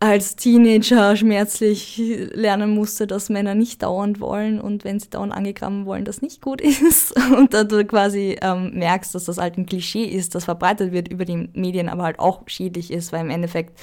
als 0.00 0.36
Teenager 0.36 1.16
schmerzlich 1.16 2.00
lernen 2.32 2.70
musste, 2.70 3.08
dass 3.08 3.30
Männer 3.30 3.54
nicht 3.56 3.82
dauernd 3.82 4.20
wollen 4.20 4.60
und 4.60 4.84
wenn 4.84 5.00
sie 5.00 5.10
dauernd 5.10 5.32
angegraben 5.32 5.86
wollen, 5.86 6.04
das 6.04 6.22
nicht 6.22 6.40
gut 6.40 6.60
ist. 6.88 7.14
Und 7.36 7.52
da 7.52 7.64
du 7.64 7.84
quasi 7.84 8.36
ähm, 8.40 8.70
merkst, 8.74 9.14
dass 9.14 9.24
das 9.24 9.38
halt 9.38 9.58
ein 9.58 9.66
Klischee 9.66 10.04
ist, 10.04 10.34
das 10.34 10.44
verbreitet 10.44 10.92
wird 10.92 11.08
über 11.08 11.24
die 11.24 11.48
Medien, 11.52 11.88
aber 11.88 12.04
halt 12.04 12.20
auch 12.20 12.42
schädlich 12.46 12.92
ist, 12.92 13.12
weil 13.12 13.22
im 13.22 13.30
Endeffekt 13.30 13.78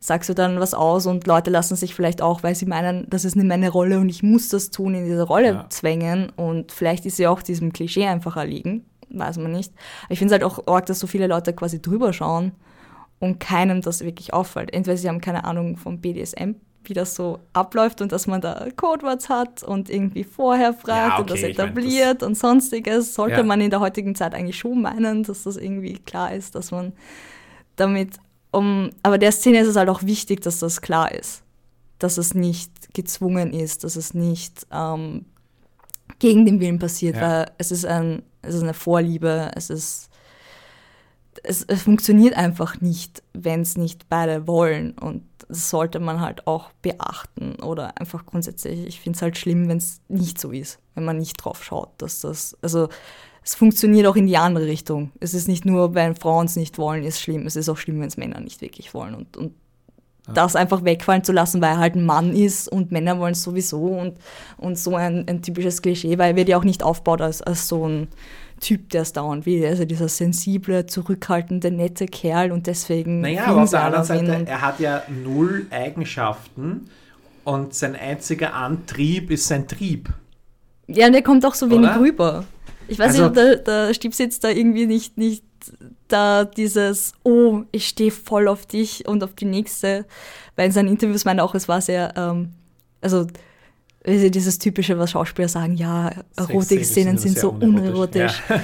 sagst 0.00 0.28
du 0.28 0.34
dann 0.34 0.60
was 0.60 0.74
aus 0.74 1.06
und 1.06 1.26
Leute 1.26 1.50
lassen 1.50 1.76
sich 1.76 1.94
vielleicht 1.94 2.22
auch, 2.22 2.42
weil 2.42 2.54
sie 2.54 2.66
meinen, 2.66 3.06
das 3.08 3.24
ist 3.24 3.34
nicht 3.34 3.48
meine 3.48 3.70
Rolle 3.70 3.98
und 3.98 4.08
ich 4.10 4.22
muss 4.22 4.48
das 4.50 4.70
tun, 4.70 4.94
in 4.94 5.06
diese 5.06 5.22
Rolle 5.22 5.48
Ja. 5.48 5.66
zwängen 5.70 6.30
und 6.36 6.72
vielleicht 6.72 7.04
ist 7.06 7.16
sie 7.16 7.26
auch 7.26 7.42
diesem 7.42 7.72
Klischee 7.72 8.06
einfach 8.06 8.36
erliegen, 8.36 8.84
weiß 9.08 9.38
man 9.38 9.52
nicht. 9.52 9.72
Aber 10.04 10.12
ich 10.12 10.18
finde 10.18 10.34
es 10.34 10.40
halt 10.40 10.44
auch 10.44 10.66
arg, 10.72 10.86
dass 10.86 11.00
so 11.00 11.06
viele 11.06 11.26
Leute 11.26 11.52
quasi 11.54 11.80
drüber 11.82 12.12
schauen 12.12 12.52
und 13.20 13.40
keinem 13.40 13.80
das 13.80 14.00
wirklich 14.02 14.32
auffällt. 14.32 14.72
Entweder 14.72 14.96
sie 14.96 15.08
haben 15.08 15.20
keine 15.20 15.44
Ahnung 15.44 15.76
vom 15.76 16.00
BDSM, 16.00 16.52
wie 16.84 16.94
das 16.94 17.14
so 17.14 17.40
abläuft 17.52 18.00
und 18.00 18.12
dass 18.12 18.26
man 18.26 18.40
da 18.40 18.66
Codewords 18.76 19.28
hat 19.28 19.62
und 19.62 19.90
irgendwie 19.90 20.24
vorher 20.24 20.72
fragt 20.72 21.08
Ja, 21.14 21.18
und 21.18 21.28
das 21.30 21.38
okay, 21.40 21.50
ich 21.50 21.58
mein, 21.58 21.66
etabliert 21.66 22.22
und 22.22 22.36
sonstiges, 22.36 23.14
sollte 23.14 23.38
Ja. 23.38 23.42
man 23.42 23.60
in 23.60 23.70
der 23.70 23.80
heutigen 23.80 24.14
Zeit 24.14 24.34
eigentlich 24.34 24.56
schon 24.58 24.80
meinen, 24.82 25.22
dass 25.24 25.42
das 25.42 25.56
irgendwie 25.56 25.94
klar 25.94 26.32
ist, 26.32 26.54
dass 26.54 26.70
man 26.70 26.92
damit 27.76 28.16
um, 28.50 28.90
aber 29.02 29.18
der 29.18 29.32
Szene 29.32 29.60
ist 29.60 29.68
es 29.68 29.76
halt 29.76 29.90
auch 29.90 30.02
wichtig, 30.04 30.40
dass 30.40 30.58
das 30.60 30.80
klar 30.80 31.12
ist. 31.12 31.42
Dass 31.98 32.16
es 32.16 32.32
nicht 32.34 32.94
gezwungen 32.94 33.52
ist, 33.52 33.84
dass 33.84 33.96
es 33.96 34.14
nicht 34.14 34.66
ähm, 34.72 35.26
gegen 36.18 36.46
den 36.46 36.58
Willen 36.60 36.78
passiert, 36.78 37.16
Ja. 37.16 37.22
weil 37.22 37.50
es 37.58 37.70
ist, 37.70 37.84
ein, 37.84 38.22
es 38.40 38.54
ist 38.54 38.62
eine 38.62 38.72
Vorliebe, 38.72 39.50
es 39.54 39.68
ist 39.68 40.08
es, 41.42 41.62
es 41.62 41.82
funktioniert 41.82 42.36
einfach 42.36 42.80
nicht, 42.80 43.22
wenn 43.32 43.60
es 43.60 43.76
nicht 43.76 44.08
beide 44.08 44.46
wollen. 44.46 44.92
Und 44.92 45.22
das 45.48 45.70
sollte 45.70 46.00
man 46.00 46.20
halt 46.20 46.46
auch 46.46 46.70
beachten. 46.82 47.56
Oder 47.62 47.98
einfach 48.00 48.26
grundsätzlich, 48.26 48.86
ich 48.86 49.00
finde 49.00 49.16
es 49.16 49.22
halt 49.22 49.36
schlimm, 49.36 49.68
wenn 49.68 49.78
es 49.78 50.00
nicht 50.08 50.40
so 50.40 50.50
ist, 50.50 50.78
wenn 50.94 51.04
man 51.04 51.18
nicht 51.18 51.36
drauf 51.36 51.64
schaut, 51.64 51.90
dass 51.98 52.20
das, 52.20 52.56
also 52.62 52.88
es 53.42 53.54
funktioniert 53.54 54.06
auch 54.06 54.16
in 54.16 54.26
die 54.26 54.36
andere 54.36 54.66
Richtung. 54.66 55.10
Es 55.20 55.32
ist 55.32 55.48
nicht 55.48 55.64
nur, 55.64 55.94
wenn 55.94 56.14
Frauen 56.14 56.46
es 56.46 56.56
nicht 56.56 56.76
wollen, 56.76 57.02
ist 57.02 57.20
schlimm. 57.20 57.46
Es 57.46 57.56
ist 57.56 57.68
auch 57.68 57.78
schlimm, 57.78 58.00
wenn 58.00 58.08
es 58.08 58.18
Männer 58.18 58.40
nicht 58.40 58.60
wirklich 58.60 58.92
wollen. 58.92 59.14
Und, 59.14 59.36
und 59.36 59.54
das 60.34 60.56
einfach 60.56 60.84
wegfallen 60.84 61.24
zu 61.24 61.32
lassen, 61.32 61.62
weil 61.62 61.70
er 61.70 61.78
halt 61.78 61.94
ein 61.94 62.04
Mann 62.04 62.34
ist 62.34 62.68
und 62.68 62.92
Männer 62.92 63.18
wollen 63.18 63.32
es 63.32 63.42
sowieso 63.42 63.82
und, 63.82 64.18
und 64.58 64.78
so 64.78 64.94
ein, 64.94 65.26
ein 65.26 65.42
typisches 65.42 65.80
Klischee, 65.80 66.18
weil 66.18 66.32
er 66.32 66.36
wird 66.36 66.48
ja 66.48 66.58
auch 66.58 66.64
nicht 66.64 66.82
aufgebaut 66.82 67.22
als, 67.22 67.40
als 67.40 67.68
so 67.68 67.88
ein 67.88 68.08
Typ, 68.60 68.90
der 68.90 69.02
es 69.02 69.12
dauernd 69.12 69.46
will. 69.46 69.64
Also 69.66 69.84
dieser 69.84 70.08
sensible, 70.08 70.86
zurückhaltende, 70.86 71.70
nette 71.70 72.06
Kerl 72.06 72.52
und 72.52 72.66
deswegen. 72.66 73.20
Naja, 73.20 73.44
aber 73.46 73.62
auf 73.62 73.70
der 73.70 73.84
anderen 73.84 74.04
Seite, 74.04 74.44
er 74.46 74.62
hat 74.62 74.80
ja 74.80 75.02
null 75.24 75.66
Eigenschaften 75.70 76.88
und 77.44 77.74
sein 77.74 77.96
einziger 77.96 78.54
Antrieb 78.54 79.30
ist 79.30 79.48
sein 79.48 79.68
Trieb. 79.68 80.08
Ja, 80.86 81.06
und 81.06 81.12
der 81.12 81.22
kommt 81.22 81.44
auch 81.44 81.54
so 81.54 81.70
wenig 81.70 81.90
Oder? 81.90 82.00
rüber. 82.00 82.44
Ich 82.88 82.98
weiß 82.98 83.08
Also- 83.08 83.22
nicht, 83.22 83.28
ob 83.28 83.34
der, 83.34 83.56
der 83.56 83.90
jetzt 83.92 84.42
da 84.44 84.48
irgendwie 84.48 84.86
nicht, 84.86 85.18
nicht 85.18 85.44
da 86.08 86.44
dieses, 86.44 87.12
oh, 87.22 87.62
ich 87.72 87.86
stehe 87.88 88.10
voll 88.10 88.48
auf 88.48 88.66
dich 88.66 89.06
und 89.06 89.22
auf 89.22 89.34
die 89.34 89.44
nächste. 89.44 90.06
Weil 90.56 90.66
in 90.66 90.72
seinen 90.72 90.88
Interviews 90.88 91.24
meinte 91.24 91.42
er 91.42 91.44
auch, 91.44 91.54
es 91.54 91.68
war 91.68 91.80
sehr, 91.80 92.14
ähm, 92.16 92.52
also 93.00 93.26
also 94.04 94.28
dieses 94.28 94.58
typische, 94.58 94.98
was 94.98 95.10
Schauspieler 95.10 95.48
sagen, 95.48 95.74
ja, 95.74 96.10
Erotik-Szenen 96.36 97.18
sind 97.18 97.38
so 97.38 97.50
unerotisch. 97.50 98.42
unerotisch. 98.48 98.62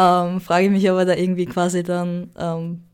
Ähm, 0.00 0.40
frage 0.40 0.66
ich 0.66 0.70
mich 0.70 0.88
aber 0.88 1.04
da 1.04 1.14
irgendwie 1.14 1.46
quasi 1.46 1.82
dann, 1.82 2.30
ähm, 2.38 2.84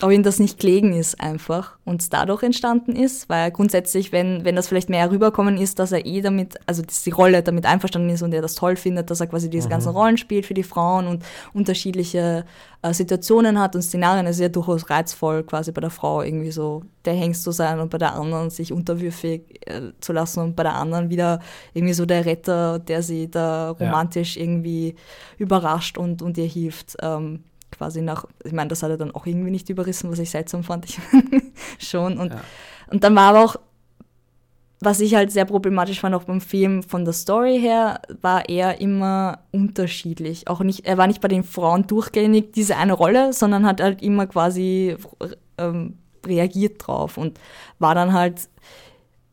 ob 0.00 0.12
ihm 0.12 0.22
das 0.22 0.38
nicht 0.38 0.60
gelegen 0.60 0.92
ist 0.92 1.20
einfach 1.20 1.76
und 1.84 2.02
es 2.02 2.08
dadurch 2.08 2.44
entstanden 2.44 2.94
ist, 2.94 3.28
weil 3.28 3.50
grundsätzlich, 3.50 4.12
wenn, 4.12 4.44
wenn 4.44 4.54
das 4.54 4.68
vielleicht 4.68 4.88
mehr 4.90 5.10
rüberkommen 5.10 5.56
ist, 5.58 5.80
dass 5.80 5.90
er 5.90 6.06
eh 6.06 6.20
damit, 6.20 6.54
also 6.66 6.82
dass 6.82 7.02
die 7.02 7.10
Rolle 7.10 7.42
damit 7.42 7.66
einverstanden 7.66 8.10
ist 8.10 8.22
und 8.22 8.32
er 8.32 8.40
das 8.42 8.54
toll 8.54 8.76
findet, 8.76 9.10
dass 9.10 9.20
er 9.20 9.26
quasi 9.26 9.50
diese 9.50 9.68
ganzen 9.68 9.88
Rollen 9.90 10.16
spielt 10.16 10.46
für 10.46 10.54
die 10.54 10.62
Frauen 10.62 11.08
und 11.08 11.24
unterschiedliche 11.52 12.44
äh, 12.82 12.94
Situationen 12.94 13.58
hat 13.58 13.74
und 13.74 13.82
Szenarien, 13.82 14.26
das 14.26 14.36
ist 14.36 14.42
ja 14.42 14.48
durchaus 14.48 14.88
reizvoll, 14.88 15.42
quasi 15.42 15.72
bei 15.72 15.80
der 15.80 15.90
Frau 15.90 16.22
irgendwie 16.22 16.52
so 16.52 16.82
der 17.04 17.14
Hengst 17.14 17.42
zu 17.42 17.50
sein 17.50 17.80
und 17.80 17.90
bei 17.90 17.98
der 17.98 18.14
anderen 18.14 18.50
sich 18.50 18.72
unterwürfig 18.72 19.42
äh, 19.66 19.90
zu 20.00 20.12
lassen 20.12 20.40
und 20.40 20.54
bei 20.54 20.62
der 20.62 20.76
anderen 20.76 21.10
wieder 21.10 21.40
irgendwie 21.74 21.94
so 21.94 22.06
der 22.06 22.24
Retter, 22.24 22.78
der 22.78 23.02
sie 23.02 23.28
da 23.30 23.74
Ja. 23.78 23.86
romantisch 23.86 24.36
irgendwie 24.36 24.94
überrascht 25.38 25.98
und, 25.98 26.22
und 26.22 26.38
ihr 26.38 26.46
hilft. 26.46 26.96
Ähm, 27.02 27.42
quasi 27.78 28.02
nach, 28.02 28.24
ich 28.44 28.52
meine, 28.52 28.68
das 28.68 28.82
hat 28.82 28.90
er 28.90 28.96
dann 28.98 29.12
auch 29.14 29.24
irgendwie 29.24 29.50
nicht 29.50 29.70
überrissen, 29.70 30.10
was 30.10 30.18
ich 30.18 30.30
seltsam 30.30 30.62
fand. 30.64 30.84
Ich 30.84 30.98
schon. 31.88 32.18
Und, 32.18 32.32
Ja. 32.32 32.40
und 32.90 33.04
dann 33.04 33.14
war 33.16 33.30
aber 33.30 33.44
auch, 33.44 33.56
was 34.80 35.00
ich 35.00 35.14
halt 35.14 35.32
sehr 35.32 35.44
problematisch 35.44 36.00
fand, 36.00 36.14
auch 36.14 36.24
beim 36.24 36.40
Film 36.40 36.82
von 36.84 37.04
der 37.04 37.14
Story 37.14 37.58
her, 37.60 38.00
war 38.20 38.48
er 38.48 38.80
immer 38.80 39.40
unterschiedlich. 39.50 40.46
Auch 40.48 40.60
nicht, 40.60 40.86
er 40.86 40.98
war 40.98 41.06
nicht 41.08 41.20
bei 41.20 41.28
den 41.28 41.42
Frauen 41.42 41.86
durchgängig 41.86 42.52
diese 42.52 42.76
eine 42.76 42.92
Rolle, 42.92 43.32
sondern 43.32 43.66
hat 43.66 43.80
halt 43.80 44.02
immer 44.02 44.26
quasi 44.26 44.96
ähm, 45.56 45.98
reagiert 46.24 46.86
drauf 46.86 47.16
und 47.18 47.40
war 47.80 47.94
dann 47.96 48.12
halt, 48.12 48.48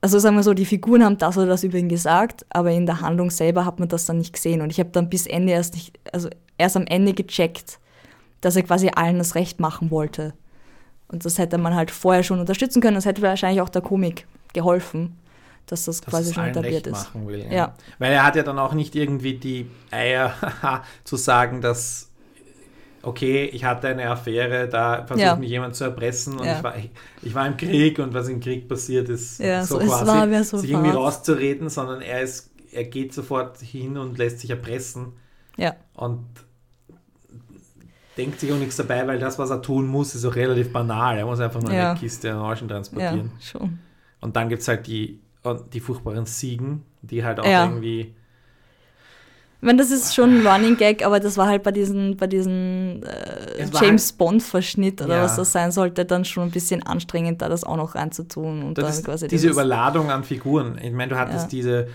also 0.02 0.18
sagen 0.18 0.36
wir 0.36 0.44
so, 0.44 0.54
die 0.56 0.66
Figuren 0.66 1.04
haben 1.04 1.18
das 1.20 1.38
oder 1.38 1.48
das 1.48 1.64
über 1.64 1.78
ihn 1.78 1.90
gesagt, 1.90 2.46
aber 2.50 2.72
in 2.72 2.86
der 2.88 3.02
Handlung 3.02 3.30
selber 3.30 3.66
hat 3.66 3.80
man 3.80 3.88
das 3.90 4.06
dann 4.06 4.18
nicht 4.18 4.34
gesehen. 4.34 4.62
Und 4.62 4.72
ich 4.72 4.80
habe 4.80 4.90
dann 4.92 5.10
bis 5.10 5.28
Ende 5.28 5.54
erst 5.54 5.76
nicht, 5.76 6.00
also 6.12 6.28
erst 6.58 6.76
am 6.76 6.88
Ende 6.88 7.14
gecheckt, 7.14 7.80
dass 8.46 8.56
er 8.56 8.62
quasi 8.62 8.92
allen 8.94 9.18
das 9.18 9.34
Recht 9.34 9.60
machen 9.60 9.90
wollte. 9.90 10.34
Und 11.08 11.26
das 11.26 11.40
hätte 11.40 11.58
man 11.58 11.74
halt 11.74 11.90
vorher 11.90 12.22
schon 12.22 12.40
unterstützen 12.40 12.80
können. 12.80 12.94
Das 12.94 13.06
hätte 13.06 13.24
wahrscheinlich 13.24 13.60
auch 13.62 13.70
der 13.70 13.82
Komik 13.82 14.28
geholfen, 14.54 15.18
dass 15.66 15.86
das 15.86 16.02
dass 16.02 16.12
quasi 16.12 16.32
schon 16.32 16.46
etabliert 16.46 16.86
ist. 16.86 17.08
will. 17.16 17.44
Ja. 17.52 17.74
Weil 17.98 18.14
er 18.14 18.24
hat 18.24 18.36
ja 18.36 18.44
dann 18.44 18.60
auch 18.60 18.74
nicht 18.74 18.96
irgendwie 18.96 19.34
die 19.40 19.68
Eier 19.90 20.32
zu 21.04 21.16
sagen, 21.16 21.62
dass 21.62 22.12
okay, 23.02 23.46
ich 23.46 23.64
hatte 23.66 23.88
eine 23.88 24.10
Affäre, 24.10 24.68
da 24.68 25.06
versucht 25.06 25.26
Ja. 25.26 25.36
mich 25.36 25.50
jemand 25.50 25.76
zu 25.76 25.84
erpressen 25.86 26.38
und 26.40 26.46
Ja. 26.46 26.58
ich, 26.58 26.64
war, 26.64 26.78
ich, 26.78 26.92
ich 27.24 27.34
war 27.36 27.48
im 27.48 27.58
Krieg 27.58 27.98
und 28.00 28.14
was 28.14 28.28
im 28.28 28.40
Krieg 28.40 28.68
passiert 28.68 29.10
ist, 29.10 29.40
Ja, 29.40 29.64
so 29.66 29.80
so, 29.80 29.86
quasi 29.88 30.44
so 30.44 30.58
sich 30.58 30.70
irgendwie 30.72 30.92
rauszureden, 30.92 31.70
sondern 31.70 32.02
er 32.02 32.22
ist, 32.22 32.52
er 32.72 32.84
geht 32.84 33.12
sofort 33.14 33.60
hin 33.60 33.98
und 33.98 34.18
lässt 34.20 34.40
sich 34.40 34.50
erpressen 34.52 35.14
Ja, 35.58 35.76
und 35.96 36.26
denkt 38.18 38.40
sich 38.40 38.52
auch 38.52 38.58
nichts 38.58 38.76
dabei, 38.78 39.06
weil 39.08 39.20
das, 39.20 39.38
was 39.40 39.50
er 39.50 39.62
tun 39.62 39.88
muss, 39.88 40.16
ist 40.16 40.26
auch 40.26 40.36
relativ 40.36 40.72
banal. 40.72 41.18
Er 41.18 41.26
muss 41.26 41.40
einfach 41.40 41.62
nur 41.62 41.72
Ja. 41.74 41.92
eine 41.92 42.00
Kiste 42.00 42.36
Orangen 42.36 42.62
ja, 42.62 42.68
transportieren. 42.68 43.32
schon. 43.42 43.80
Und 44.22 44.36
dann 44.36 44.50
gibt 44.50 44.62
es 44.62 44.68
halt 44.68 44.88
die, 44.88 45.20
die 45.74 45.80
furchtbaren 45.80 46.26
Siegen, 46.26 46.84
die 47.02 47.24
halt 47.24 47.40
auch 47.40 47.46
Ja. 47.46 47.66
irgendwie. 47.66 48.14
Ich 49.62 49.68
meine, 49.68 49.80
das 49.80 49.90
ist 49.90 50.14
schon 50.14 50.42
ein 50.42 50.48
Running 50.48 50.78
Gag, 50.78 51.04
aber 51.04 51.20
das 51.20 51.38
war 51.38 51.48
halt 51.48 51.64
bei 51.64 51.72
diesen, 51.72 52.18
bei 52.18 52.28
diesen 52.28 53.02
äh, 53.04 53.66
James 53.74 54.12
Bond-Verschnitt 54.14 55.02
oder 55.02 55.18
Ja. 55.18 55.24
was 55.24 55.38
das 55.38 55.52
sein 55.52 55.72
sollte, 55.72 56.06
dann 56.06 56.24
schon 56.24 56.44
ein 56.44 56.52
bisschen 56.52 56.84
anstrengend, 56.84 57.42
da 57.42 57.50
das 57.50 57.64
auch 57.64 57.78
noch 57.78 57.96
reinzutun 57.96 58.62
und 58.64 58.78
Das 58.78 58.98
dann 58.98 59.06
quasi 59.06 59.28
diese 59.28 59.50
Überladung 59.50 60.12
an 60.12 60.24
Figuren. 60.24 60.78
Ich 60.82 60.92
meine, 60.92 61.10
du 61.10 61.18
hattest 61.18 61.46
Ja. 61.46 61.50
diese 61.50 61.88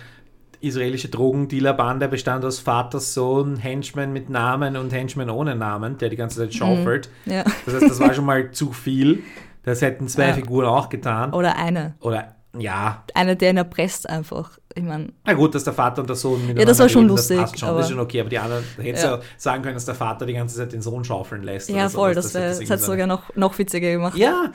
israelische 0.61 1.09
Drogendealerbande, 1.09 2.09
bestand 2.09 2.45
aus 2.45 2.59
Vater, 2.59 3.01
Sohn, 3.01 3.57
Henchman 3.57 4.13
mit 4.13 4.29
Namen 4.31 4.77
und 4.77 4.93
Henchman 4.93 5.31
ohne 5.31 5.57
Namen, 5.57 5.99
der 5.99 6.09
die 6.09 6.17
ganze 6.17 6.39
Zeit 6.41 6.55
schaufelt. 6.55 7.11
Ja. 7.27 7.45
Das 7.67 7.75
heißt, 7.75 7.91
das 7.91 8.01
war 8.01 8.15
schon 8.15 8.25
mal 8.27 8.51
zu 8.51 8.73
viel. 8.73 9.23
Das 9.63 9.83
hätten 9.83 10.09
zwei 10.09 10.29
Ja. 10.29 10.35
Figuren 10.35 10.67
auch 10.67 10.89
getan. 10.89 11.33
Oder 11.33 11.57
eine. 11.57 11.95
Oder, 12.01 12.35
ja, 12.59 13.05
Eine, 13.15 13.37
der 13.37 13.51
ihn 13.51 13.57
erpresst 13.59 14.09
einfach. 14.09 14.59
Ich 14.75 14.83
meine, 14.83 15.09
Na 15.25 15.33
gut, 15.35 15.55
dass 15.55 15.65
der 15.65 15.73
Vater 15.73 16.01
und 16.01 16.09
der 16.09 16.17
Sohn 16.17 16.35
miteinander 16.35 16.61
Ja, 16.63 16.67
das 16.67 16.79
war 16.79 16.89
schon 16.89 17.03
reden, 17.03 17.11
lustig, 17.11 17.37
Das 17.39 17.51
passt 17.51 17.61
schon, 17.61 17.69
aber- 17.69 17.79
das 17.79 17.87
ist 17.87 17.93
schon 17.93 18.01
okay. 18.01 18.21
Aber 18.21 18.29
die 18.29 18.39
anderen, 18.39 18.65
da 18.77 18.83
hättest 18.83 19.05
Ja. 19.05 19.17
ja 19.17 19.21
sagen 19.37 19.63
können, 19.63 19.75
dass 19.75 19.85
der 19.85 19.95
Vater 19.95 20.27
die 20.27 20.33
ganze 20.35 20.57
Zeit 20.57 20.73
den 20.73 20.83
Sohn 20.83 21.05
schaufeln 21.05 21.43
lässt. 21.43 21.69
ja 21.69 21.77
oder 21.77 21.89
so, 21.91 21.99
voll, 21.99 22.15
das, 22.15 22.33
das 22.33 22.57
irgendwie 22.59 22.73
hat 22.73 22.81
so 22.81 22.87
sogar 22.87 23.07
noch, 23.07 23.35
noch 23.37 23.59
witziger 23.59 23.91
gemacht. 23.91 24.17
Ja, 24.17 24.53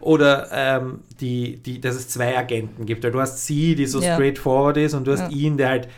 oder 0.00 0.48
ähm, 0.52 1.00
die, 1.20 1.56
die, 1.58 1.80
dass 1.80 1.94
es 1.96 2.08
zwei 2.08 2.36
Agenten 2.36 2.86
gibt. 2.86 3.02
Weil 3.04 3.12
du 3.12 3.20
hast 3.20 3.44
sie, 3.46 3.74
die 3.74 3.86
so 3.86 4.00
Ja. 4.00 4.14
straightforward 4.14 4.76
ist, 4.78 4.94
und 4.94 5.04
du 5.06 5.12
hast 5.12 5.20
Ja. 5.22 5.28
ihn, 5.28 5.56
der 5.56 5.68
halt 5.68 5.88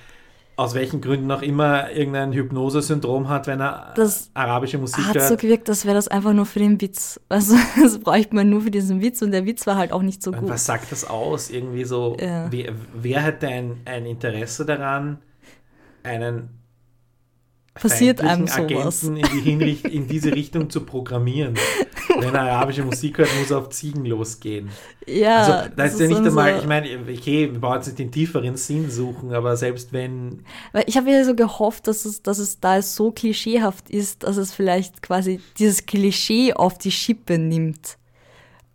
aus 0.59 0.75
welchen 0.75 1.01
Gründen 1.01 1.31
auch 1.31 1.41
immer 1.41 1.91
irgendein 1.93 2.33
Hypnose-Syndrom 2.33 3.29
hat, 3.29 3.47
wenn 3.47 3.61
er 3.61 3.93
Das 3.95 4.29
arabische 4.35 4.77
Musik 4.77 5.05
Hat 5.07 5.15
so 5.15 5.21
hört. 5.31 5.41
gewirkt, 5.41 5.69
als 5.69 5.85
wäre 5.87 5.95
das 5.95 6.09
einfach 6.09 6.33
nur 6.33 6.47
für 6.47 6.59
den 6.59 6.81
Witz. 6.81 7.21
Also, 7.29 7.55
das 7.83 7.99
bräuchte 8.01 8.35
man 8.35 8.51
nur 8.51 8.63
für 8.63 8.71
diesen 8.73 9.01
Witz 9.01 9.23
und 9.23 9.31
der 9.31 9.47
Witz 9.47 9.67
war 9.69 9.77
halt 9.77 9.93
auch 9.93 10.03
nicht 10.03 10.21
so 10.23 10.33
Und 10.33 10.41
gut. 10.41 10.49
was 10.51 10.67
sagt 10.67 10.91
das 10.91 11.05
aus? 11.09 11.49
Irgendwie 11.51 11.85
so, 11.85 12.17
Ja. 12.21 12.51
wer, 12.51 12.73
wer 12.93 13.21
hätte 13.21 13.47
ein, 13.47 13.81
ein 13.85 14.05
Interesse 14.05 14.67
daran, 14.67 15.19
einen 16.03 16.49
Passiert 17.81 18.21
einem 18.21 18.47
sowas. 18.47 19.05
Agenten 19.05 19.17
in, 19.17 19.27
die 19.35 19.41
Hinricht, 19.41 19.85
in 19.87 20.07
diese 20.07 20.35
Richtung 20.35 20.71
zu 20.71 20.83
programmieren? 20.83 21.55
Wenn 22.19 22.35
er 22.35 22.53
arabische 22.53 22.83
Musik 22.83 23.19
hört, 23.19 23.29
muss 23.39 23.51
er 23.51 23.59
auf 23.59 23.69
Ziegen 23.69 24.05
losgehen. 24.05 24.71
Ja, 25.07 25.37
Also 25.37 25.53
da 25.53 25.69
das 25.77 25.95
ist 25.95 26.01
ja 26.01 26.09
nicht 26.09 26.21
einmal, 26.21 26.59
ich 26.59 26.67
meine, 26.67 26.89
okay, 27.01 27.53
wir 27.53 27.61
brauchen 27.61 27.77
jetzt 27.77 27.87
nicht 27.87 27.99
den 27.99 28.11
tieferen 28.11 28.57
Sinn 28.57 28.91
suchen, 28.91 29.33
aber 29.33 29.57
selbst 29.57 29.93
wenn, 29.93 30.45
Weil 30.73 30.85
ich 30.87 30.97
habe 30.97 31.11
ja 31.11 31.23
so 31.25 31.35
gehofft, 31.35 31.87
dass 31.87 32.05
es, 32.05 32.23
dass 32.23 32.39
es 32.39 32.61
da 32.61 32.81
so 32.83 33.11
klischeehaft 33.13 33.91
ist, 33.91 34.23
dass 34.23 34.37
es 34.37 34.53
vielleicht 34.53 35.03
quasi 35.03 35.41
dieses 35.59 35.87
Klischee 35.87 36.55
auf 36.55 36.79
die 36.79 36.91
Schippe 36.91 37.39
nimmt. 37.39 37.98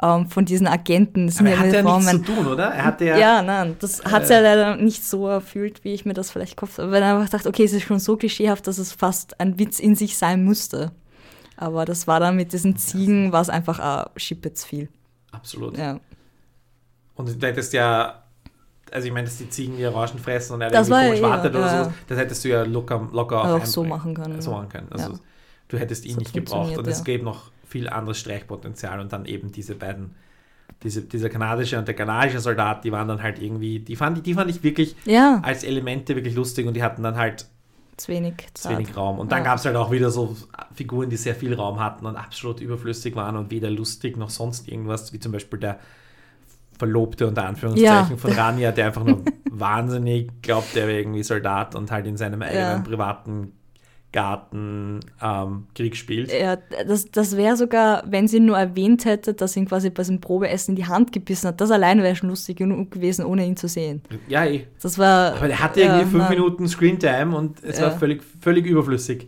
Ähm, 0.03 0.27
von 0.27 0.43
diesen 0.43 0.67
Agenten. 0.67 1.27
Das 1.27 1.39
aber 1.39 1.49
er 1.49 1.55
ja 1.55 1.59
hat 1.61 1.73
ja 1.73 1.79
immer 1.79 1.97
nichts 1.97 2.11
zu 2.11 2.17
tun, 2.19 2.47
oder? 2.47 2.65
Er 2.65 2.83
hatte 2.83 3.05
ja, 3.05 3.17
Ja, 3.17 3.41
nein, 3.41 3.77
das 3.79 4.03
hat 4.03 4.29
ja 4.29 4.39
leider 4.41 4.75
nicht 4.75 5.03
so 5.05 5.27
erfüllt, 5.29 5.83
wie 5.85 5.93
ich 5.93 6.03
mir 6.05 6.13
das 6.13 6.29
vielleicht 6.29 6.61
habe. 6.61 6.91
Weil 6.91 7.01
ich 7.01 7.07
einfach 7.07 7.29
dachte, 7.29 7.47
okay, 7.47 7.63
es 7.63 7.71
ist 7.71 7.83
schon 7.83 7.99
so 7.99 8.17
klischeehaft, 8.17 8.67
dass 8.67 8.79
es 8.79 8.91
fast 8.91 9.39
ein 9.39 9.57
Witz 9.59 9.79
in 9.79 9.95
sich 9.95 10.17
sein 10.17 10.43
müsste. 10.43 10.91
Aber 11.55 11.85
das 11.85 12.05
war 12.07 12.19
dann 12.19 12.35
mit 12.35 12.51
diesen 12.51 12.75
Ziegen, 12.75 13.31
war 13.31 13.41
es 13.41 13.49
einfach 13.49 13.79
ein 13.79 14.09
Schippe 14.17 14.51
zu 14.53 14.67
viel. 14.67 14.89
absolut. 15.31 15.77
Ja. 15.77 15.99
Und 17.15 17.41
du 17.41 17.47
hättest 17.47 17.71
ja, 17.73 18.23
also 18.91 19.07
ich 19.07 19.13
meine, 19.13 19.25
dass 19.27 19.37
die 19.37 19.49
Ziegen 19.49 19.77
die 19.77 19.85
Orangen 19.85 20.19
fressen 20.19 20.53
und 20.55 20.61
er 20.61 20.69
Das 20.71 20.89
irgendwie 20.89 21.03
ja 21.03 21.07
komisch 21.09 21.21
wartet 21.21 21.55
oder 21.55 21.65
ja. 21.65 21.83
so, 21.85 21.93
das 22.09 22.17
hättest 22.17 22.43
du 22.43 22.49
ja 22.49 22.63
locker, 22.63 23.07
locker 23.13 23.41
auch, 23.41 23.61
auch 23.61 23.65
so 23.65 23.83
machen 23.83 24.15
können, 24.15 24.41
So 24.41 24.51
ja. 24.51 24.57
machen 24.57 24.69
können. 24.69 24.87
Also 24.91 25.11
Ja. 25.13 25.19
du 25.69 25.77
hättest 25.77 26.05
ihn 26.05 26.15
Das 26.15 26.19
nicht 26.19 26.33
gebraucht 26.33 26.77
und 26.77 26.87
es 26.87 26.97
ja. 26.97 27.03
gäbe 27.05 27.23
noch 27.23 27.52
viel 27.73 27.89
anderes 27.89 28.19
Streichpotenzial 28.19 28.99
und 28.99 29.11
dann 29.11 29.25
eben 29.25 29.51
diese 29.51 29.73
beiden, 29.75 30.13
diese, 30.83 31.01
dieser 31.01 31.29
kanadische 31.29 31.77
und 31.79 31.87
der 31.87 31.95
kanadische 31.95 32.39
Soldat, 32.39 32.83
die 32.85 32.91
waren 32.91 33.07
dann 33.07 33.21
halt 33.23 33.39
irgendwie, 33.41 33.79
die 33.79 33.95
fand, 33.95 34.17
ich- 34.17 34.23
die 34.23 34.33
fand 34.35 34.49
ich 34.51 34.63
wirklich 34.63 34.95
Ja, 35.05 35.39
als 35.43 35.63
Elemente 35.63 36.15
wirklich 36.15 36.35
lustig 36.35 36.67
und 36.67 36.75
die 36.75 36.83
hatten 36.83 37.01
dann 37.03 37.17
halt 37.17 37.47
zu 37.97 38.07
wenig 38.11 38.35
zu 38.53 38.69
wenig 38.69 38.95
Raum. 38.97 39.19
Und 39.19 39.31
dann 39.31 39.39
Ja. 39.39 39.45
gab 39.45 39.57
es 39.59 39.65
halt 39.65 39.75
auch 39.75 39.91
wieder 39.91 40.09
so 40.11 40.35
Figuren, 40.73 41.09
die 41.09 41.17
sehr 41.17 41.35
viel 41.35 41.53
Raum 41.53 41.79
hatten 41.79 42.05
und 42.05 42.15
absolut 42.15 42.59
überflüssig 42.59 43.15
waren 43.15 43.35
und 43.37 43.49
weder 43.51 43.69
lustig 43.69 44.17
noch 44.17 44.29
sonst 44.29 44.67
irgendwas, 44.67 45.13
wie 45.13 45.19
zum 45.19 45.31
Beispiel 45.31 45.59
der 45.59 45.79
Verlobte 46.77 47.27
unter 47.27 47.45
Anführungszeichen 47.45 48.15
Ja. 48.15 48.17
von 48.17 48.31
Rania, 48.31 48.71
der 48.71 48.87
einfach 48.87 49.03
nur 49.03 49.21
wahnsinnig 49.49 50.31
glaubt, 50.41 50.75
der 50.75 50.87
wäre 50.87 50.99
irgendwie 50.99 51.23
Soldat 51.23 51.75
und 51.75 51.91
halt 51.91 52.07
in 52.07 52.17
seinem 52.17 52.41
eigenen 52.41 52.83
privaten 52.83 53.53
Garten 54.13 54.99
ähm, 55.21 55.65
Krieg 55.75 55.97
spielt. 55.97 56.31
Ja, 56.31 56.57
das, 56.87 57.11
das 57.11 57.35
wäre 57.35 57.57
sogar, 57.57 58.03
wenn 58.07 58.27
sie 58.27 58.37
ihn 58.37 58.45
nur 58.45 58.57
erwähnt 58.57 59.05
hätte, 59.05 59.33
dass 59.33 59.57
ihn 59.57 59.67
quasi 59.67 59.89
bei 59.89 60.03
seinem 60.03 60.21
Probeessen 60.21 60.71
in 60.73 60.75
die 60.77 60.85
Hand 60.85 61.11
gebissen 61.11 61.47
hat. 61.47 61.59
Das 61.59 61.71
allein 61.71 62.01
wäre 62.01 62.15
schon 62.15 62.29
lustig 62.29 62.57
genug 62.57 62.91
gewesen, 62.91 63.25
ohne 63.25 63.45
ihn 63.45 63.57
zu 63.57 63.67
sehen. 63.67 64.01
Ja, 64.29 64.45
eh. 64.45 64.65
Das 64.81 64.97
war. 64.97 65.35
Aber 65.35 65.47
der 65.47 65.59
hatte 65.59 65.81
irgendwie 65.81 66.01
ja, 66.03 66.07
fünf 66.07 66.23
nein. 66.23 66.37
Minuten 66.37 66.67
Screentime 66.67 67.35
und 67.35 67.61
es 67.63 67.81
war 67.81 67.89
Ja. 67.89 67.97
völlig, 67.97 68.21
völlig 68.39 68.65
überflüssig. 68.65 69.27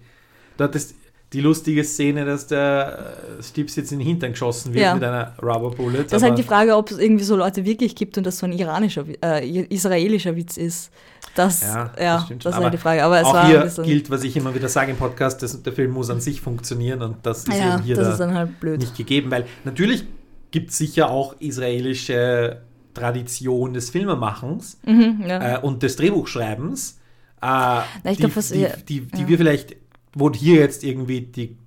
Da 0.58 0.66
hat 0.66 0.76
es 0.76 0.94
die 1.34 1.42
lustige 1.42 1.84
Szene, 1.84 2.24
dass 2.24 2.48
der 2.48 3.16
äh, 3.40 3.44
Stips 3.44 3.76
jetzt 3.76 3.92
in 3.92 4.00
den 4.00 4.08
Hintern 4.08 4.32
geschossen 4.32 4.74
wird 4.74 4.84
Ja. 4.86 4.94
mit 4.94 5.04
einer 5.04 5.34
Rubber 5.42 5.72
Bullet. 5.72 6.04
Das 6.04 6.14
ist 6.14 6.24
halt 6.24 6.38
die 6.38 6.44
Frage, 6.44 6.76
ob 6.78 6.92
es 6.92 6.98
irgendwie 7.00 7.26
so 7.26 7.36
Leute 7.36 7.66
wirklich 7.66 7.96
gibt 7.96 8.18
und 8.18 8.26
das 8.26 8.38
so 8.38 8.46
ein 8.46 8.54
iranischer, 8.54 9.04
äh, 9.24 9.64
israelischer 9.64 10.36
Witz 10.36 10.56
ist. 10.56 10.92
Das, 11.36 11.62
Ja, 11.62 11.92
ja, 12.00 12.18
das 12.18 12.38
das, 12.44 12.56
ist 12.56 12.62
halt 12.62 12.74
die 12.74 12.78
Frage. 12.78 13.04
Aber 13.04 13.20
es 13.20 13.26
auch 13.28 13.34
war 13.34 13.48
hier 13.48 13.70
gilt, 13.84 14.10
was 14.10 14.24
ich 14.24 14.36
immer 14.38 14.56
wieder 14.56 14.70
sage 14.70 14.92
im 14.92 14.98
Podcast, 14.98 15.44
dass 15.44 15.62
der 15.62 15.74
Film 15.74 15.92
muss 15.92 16.10
an 16.10 16.22
sich 16.22 16.42
funktionieren 16.42 17.02
und 17.02 17.18
das 17.24 17.40
ist 17.40 17.50
ja, 17.58 17.76
eben 17.76 17.84
hier 17.84 17.96
das 17.98 18.18
da 18.18 18.32
halt 18.34 18.60
blöd. 18.60 18.80
nicht 18.80 18.96
gegeben, 18.96 19.30
weil 19.32 19.46
natürlich 19.66 20.06
gibt 20.52 20.72
es 20.72 20.78
sicher 20.78 21.10
auch 21.10 21.36
israelische 21.40 22.62
Tradition 22.94 23.74
des 23.74 23.90
Filmemachens 23.90 24.78
Mhm, 24.86 25.24
ja. 25.28 25.58
äh, 25.58 25.60
und 25.60 25.84
des 25.84 25.98
Drehbuchschreibens, 25.98 27.00
äh, 27.44 27.80
ich 28.06 28.18
die, 28.18 28.24
glaub, 28.24 28.34
die, 28.34 28.68
die, 28.88 29.02
die 29.08 29.22
ja. 29.22 29.28
wir 29.28 29.38
vielleicht, 29.38 29.76
wo 30.14 30.32
hier 30.32 30.62
jetzt 30.62 30.84
irgendwie 30.84 31.22
die 31.22 31.58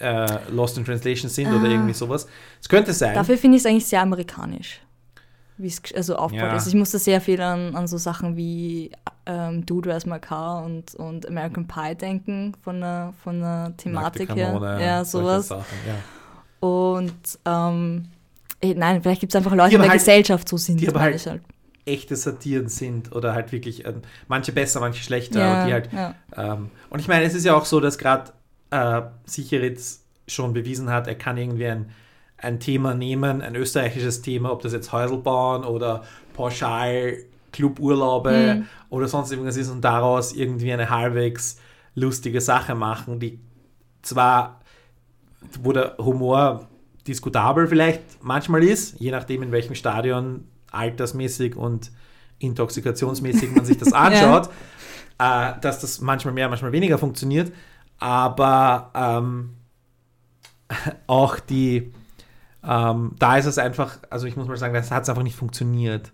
äh, 0.00 0.26
Lost 0.50 0.76
in 0.78 0.84
Translation 0.84 1.30
sind 1.30 1.48
oder 1.48 1.68
Ah. 1.68 1.70
irgendwie 1.70 1.92
sowas. 1.94 2.26
Es 2.60 2.68
könnte 2.68 2.92
sein. 2.92 3.14
Dafür 3.14 3.38
finde 3.38 3.56
ich 3.56 3.62
es 3.62 3.66
eigentlich 3.66 3.86
sehr 3.86 4.02
amerikanisch, 4.02 4.80
wie 5.58 5.66
es 5.68 5.80
also 5.94 6.16
aufgebaut 6.16 6.48
Ja. 6.50 6.56
ist. 6.56 6.66
Ich 6.66 6.74
musste 6.74 6.98
sehr 6.98 7.20
viel 7.20 7.40
an, 7.40 7.74
an 7.76 7.86
so 7.86 7.96
Sachen 7.98 8.36
wie 8.36 8.90
ähm, 9.26 9.64
Dude, 9.66 9.88
Where's 9.88 10.06
My 10.06 10.18
Car 10.18 10.64
und, 10.64 10.94
und 10.96 11.28
American 11.28 11.66
Pie 11.66 11.94
denken, 11.94 12.54
von 12.62 12.80
der, 12.80 13.12
von 13.22 13.40
der 13.40 13.72
Thematik 13.76 14.34
her. 14.34 14.78
Ja, 14.80 15.04
sowas. 15.04 15.48
Sachen, 15.48 15.64
ja. 15.86 16.66
Und 16.66 17.14
ähm, 17.44 18.04
eh, 18.60 18.74
nein, 18.74 19.02
vielleicht 19.02 19.20
gibt 19.20 19.32
es 19.32 19.36
einfach 19.36 19.54
Leute 19.54 19.70
Die 19.70 19.74
in 19.76 19.82
der 19.82 19.90
halt- 19.90 20.00
Gesellschaft 20.00 20.48
so 20.48 20.56
sind. 20.56 20.80
die 20.80 20.88
aber 20.88 21.00
halt- 21.00 21.24
halt. 21.26 21.42
echte 21.84 22.14
Satiren 22.16 22.68
sind 22.68 23.12
oder 23.12 23.34
halt 23.34 23.50
wirklich 23.52 23.84
ähm, 23.84 24.02
manche 24.28 24.52
besser, 24.52 24.80
manche 24.80 25.02
schlechter, 25.02 25.40
Ja, 25.40 25.66
die 25.66 25.72
halt. 25.72 25.88
Ähm, 26.36 26.70
und 26.90 26.98
ich 27.00 27.08
meine, 27.08 27.24
es 27.24 27.34
ist 27.34 27.44
ja 27.44 27.54
auch 27.56 27.64
so, 27.64 27.80
dass 27.80 27.98
gerade 27.98 28.32
äh, 28.70 29.02
Sicheritz 29.26 30.02
schon 30.28 30.52
bewiesen 30.52 30.88
hat, 30.90 31.08
er 31.08 31.16
kann 31.16 31.36
irgendwie 31.36 31.66
ein, 31.66 31.90
ein 32.42 32.60
Thema 32.60 32.94
nehmen, 32.94 33.40
ein 33.40 33.54
österreichisches 33.56 34.20
Thema, 34.22 34.52
ob 34.52 34.62
das 34.62 34.72
jetzt 34.72 34.92
Häusl 34.92 35.16
bauen 35.18 35.64
oder 35.64 36.02
pauschal 36.34 37.16
Cluburlaube 37.52 38.56
Mhm. 38.56 38.66
oder 38.90 39.08
sonst 39.08 39.30
irgendwas 39.30 39.56
ist 39.56 39.70
und 39.70 39.82
daraus 39.82 40.32
irgendwie 40.32 40.72
eine 40.72 40.90
halbwegs 40.90 41.56
lustige 41.94 42.40
Sache 42.40 42.74
machen, 42.74 43.20
die 43.20 43.38
zwar, 44.02 44.60
wo 45.62 45.72
der 45.72 45.96
Humor 45.98 46.68
diskutabel 47.06 47.66
vielleicht 47.66 48.00
manchmal 48.22 48.62
ist, 48.64 48.98
je 48.98 49.10
nachdem 49.10 49.42
in 49.42 49.52
welchem 49.52 49.74
Stadion 49.74 50.44
altersmäßig 50.70 51.56
und 51.56 51.90
intoxikationsmäßig 52.38 53.54
man 53.54 53.64
sich 53.64 53.78
das 53.78 53.92
anschaut, 53.92 54.48
äh, 55.18 55.52
dass 55.60 55.80
das 55.80 56.00
manchmal 56.00 56.34
mehr, 56.34 56.48
manchmal 56.48 56.72
weniger 56.72 56.98
funktioniert, 56.98 57.52
aber 57.98 58.90
ähm, 58.94 59.50
auch 61.06 61.38
die, 61.38 61.92
ähm, 62.66 63.12
da 63.18 63.36
ist 63.38 63.46
es 63.46 63.58
einfach, 63.58 63.98
also 64.10 64.26
ich 64.26 64.36
muss 64.36 64.46
mal 64.48 64.56
sagen, 64.56 64.74
das 64.74 64.90
hat 64.90 65.02
es 65.04 65.08
einfach 65.08 65.22
nicht 65.22 65.36
funktioniert. 65.36 66.12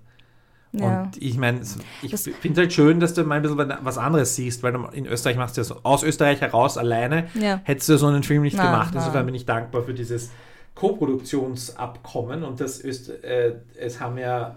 Ja. 0.72 1.02
Und 1.02 1.16
ich 1.22 1.38
meine, 1.38 1.60
ich 2.02 2.10
finde 2.14 2.52
es 2.52 2.58
halt 2.58 2.72
schön, 2.74 3.00
dass 3.00 3.14
du 3.14 3.24
mal 3.24 3.36
ein 3.36 3.42
bisschen 3.42 3.58
was 3.82 3.96
anderes 3.96 4.36
siehst, 4.36 4.62
weil 4.62 4.72
du 4.74 4.84
in 4.92 5.06
Österreich 5.06 5.36
machst 5.36 5.56
du 5.56 5.62
ja 5.62 5.64
so, 5.64 5.80
aus 5.82 6.02
Österreich 6.02 6.40
heraus 6.42 6.76
alleine, 6.76 7.28
Ja. 7.34 7.60
hättest 7.64 7.88
du 7.88 7.96
so 7.96 8.06
einen 8.06 8.22
Film 8.22 8.42
nicht 8.42 8.56
Nein, 8.56 8.66
gemacht. 8.66 8.94
nein. 8.94 9.02
Insofern 9.02 9.24
bin 9.26 9.34
ich 9.34 9.46
dankbar 9.46 9.82
für 9.82 9.94
dieses 9.94 10.30
Co-Produktionsabkommen 10.74 12.44
und 12.44 12.60
das 12.60 12.84
Öst, 12.84 13.10
äh, 13.24 13.54
es 13.78 14.00
haben 14.00 14.18
ja 14.18 14.56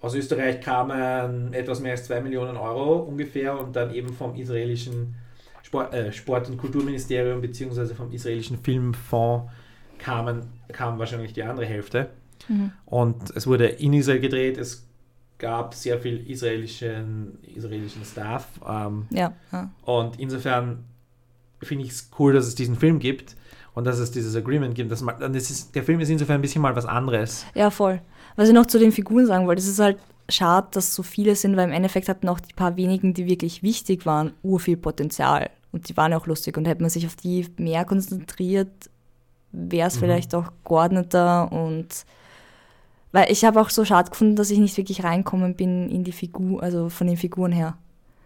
aus 0.00 0.14
Österreich 0.14 0.60
kamen 0.60 1.52
etwas 1.52 1.80
mehr 1.80 1.92
als 1.92 2.04
2 2.04 2.20
Millionen 2.20 2.56
Euro 2.56 2.96
ungefähr 3.00 3.58
und 3.58 3.74
dann 3.74 3.92
eben 3.92 4.12
vom 4.12 4.34
israelischen 4.36 5.16
Sport, 5.62 5.92
äh, 5.92 6.12
Sport- 6.12 6.48
und 6.48 6.56
Kulturministerium 6.56 7.40
beziehungsweise 7.40 7.94
vom 7.94 8.10
israelischen 8.12 8.58
Filmfonds 8.58 9.50
kamen, 9.98 10.46
kam 10.72 10.98
wahrscheinlich 10.98 11.32
die 11.32 11.42
andere 11.42 11.66
Hälfte. 11.66 12.08
Mhm. 12.48 12.72
Und 12.86 13.30
es 13.36 13.46
wurde 13.46 13.66
in 13.66 13.92
Israel 13.92 14.20
gedreht, 14.20 14.58
es 14.58 14.86
gab 15.38 15.74
sehr 15.74 15.98
viel 15.98 16.28
israelischen, 16.28 17.38
israelischen 17.54 18.04
Staff. 18.04 18.48
Ähm, 18.66 19.06
Ja, 19.10 19.32
ja. 19.52 19.70
und 19.82 20.18
insofern 20.18 20.84
finde 21.62 21.84
ich 21.84 21.90
es 21.90 22.10
cool, 22.18 22.32
dass 22.32 22.46
es 22.46 22.54
diesen 22.54 22.76
Film 22.76 22.98
gibt 22.98 23.36
und 23.74 23.84
dass 23.84 23.98
es 23.98 24.10
dieses 24.10 24.34
Agreement 24.36 24.74
gibt. 24.74 24.90
Dass 24.90 25.02
man, 25.02 25.20
das 25.32 25.50
ist, 25.50 25.74
der 25.74 25.84
Film 25.84 26.00
ist 26.00 26.08
insofern 26.08 26.36
ein 26.36 26.42
bisschen 26.42 26.62
mal 26.62 26.74
was 26.76 26.86
anderes. 26.86 27.44
ja, 27.54 27.70
voll. 27.70 28.00
Was 28.36 28.48
ich 28.48 28.54
noch 28.54 28.66
zu 28.66 28.78
den 28.78 28.92
Figuren 28.92 29.26
sagen 29.26 29.46
wollte, 29.46 29.60
es 29.60 29.68
ist 29.68 29.80
halt 29.80 29.98
schade, 30.28 30.68
dass 30.72 30.94
so 30.94 31.02
viele 31.02 31.34
sind, 31.34 31.56
weil 31.56 31.66
im 31.66 31.72
Endeffekt 31.72 32.08
hatten 32.08 32.28
auch 32.28 32.40
die 32.40 32.52
paar 32.52 32.76
wenigen, 32.76 33.14
die 33.14 33.26
wirklich 33.26 33.62
wichtig 33.62 34.06
waren, 34.06 34.32
urviel 34.42 34.76
Potenzial. 34.76 35.50
Und 35.72 35.88
die 35.88 35.96
waren 35.96 36.12
auch 36.12 36.26
lustig. 36.26 36.56
Und 36.56 36.66
hätte 36.66 36.82
man 36.82 36.90
sich 36.90 37.06
auf 37.06 37.16
die 37.16 37.46
mehr 37.56 37.84
konzentriert, 37.84 38.90
wäre 39.52 39.88
es 39.88 39.96
Mhm. 39.96 40.00
vielleicht 40.00 40.34
auch 40.34 40.50
geordneter 40.64 41.50
und 41.52 42.04
weil 43.12 43.32
ich 43.32 43.44
habe 43.44 43.60
auch 43.60 43.70
so 43.70 43.84
schade 43.84 44.10
gefunden, 44.10 44.36
dass 44.36 44.50
ich 44.50 44.58
nicht 44.58 44.76
wirklich 44.76 45.02
reinkommen 45.02 45.54
bin 45.54 45.88
in 45.88 46.04
die 46.04 46.12
Figur, 46.12 46.62
also 46.62 46.88
von 46.90 47.06
den 47.06 47.16
Figuren 47.16 47.52
her. 47.52 47.76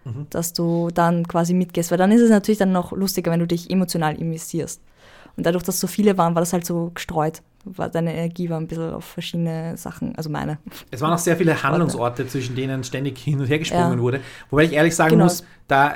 Mhm. 0.05 0.27
Dass 0.31 0.53
du 0.53 0.89
dann 0.93 1.29
quasi 1.29 1.55
mitgehst. 1.55 1.93
Weil 1.93 1.99
dann 1.99 2.11
ist 2.11 2.21
es 2.21 2.31
natürlich 2.31 2.59
dann 2.59 2.73
noch 2.73 2.91
lustiger, 2.91 3.31
wenn 3.31 3.39
du 3.39 3.47
dich 3.47 3.71
emotional 3.71 4.17
investierst. 4.17 4.81
Und 5.37 5.47
dadurch, 5.47 5.63
dass 5.63 5.79
so 5.79 5.87
viele 5.87 6.19
waren, 6.19 6.35
war 6.35 6.43
das 6.43 6.53
halt 6.53 6.67
so 6.67 6.91
gestreut. 6.93 7.43
War, 7.65 7.89
deine 7.89 8.13
Energie 8.13 8.51
war 8.51 8.59
ein 8.59 8.67
bisschen 8.67 8.93
auf 8.93 9.05
verschiedene 9.05 9.77
Sachen, 9.77 10.17
also 10.17 10.29
meine. 10.29 10.59
Es 10.91 11.01
waren 11.01 11.13
auch 11.13 11.19
sehr 11.19 11.37
viele 11.37 11.63
Handlungsorte, 11.63 12.27
zwischen 12.27 12.57
denen 12.57 12.83
ständig 12.83 13.19
hin 13.19 13.39
und 13.39 13.47
her 13.47 13.61
gesprungen 13.61 13.99
Ja. 13.99 14.03
wurde. 14.03 14.21
Wobei 14.51 14.65
ich 14.65 14.73
ehrlich 14.73 14.97
sagen 14.97 15.11
Genau. 15.13 15.25
muss, 15.25 15.45
da 15.69 15.95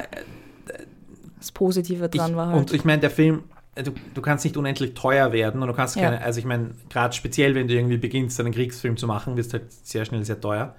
Das 1.40 1.50
Positive 1.50 2.08
dran 2.08 2.30
ich, 2.30 2.36
war 2.36 2.46
halt. 2.48 2.58
Und 2.58 2.72
ich 2.72 2.84
meine, 2.84 3.00
der 3.00 3.10
Film, 3.10 3.42
du, 3.76 3.92
du 4.14 4.22
kannst 4.22 4.44
nicht 4.44 4.56
unendlich 4.56 4.94
teuer 4.94 5.32
werden 5.32 5.62
und 5.62 5.68
du 5.68 5.74
kannst 5.74 5.96
Ja. 5.96 6.02
keine, 6.02 6.22
also 6.22 6.38
ich 6.38 6.44
meine, 6.44 6.70
gerade 6.88 7.14
speziell, 7.14 7.54
wenn 7.54 7.68
du 7.68 7.74
irgendwie 7.74 7.98
beginnst, 7.98 8.38
einen 8.40 8.52
Kriegsfilm 8.52 8.96
zu 8.96 9.06
machen, 9.06 9.36
wirst 9.36 9.52
halt 9.52 9.70
sehr 9.70 10.04
schnell 10.04 10.24
sehr 10.24 10.40
teuer. 10.40 10.74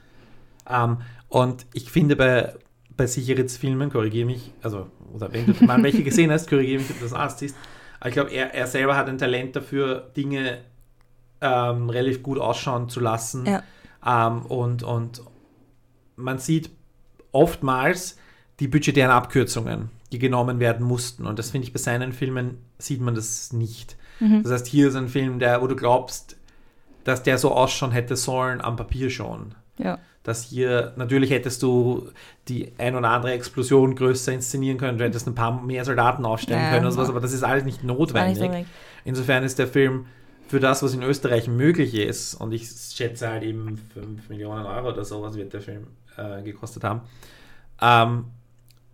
Ähm, 0.69 0.97
und 1.29 1.65
ich 1.73 1.91
finde 1.91 2.15
bei, 2.15 2.53
bei 2.95 3.07
Sicherheitsfilmen, 3.07 3.89
korrigiere 3.91 4.25
mich, 4.25 4.53
also, 4.61 4.87
oder 5.13 5.31
wenn 5.31 5.45
du 5.45 5.53
mal 5.65 5.81
welche 5.83 6.03
gesehen 6.03 6.31
hast, 6.31 6.49
korrigiere 6.49 6.81
mich, 6.81 6.89
ob 6.89 6.97
du 6.97 7.03
das 7.03 7.13
ernst 7.13 7.41
ist. 7.43 7.55
Aber 7.99 8.09
ich 8.09 8.13
glaube, 8.13 8.31
er, 8.31 8.53
er 8.53 8.67
selber 8.67 8.95
hat 8.95 9.07
ein 9.09 9.17
Talent 9.17 9.55
dafür, 9.55 10.11
Dinge 10.15 10.59
ähm, 11.41 11.89
relativ 11.89 12.23
gut 12.23 12.39
ausschauen 12.39 12.89
zu 12.89 12.99
lassen. 12.99 13.45
Ja. 13.45 13.63
Ähm, 14.05 14.45
und, 14.45 14.83
und 14.83 15.21
man 16.15 16.39
sieht 16.39 16.69
oftmals 17.31 18.17
die 18.59 18.67
budgetären 18.67 19.11
Abkürzungen, 19.11 19.89
die 20.11 20.19
genommen 20.19 20.59
werden 20.59 20.85
mussten. 20.85 21.25
Und 21.25 21.37
das 21.39 21.51
finde 21.51 21.67
ich 21.67 21.73
bei 21.73 21.79
seinen 21.79 22.13
Filmen 22.13 22.57
sieht 22.77 23.01
man 23.01 23.15
das 23.15 23.51
nicht. 23.53 23.97
Mhm. 24.19 24.43
Das 24.43 24.51
heißt, 24.51 24.67
hier 24.67 24.87
ist 24.87 24.95
ein 24.95 25.07
Film, 25.09 25.39
der, 25.39 25.61
wo 25.61 25.67
du 25.67 25.75
glaubst, 25.75 26.37
dass 27.03 27.23
der 27.23 27.37
so 27.37 27.51
ausschauen 27.51 27.91
hätte 27.91 28.15
sollen, 28.15 28.61
am 28.61 28.75
Papier 28.75 29.09
schon. 29.09 29.55
ja. 29.77 29.97
Dass 30.23 30.43
hier, 30.43 30.91
natürlich 30.97 31.29
hättest 31.31 31.63
du 31.63 32.09
die 32.49 32.73
ein 32.77 32.95
oder 32.97 33.07
andere 33.11 33.31
Explosion 33.31 33.95
größer 33.95 34.33
inszenieren 34.33 34.77
können, 34.77 34.97
du 34.97 35.05
hättest 35.05 35.25
ein 35.25 35.35
paar 35.35 35.61
mehr 35.63 35.85
Soldaten 35.85 36.25
aufstellen 36.25 36.63
Ja, 36.63 36.69
können 36.71 36.81
oder 36.85 36.91
sowas, 36.91 37.07
aber 37.07 37.21
das 37.21 37.31
ist 37.31 37.43
alles 37.43 37.63
nicht 37.63 37.85
notwendig. 37.85 38.41
weg. 38.41 38.65
Insofern 39.05 39.43
ist 39.45 39.57
der 39.57 39.69
Film 39.69 40.07
für 40.49 40.59
das, 40.59 40.83
was 40.83 40.93
in 40.93 41.01
Österreich 41.01 41.47
möglich 41.47 41.93
ist, 41.95 42.33
und 42.35 42.51
ich 42.51 42.67
schätze 42.69 43.29
halt 43.29 43.43
eben 43.43 43.77
5 43.93 44.27
Millionen 44.27 44.65
Euro 44.65 44.89
oder 44.89 45.05
sowas 45.05 45.35
wird 45.37 45.53
der 45.53 45.61
Film 45.61 45.87
äh, 46.17 46.41
gekostet 46.43 46.83
haben, 46.83 47.01
ähm, 47.81 48.25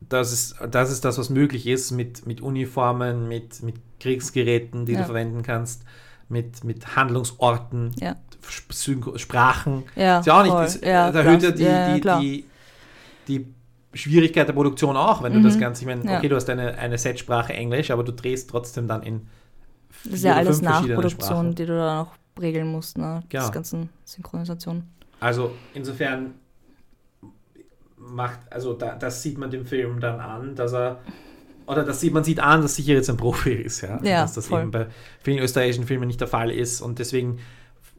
das, 0.10 0.32
ist, 0.32 0.56
das 0.72 0.91
ist 0.91 1.06
das, 1.06 1.18
was 1.18 1.30
möglich 1.30 1.68
ist 1.68 1.91
mit, 1.91 2.26
mit 2.26 2.41
Uniformen, 2.41 3.28
mit, 3.28 3.62
mit 3.64 3.76
Kriegsgeräten, 3.99 4.86
die 4.86 4.93
Ja. 4.93 4.99
du 4.99 5.06
verwenden 5.06 5.41
kannst, 5.43 5.84
mit, 6.30 6.64
mit 6.64 6.95
Handlungsorten, 6.95 7.91
Ja. 7.99 8.16
Sp- 8.43 9.18
Sprachen. 9.18 9.84
Ja, 9.95 10.20
Ist 10.20 10.26
ja 10.26 10.38
auch 10.39 10.43
nicht, 10.43 10.54
das, 10.54 10.82
da 10.82 10.88
erhöht 11.12 11.43
ja 11.43 11.51
die, 11.51 12.01
die, 12.01 12.20
die, 12.20 12.45
die 13.28 13.54
Schwierigkeit 13.97 14.47
der 14.47 14.54
Produktion 14.54 14.97
auch, 14.97 15.22
wenn 15.24 15.34
du 15.34 15.41
das 15.41 15.56
Mhm. 15.56 15.60
Ganze, 15.60 15.82
ich 15.84 15.88
meine, 15.88 16.01
okay, 16.18 16.28
du 16.28 16.36
hast 16.36 16.49
eine, 16.49 16.78
eine 16.78 16.97
Setsprache 16.97 17.54
Englisch, 17.54 17.91
aber 17.91 18.04
du 18.04 18.12
drehst 18.12 18.49
trotzdem 18.49 18.88
dann 18.88 19.04
in 19.04 19.28
Das 20.04 20.14
ist 20.16 20.24
ja 20.24 20.36
alles 20.36 20.62
Nachproduktion, 20.62 21.56
die 21.56 21.66
du 21.66 21.78
da 21.78 21.95
noch 22.04 22.12
regeln 22.41 22.68
musst, 22.68 22.97
ne? 22.97 23.24
Ja. 23.32 23.41
Das 23.41 23.51
ganzen 23.51 23.89
Synchronisation. 24.04 24.84
Also 25.20 25.54
insofern 25.74 26.34
macht, 28.06 28.39
also 28.49 28.74
da, 28.74 28.95
das 28.95 29.22
sieht 29.22 29.38
man 29.38 29.51
dem 29.51 29.66
Film 29.66 29.99
dann 29.99 30.20
an, 30.20 30.56
dass 30.56 30.74
er, 30.74 30.99
oder 31.66 31.84
das 31.84 31.99
sieht 31.99 32.14
man 32.14 32.24
sieht 32.24 32.39
an, 32.39 32.62
dass 32.62 32.76
sicher 32.76 32.93
jetzt 32.93 33.10
ein 33.10 33.18
Profi 33.18 33.54
ist, 33.54 33.82
ja. 33.82 33.99
Ja, 34.04 34.22
dass 34.22 34.34
das 34.34 34.47
voll. 34.47 34.62
eben 34.62 34.72
bei 34.72 34.88
vielen 35.22 35.39
österreichischen 35.39 35.86
Filmen 35.86 36.08
nicht 36.08 36.22
der 36.22 36.28
Fall 36.28 36.51
ist 36.51 36.82
und 36.82 36.99
deswegen 36.99 37.39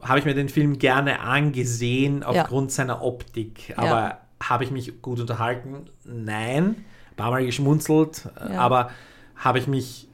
habe 0.07 0.19
ich 0.19 0.25
mir 0.25 0.35
den 0.35 0.49
Film 0.49 0.77
gerne 0.77 1.19
angesehen 1.19 2.23
aufgrund 2.23 2.71
ja. 2.71 2.75
seiner 2.75 3.01
Optik. 3.01 3.73
Aber 3.75 3.87
ja. 3.87 4.19
habe 4.41 4.63
ich 4.63 4.71
mich 4.71 5.01
gut 5.01 5.19
unterhalten? 5.19 5.89
Nein. 6.03 6.63
Ein 7.11 7.15
paar 7.15 7.31
Mal 7.31 7.45
geschmunzelt. 7.45 8.29
Aber 8.35 8.91
habe 9.35 9.59
ich 9.59 9.67
mich, 9.67 10.07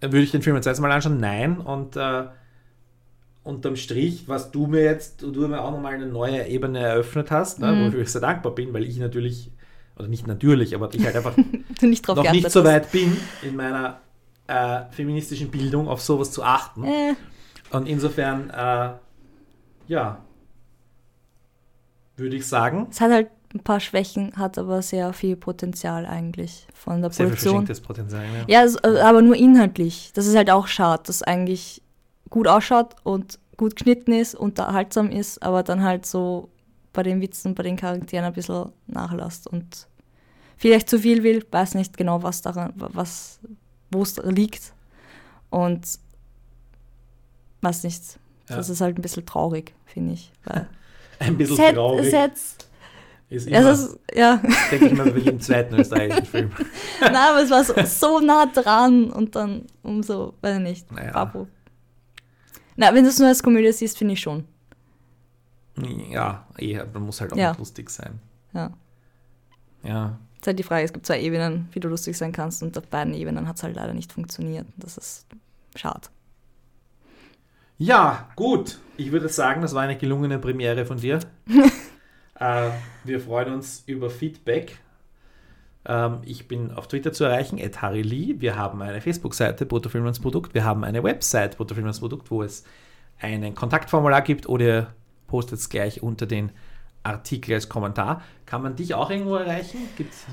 würde 0.00 0.20
ich 0.20 0.30
den 0.30 0.42
Film 0.42 0.56
jetzt 0.56 0.66
erstmal 0.66 0.92
anschauen? 0.92 1.18
Nein. 1.18 1.58
Und 1.58 1.96
äh, 1.96 2.24
unterm 3.48 3.76
Strich, 3.76 4.28
was 4.28 4.50
du 4.50 4.66
mir 4.66 4.82
jetzt, 4.82 5.22
du 5.22 5.48
mir 5.48 5.62
auch 5.62 5.70
nochmal 5.70 5.94
eine 5.94 6.06
neue 6.06 6.46
Ebene 6.46 6.80
eröffnet 6.80 7.30
hast, 7.30 7.60
ne, 7.60 7.72
mhm. 7.72 7.86
wofür 7.86 8.02
ich 8.02 8.12
sehr 8.12 8.20
dankbar 8.20 8.54
bin, 8.54 8.74
weil 8.74 8.84
ich 8.84 8.98
natürlich, 8.98 9.50
oder 9.96 10.06
nicht 10.06 10.26
natürlich, 10.26 10.74
aber 10.74 10.92
ich 10.92 11.04
halt 11.04 11.16
einfach 11.16 11.34
nicht 11.80 12.06
noch 12.06 12.30
nicht 12.30 12.50
so 12.50 12.62
weit 12.62 12.92
bin 12.92 13.16
in 13.42 13.56
meiner 13.56 14.00
äh, 14.46 14.82
feministischen 14.90 15.50
Bildung 15.50 15.88
auf 15.88 16.02
sowas 16.02 16.30
zu 16.30 16.42
achten. 16.42 16.84
Äh. 16.84 17.14
Und 17.70 17.88
insofern, 17.88 18.50
äh, 18.50 18.90
ja, 19.86 20.18
würde 22.16 22.36
ich 22.36 22.46
sagen. 22.46 22.88
Es 22.90 23.00
hat 23.00 23.10
halt 23.10 23.28
ein 23.54 23.60
paar 23.60 23.80
Schwächen, 23.80 24.32
hat 24.36 24.58
aber 24.58 24.82
sehr 24.82 25.14
viel 25.14 25.36
Potenzial 25.36 26.04
eigentlich 26.04 26.66
von 26.74 27.00
der 27.00 27.10
sehr 27.10 27.26
Produktion. 27.26 27.64
Sehr 27.64 27.76
Potenzial, 27.76 28.24
ja. 28.46 28.64
Ja, 28.66 28.72
äh, 28.82 29.00
aber 29.00 29.22
nur 29.22 29.36
inhaltlich. 29.36 30.10
Das 30.14 30.26
ist 30.26 30.36
halt 30.36 30.50
auch 30.50 30.66
schade, 30.66 31.04
dass 31.06 31.22
eigentlich 31.22 31.80
gut 32.30 32.46
ausschaut 32.46 32.96
und 33.02 33.38
gut 33.56 33.76
geschnitten 33.76 34.12
ist, 34.12 34.34
unterhaltsam 34.34 35.10
ist, 35.10 35.42
aber 35.42 35.62
dann 35.62 35.82
halt 35.82 36.06
so 36.06 36.48
bei 36.92 37.02
den 37.02 37.20
Witzen, 37.20 37.54
bei 37.54 37.62
den 37.62 37.76
Charakteren 37.76 38.24
ein 38.24 38.32
bisschen 38.32 38.72
nachlässt 38.86 39.46
und 39.46 39.88
vielleicht 40.56 40.88
zu 40.88 40.98
viel 40.98 41.22
will, 41.22 41.44
weiß 41.50 41.74
nicht 41.74 41.96
genau, 41.96 42.22
was 42.22 42.42
daran, 42.42 42.72
was, 42.76 43.40
wo 43.90 44.02
es 44.02 44.16
liegt. 44.24 44.72
Und 45.50 45.86
weiß 47.62 47.84
nicht. 47.84 48.18
Ja. 48.48 48.56
Das 48.56 48.68
ist 48.68 48.80
halt 48.80 48.98
ein 48.98 49.02
bisschen 49.02 49.26
traurig, 49.26 49.74
finde 49.86 50.14
ich. 50.14 50.32
ein 51.18 51.36
bisschen 51.36 51.56
Set, 51.56 51.74
traurig. 51.74 52.10
Sets, 52.10 52.56
ist 53.30 53.46
immer, 53.46 53.70
es 53.70 53.80
ist, 53.80 53.98
ja. 54.14 54.40
denke 54.70 54.86
ich 54.86 54.92
mal, 54.94 55.14
wie 55.14 55.28
im 55.28 55.40
zweiten 55.40 55.74
österreichischen 55.74 56.24
Film. 56.24 56.50
Nein, 57.00 57.14
aber 57.14 57.42
es 57.42 57.50
war 57.50 57.62
so, 57.62 57.74
so 57.84 58.20
nah 58.20 58.46
dran 58.46 59.10
und 59.10 59.36
dann 59.36 59.66
umso, 59.82 60.34
weiß 60.40 60.56
ich 60.56 60.62
nicht, 60.62 60.92
naja. 60.92 61.12
Papo. 61.12 61.46
Na, 62.80 62.94
wenn 62.94 63.02
du 63.02 63.10
es 63.10 63.18
nur 63.18 63.26
als 63.26 63.42
Komödie 63.42 63.72
siehst, 63.72 63.98
finde 63.98 64.14
ich 64.14 64.20
schon. 64.20 64.44
Ja, 66.12 66.46
eher, 66.56 66.86
man 66.92 67.02
muss 67.02 67.20
halt 67.20 67.32
auch 67.32 67.36
ja. 67.36 67.52
lustig 67.58 67.90
sein. 67.90 68.20
Ja. 68.54 68.70
Ja. 69.82 70.18
Es 70.34 70.42
ist 70.42 70.46
halt 70.46 70.58
die 70.60 70.62
Frage, 70.62 70.84
es 70.84 70.92
gibt 70.92 71.04
zwei 71.04 71.20
Ebenen, 71.20 71.68
wie 71.72 71.80
du 71.80 71.88
lustig 71.88 72.16
sein 72.16 72.30
kannst 72.30 72.62
und 72.62 72.78
auf 72.78 72.86
beiden 72.86 73.14
Ebenen 73.14 73.48
hat 73.48 73.56
es 73.56 73.64
halt 73.64 73.74
leider 73.74 73.94
nicht 73.94 74.12
funktioniert. 74.12 74.64
Das 74.76 74.96
ist 74.96 75.26
schade. 75.74 76.08
Ja, 77.78 78.28
gut. 78.36 78.78
Ich 78.96 79.10
würde 79.10 79.28
sagen, 79.28 79.60
das 79.60 79.74
war 79.74 79.82
eine 79.82 79.98
gelungene 79.98 80.38
Premiere 80.38 80.86
von 80.86 80.98
dir. 80.98 81.18
äh, 82.38 82.70
wir 83.02 83.20
freuen 83.20 83.54
uns 83.54 83.82
über 83.86 84.08
Feedback. 84.08 84.78
Ähm, 85.84 86.18
ich 86.24 86.48
bin 86.48 86.72
auf 86.72 86.88
Twitter 86.88 87.12
zu 87.12 87.24
erreichen, 87.24 87.58
Harry 87.58 88.02
Lee. 88.02 88.36
Wir 88.38 88.56
haben 88.56 88.82
eine 88.82 89.00
Facebook-Seite, 89.00 89.66
Bruttofilmlands 89.66 90.20
Produkt. 90.20 90.54
Wir 90.54 90.64
haben 90.64 90.84
eine 90.84 91.02
Website, 91.02 91.56
Bruttofilmlands 91.56 92.00
Produkt, 92.00 92.30
wo 92.30 92.42
es 92.42 92.64
ein 93.20 93.54
Kontaktformular 93.54 94.22
gibt 94.22 94.48
oder 94.48 94.64
ihr 94.64 94.86
postet 95.26 95.58
es 95.58 95.68
gleich 95.68 96.02
unter 96.02 96.26
den 96.26 96.52
Artikel 97.02 97.54
als 97.54 97.68
Kommentar. 97.68 98.22
Kann 98.46 98.62
man 98.62 98.76
dich 98.76 98.94
auch 98.94 99.10
irgendwo 99.10 99.36
erreichen? 99.36 99.78
Gibt's? 99.96 100.26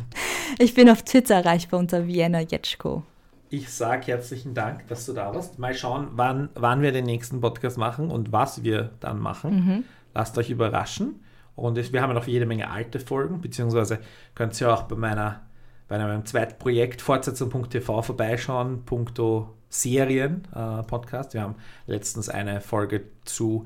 Ich 0.60 0.74
bin 0.74 0.90
auf 0.90 1.02
Twitter 1.04 1.36
erreichbar 1.36 1.80
unter 1.80 2.06
Vienna 2.06 2.40
Jetschko. 2.40 3.04
Ich 3.50 3.70
sage 3.70 4.08
herzlichen 4.08 4.54
Dank, 4.54 4.88
dass 4.88 5.06
du 5.06 5.14
da 5.14 5.34
warst. 5.34 5.60
Mal 5.60 5.74
schauen, 5.74 6.10
wann, 6.12 6.50
wann 6.56 6.82
wir 6.82 6.92
den 6.92 7.06
nächsten 7.06 7.42
Podcast 7.42 7.78
machen 7.78 8.12
und 8.12 8.32
was 8.32 8.64
wir 8.64 8.92
dann 9.00 9.20
machen. 9.20 9.56
Mhm. 9.56 9.84
Lasst 10.14 10.38
euch 10.38 10.50
überraschen. 10.50 11.24
Und 11.56 11.76
wir 11.94 12.02
haben 12.02 12.10
ja 12.10 12.14
noch 12.14 12.28
jede 12.28 12.46
Menge 12.46 12.70
alte 12.70 13.00
Folgen, 13.00 13.42
beziehungsweise 13.42 14.00
könnt 14.34 14.60
ihr 14.60 14.74
auch 14.74 14.84
bei 14.84 14.96
meiner 14.96 15.42
bei 15.88 16.00
meinem 16.00 16.26
zweiten 16.26 16.58
Projekt 16.58 17.02
Fortsetzung.tv 17.02 18.02
vorbeischauen, 18.02 18.86
punkto 18.86 19.54
Serien 19.70 20.48
äh, 20.56 20.84
Podcast. 20.84 21.34
Wir 21.34 21.42
haben 21.42 21.56
letztens 21.86 22.30
eine 22.30 22.62
Folge 22.62 23.04
zu, 23.24 23.66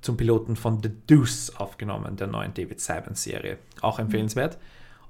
zum 0.00 0.16
Piloten 0.16 0.56
von 0.56 0.82
The 0.82 0.90
Deuce 1.06 1.54
aufgenommen, 1.56 2.16
der 2.16 2.28
neuen 2.28 2.54
David 2.54 2.80
Simon 2.80 3.14
Serie. 3.14 3.58
Auch 3.80 3.98
empfehlenswert. 3.98 4.58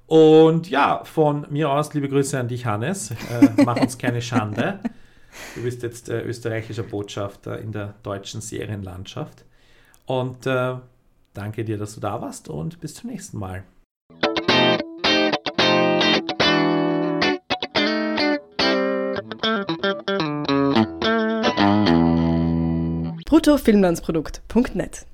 Und 0.07 0.69
ja, 0.69 1.05
von 1.05 1.47
mir 1.51 1.71
aus 1.71 1.95
liebe 1.95 2.09
Grüße 2.09 2.39
an 2.39 2.49
dich, 2.49 2.67
Hannes. 2.67 3.13
Äh, 3.13 3.49
mach 3.65 3.77
uns 3.77 3.99
keine 3.99 4.21
Schande. 4.21 4.81
Du 5.55 5.63
bist 5.63 5.83
jetzt 5.83 6.09
äh, 6.09 6.23
österreichischer 6.23 6.83
Botschafter 6.83 7.59
in 7.59 7.73
der 7.73 7.95
deutschen 8.03 8.41
Serienlandschaft. 8.41 9.45
Und 10.07 10.47
äh, 10.47 10.75
danke 11.35 11.65
dir, 11.65 11.79
dass 11.79 11.95
du 11.95 12.01
da 12.01 12.21
warst 12.21 12.49
und 12.49 12.81
bis 12.81 12.95
zum 12.95 13.11
nächsten 13.11 13.39
Mal. 13.39 13.65
bruttofilmlandsprodukt.net 23.33 25.07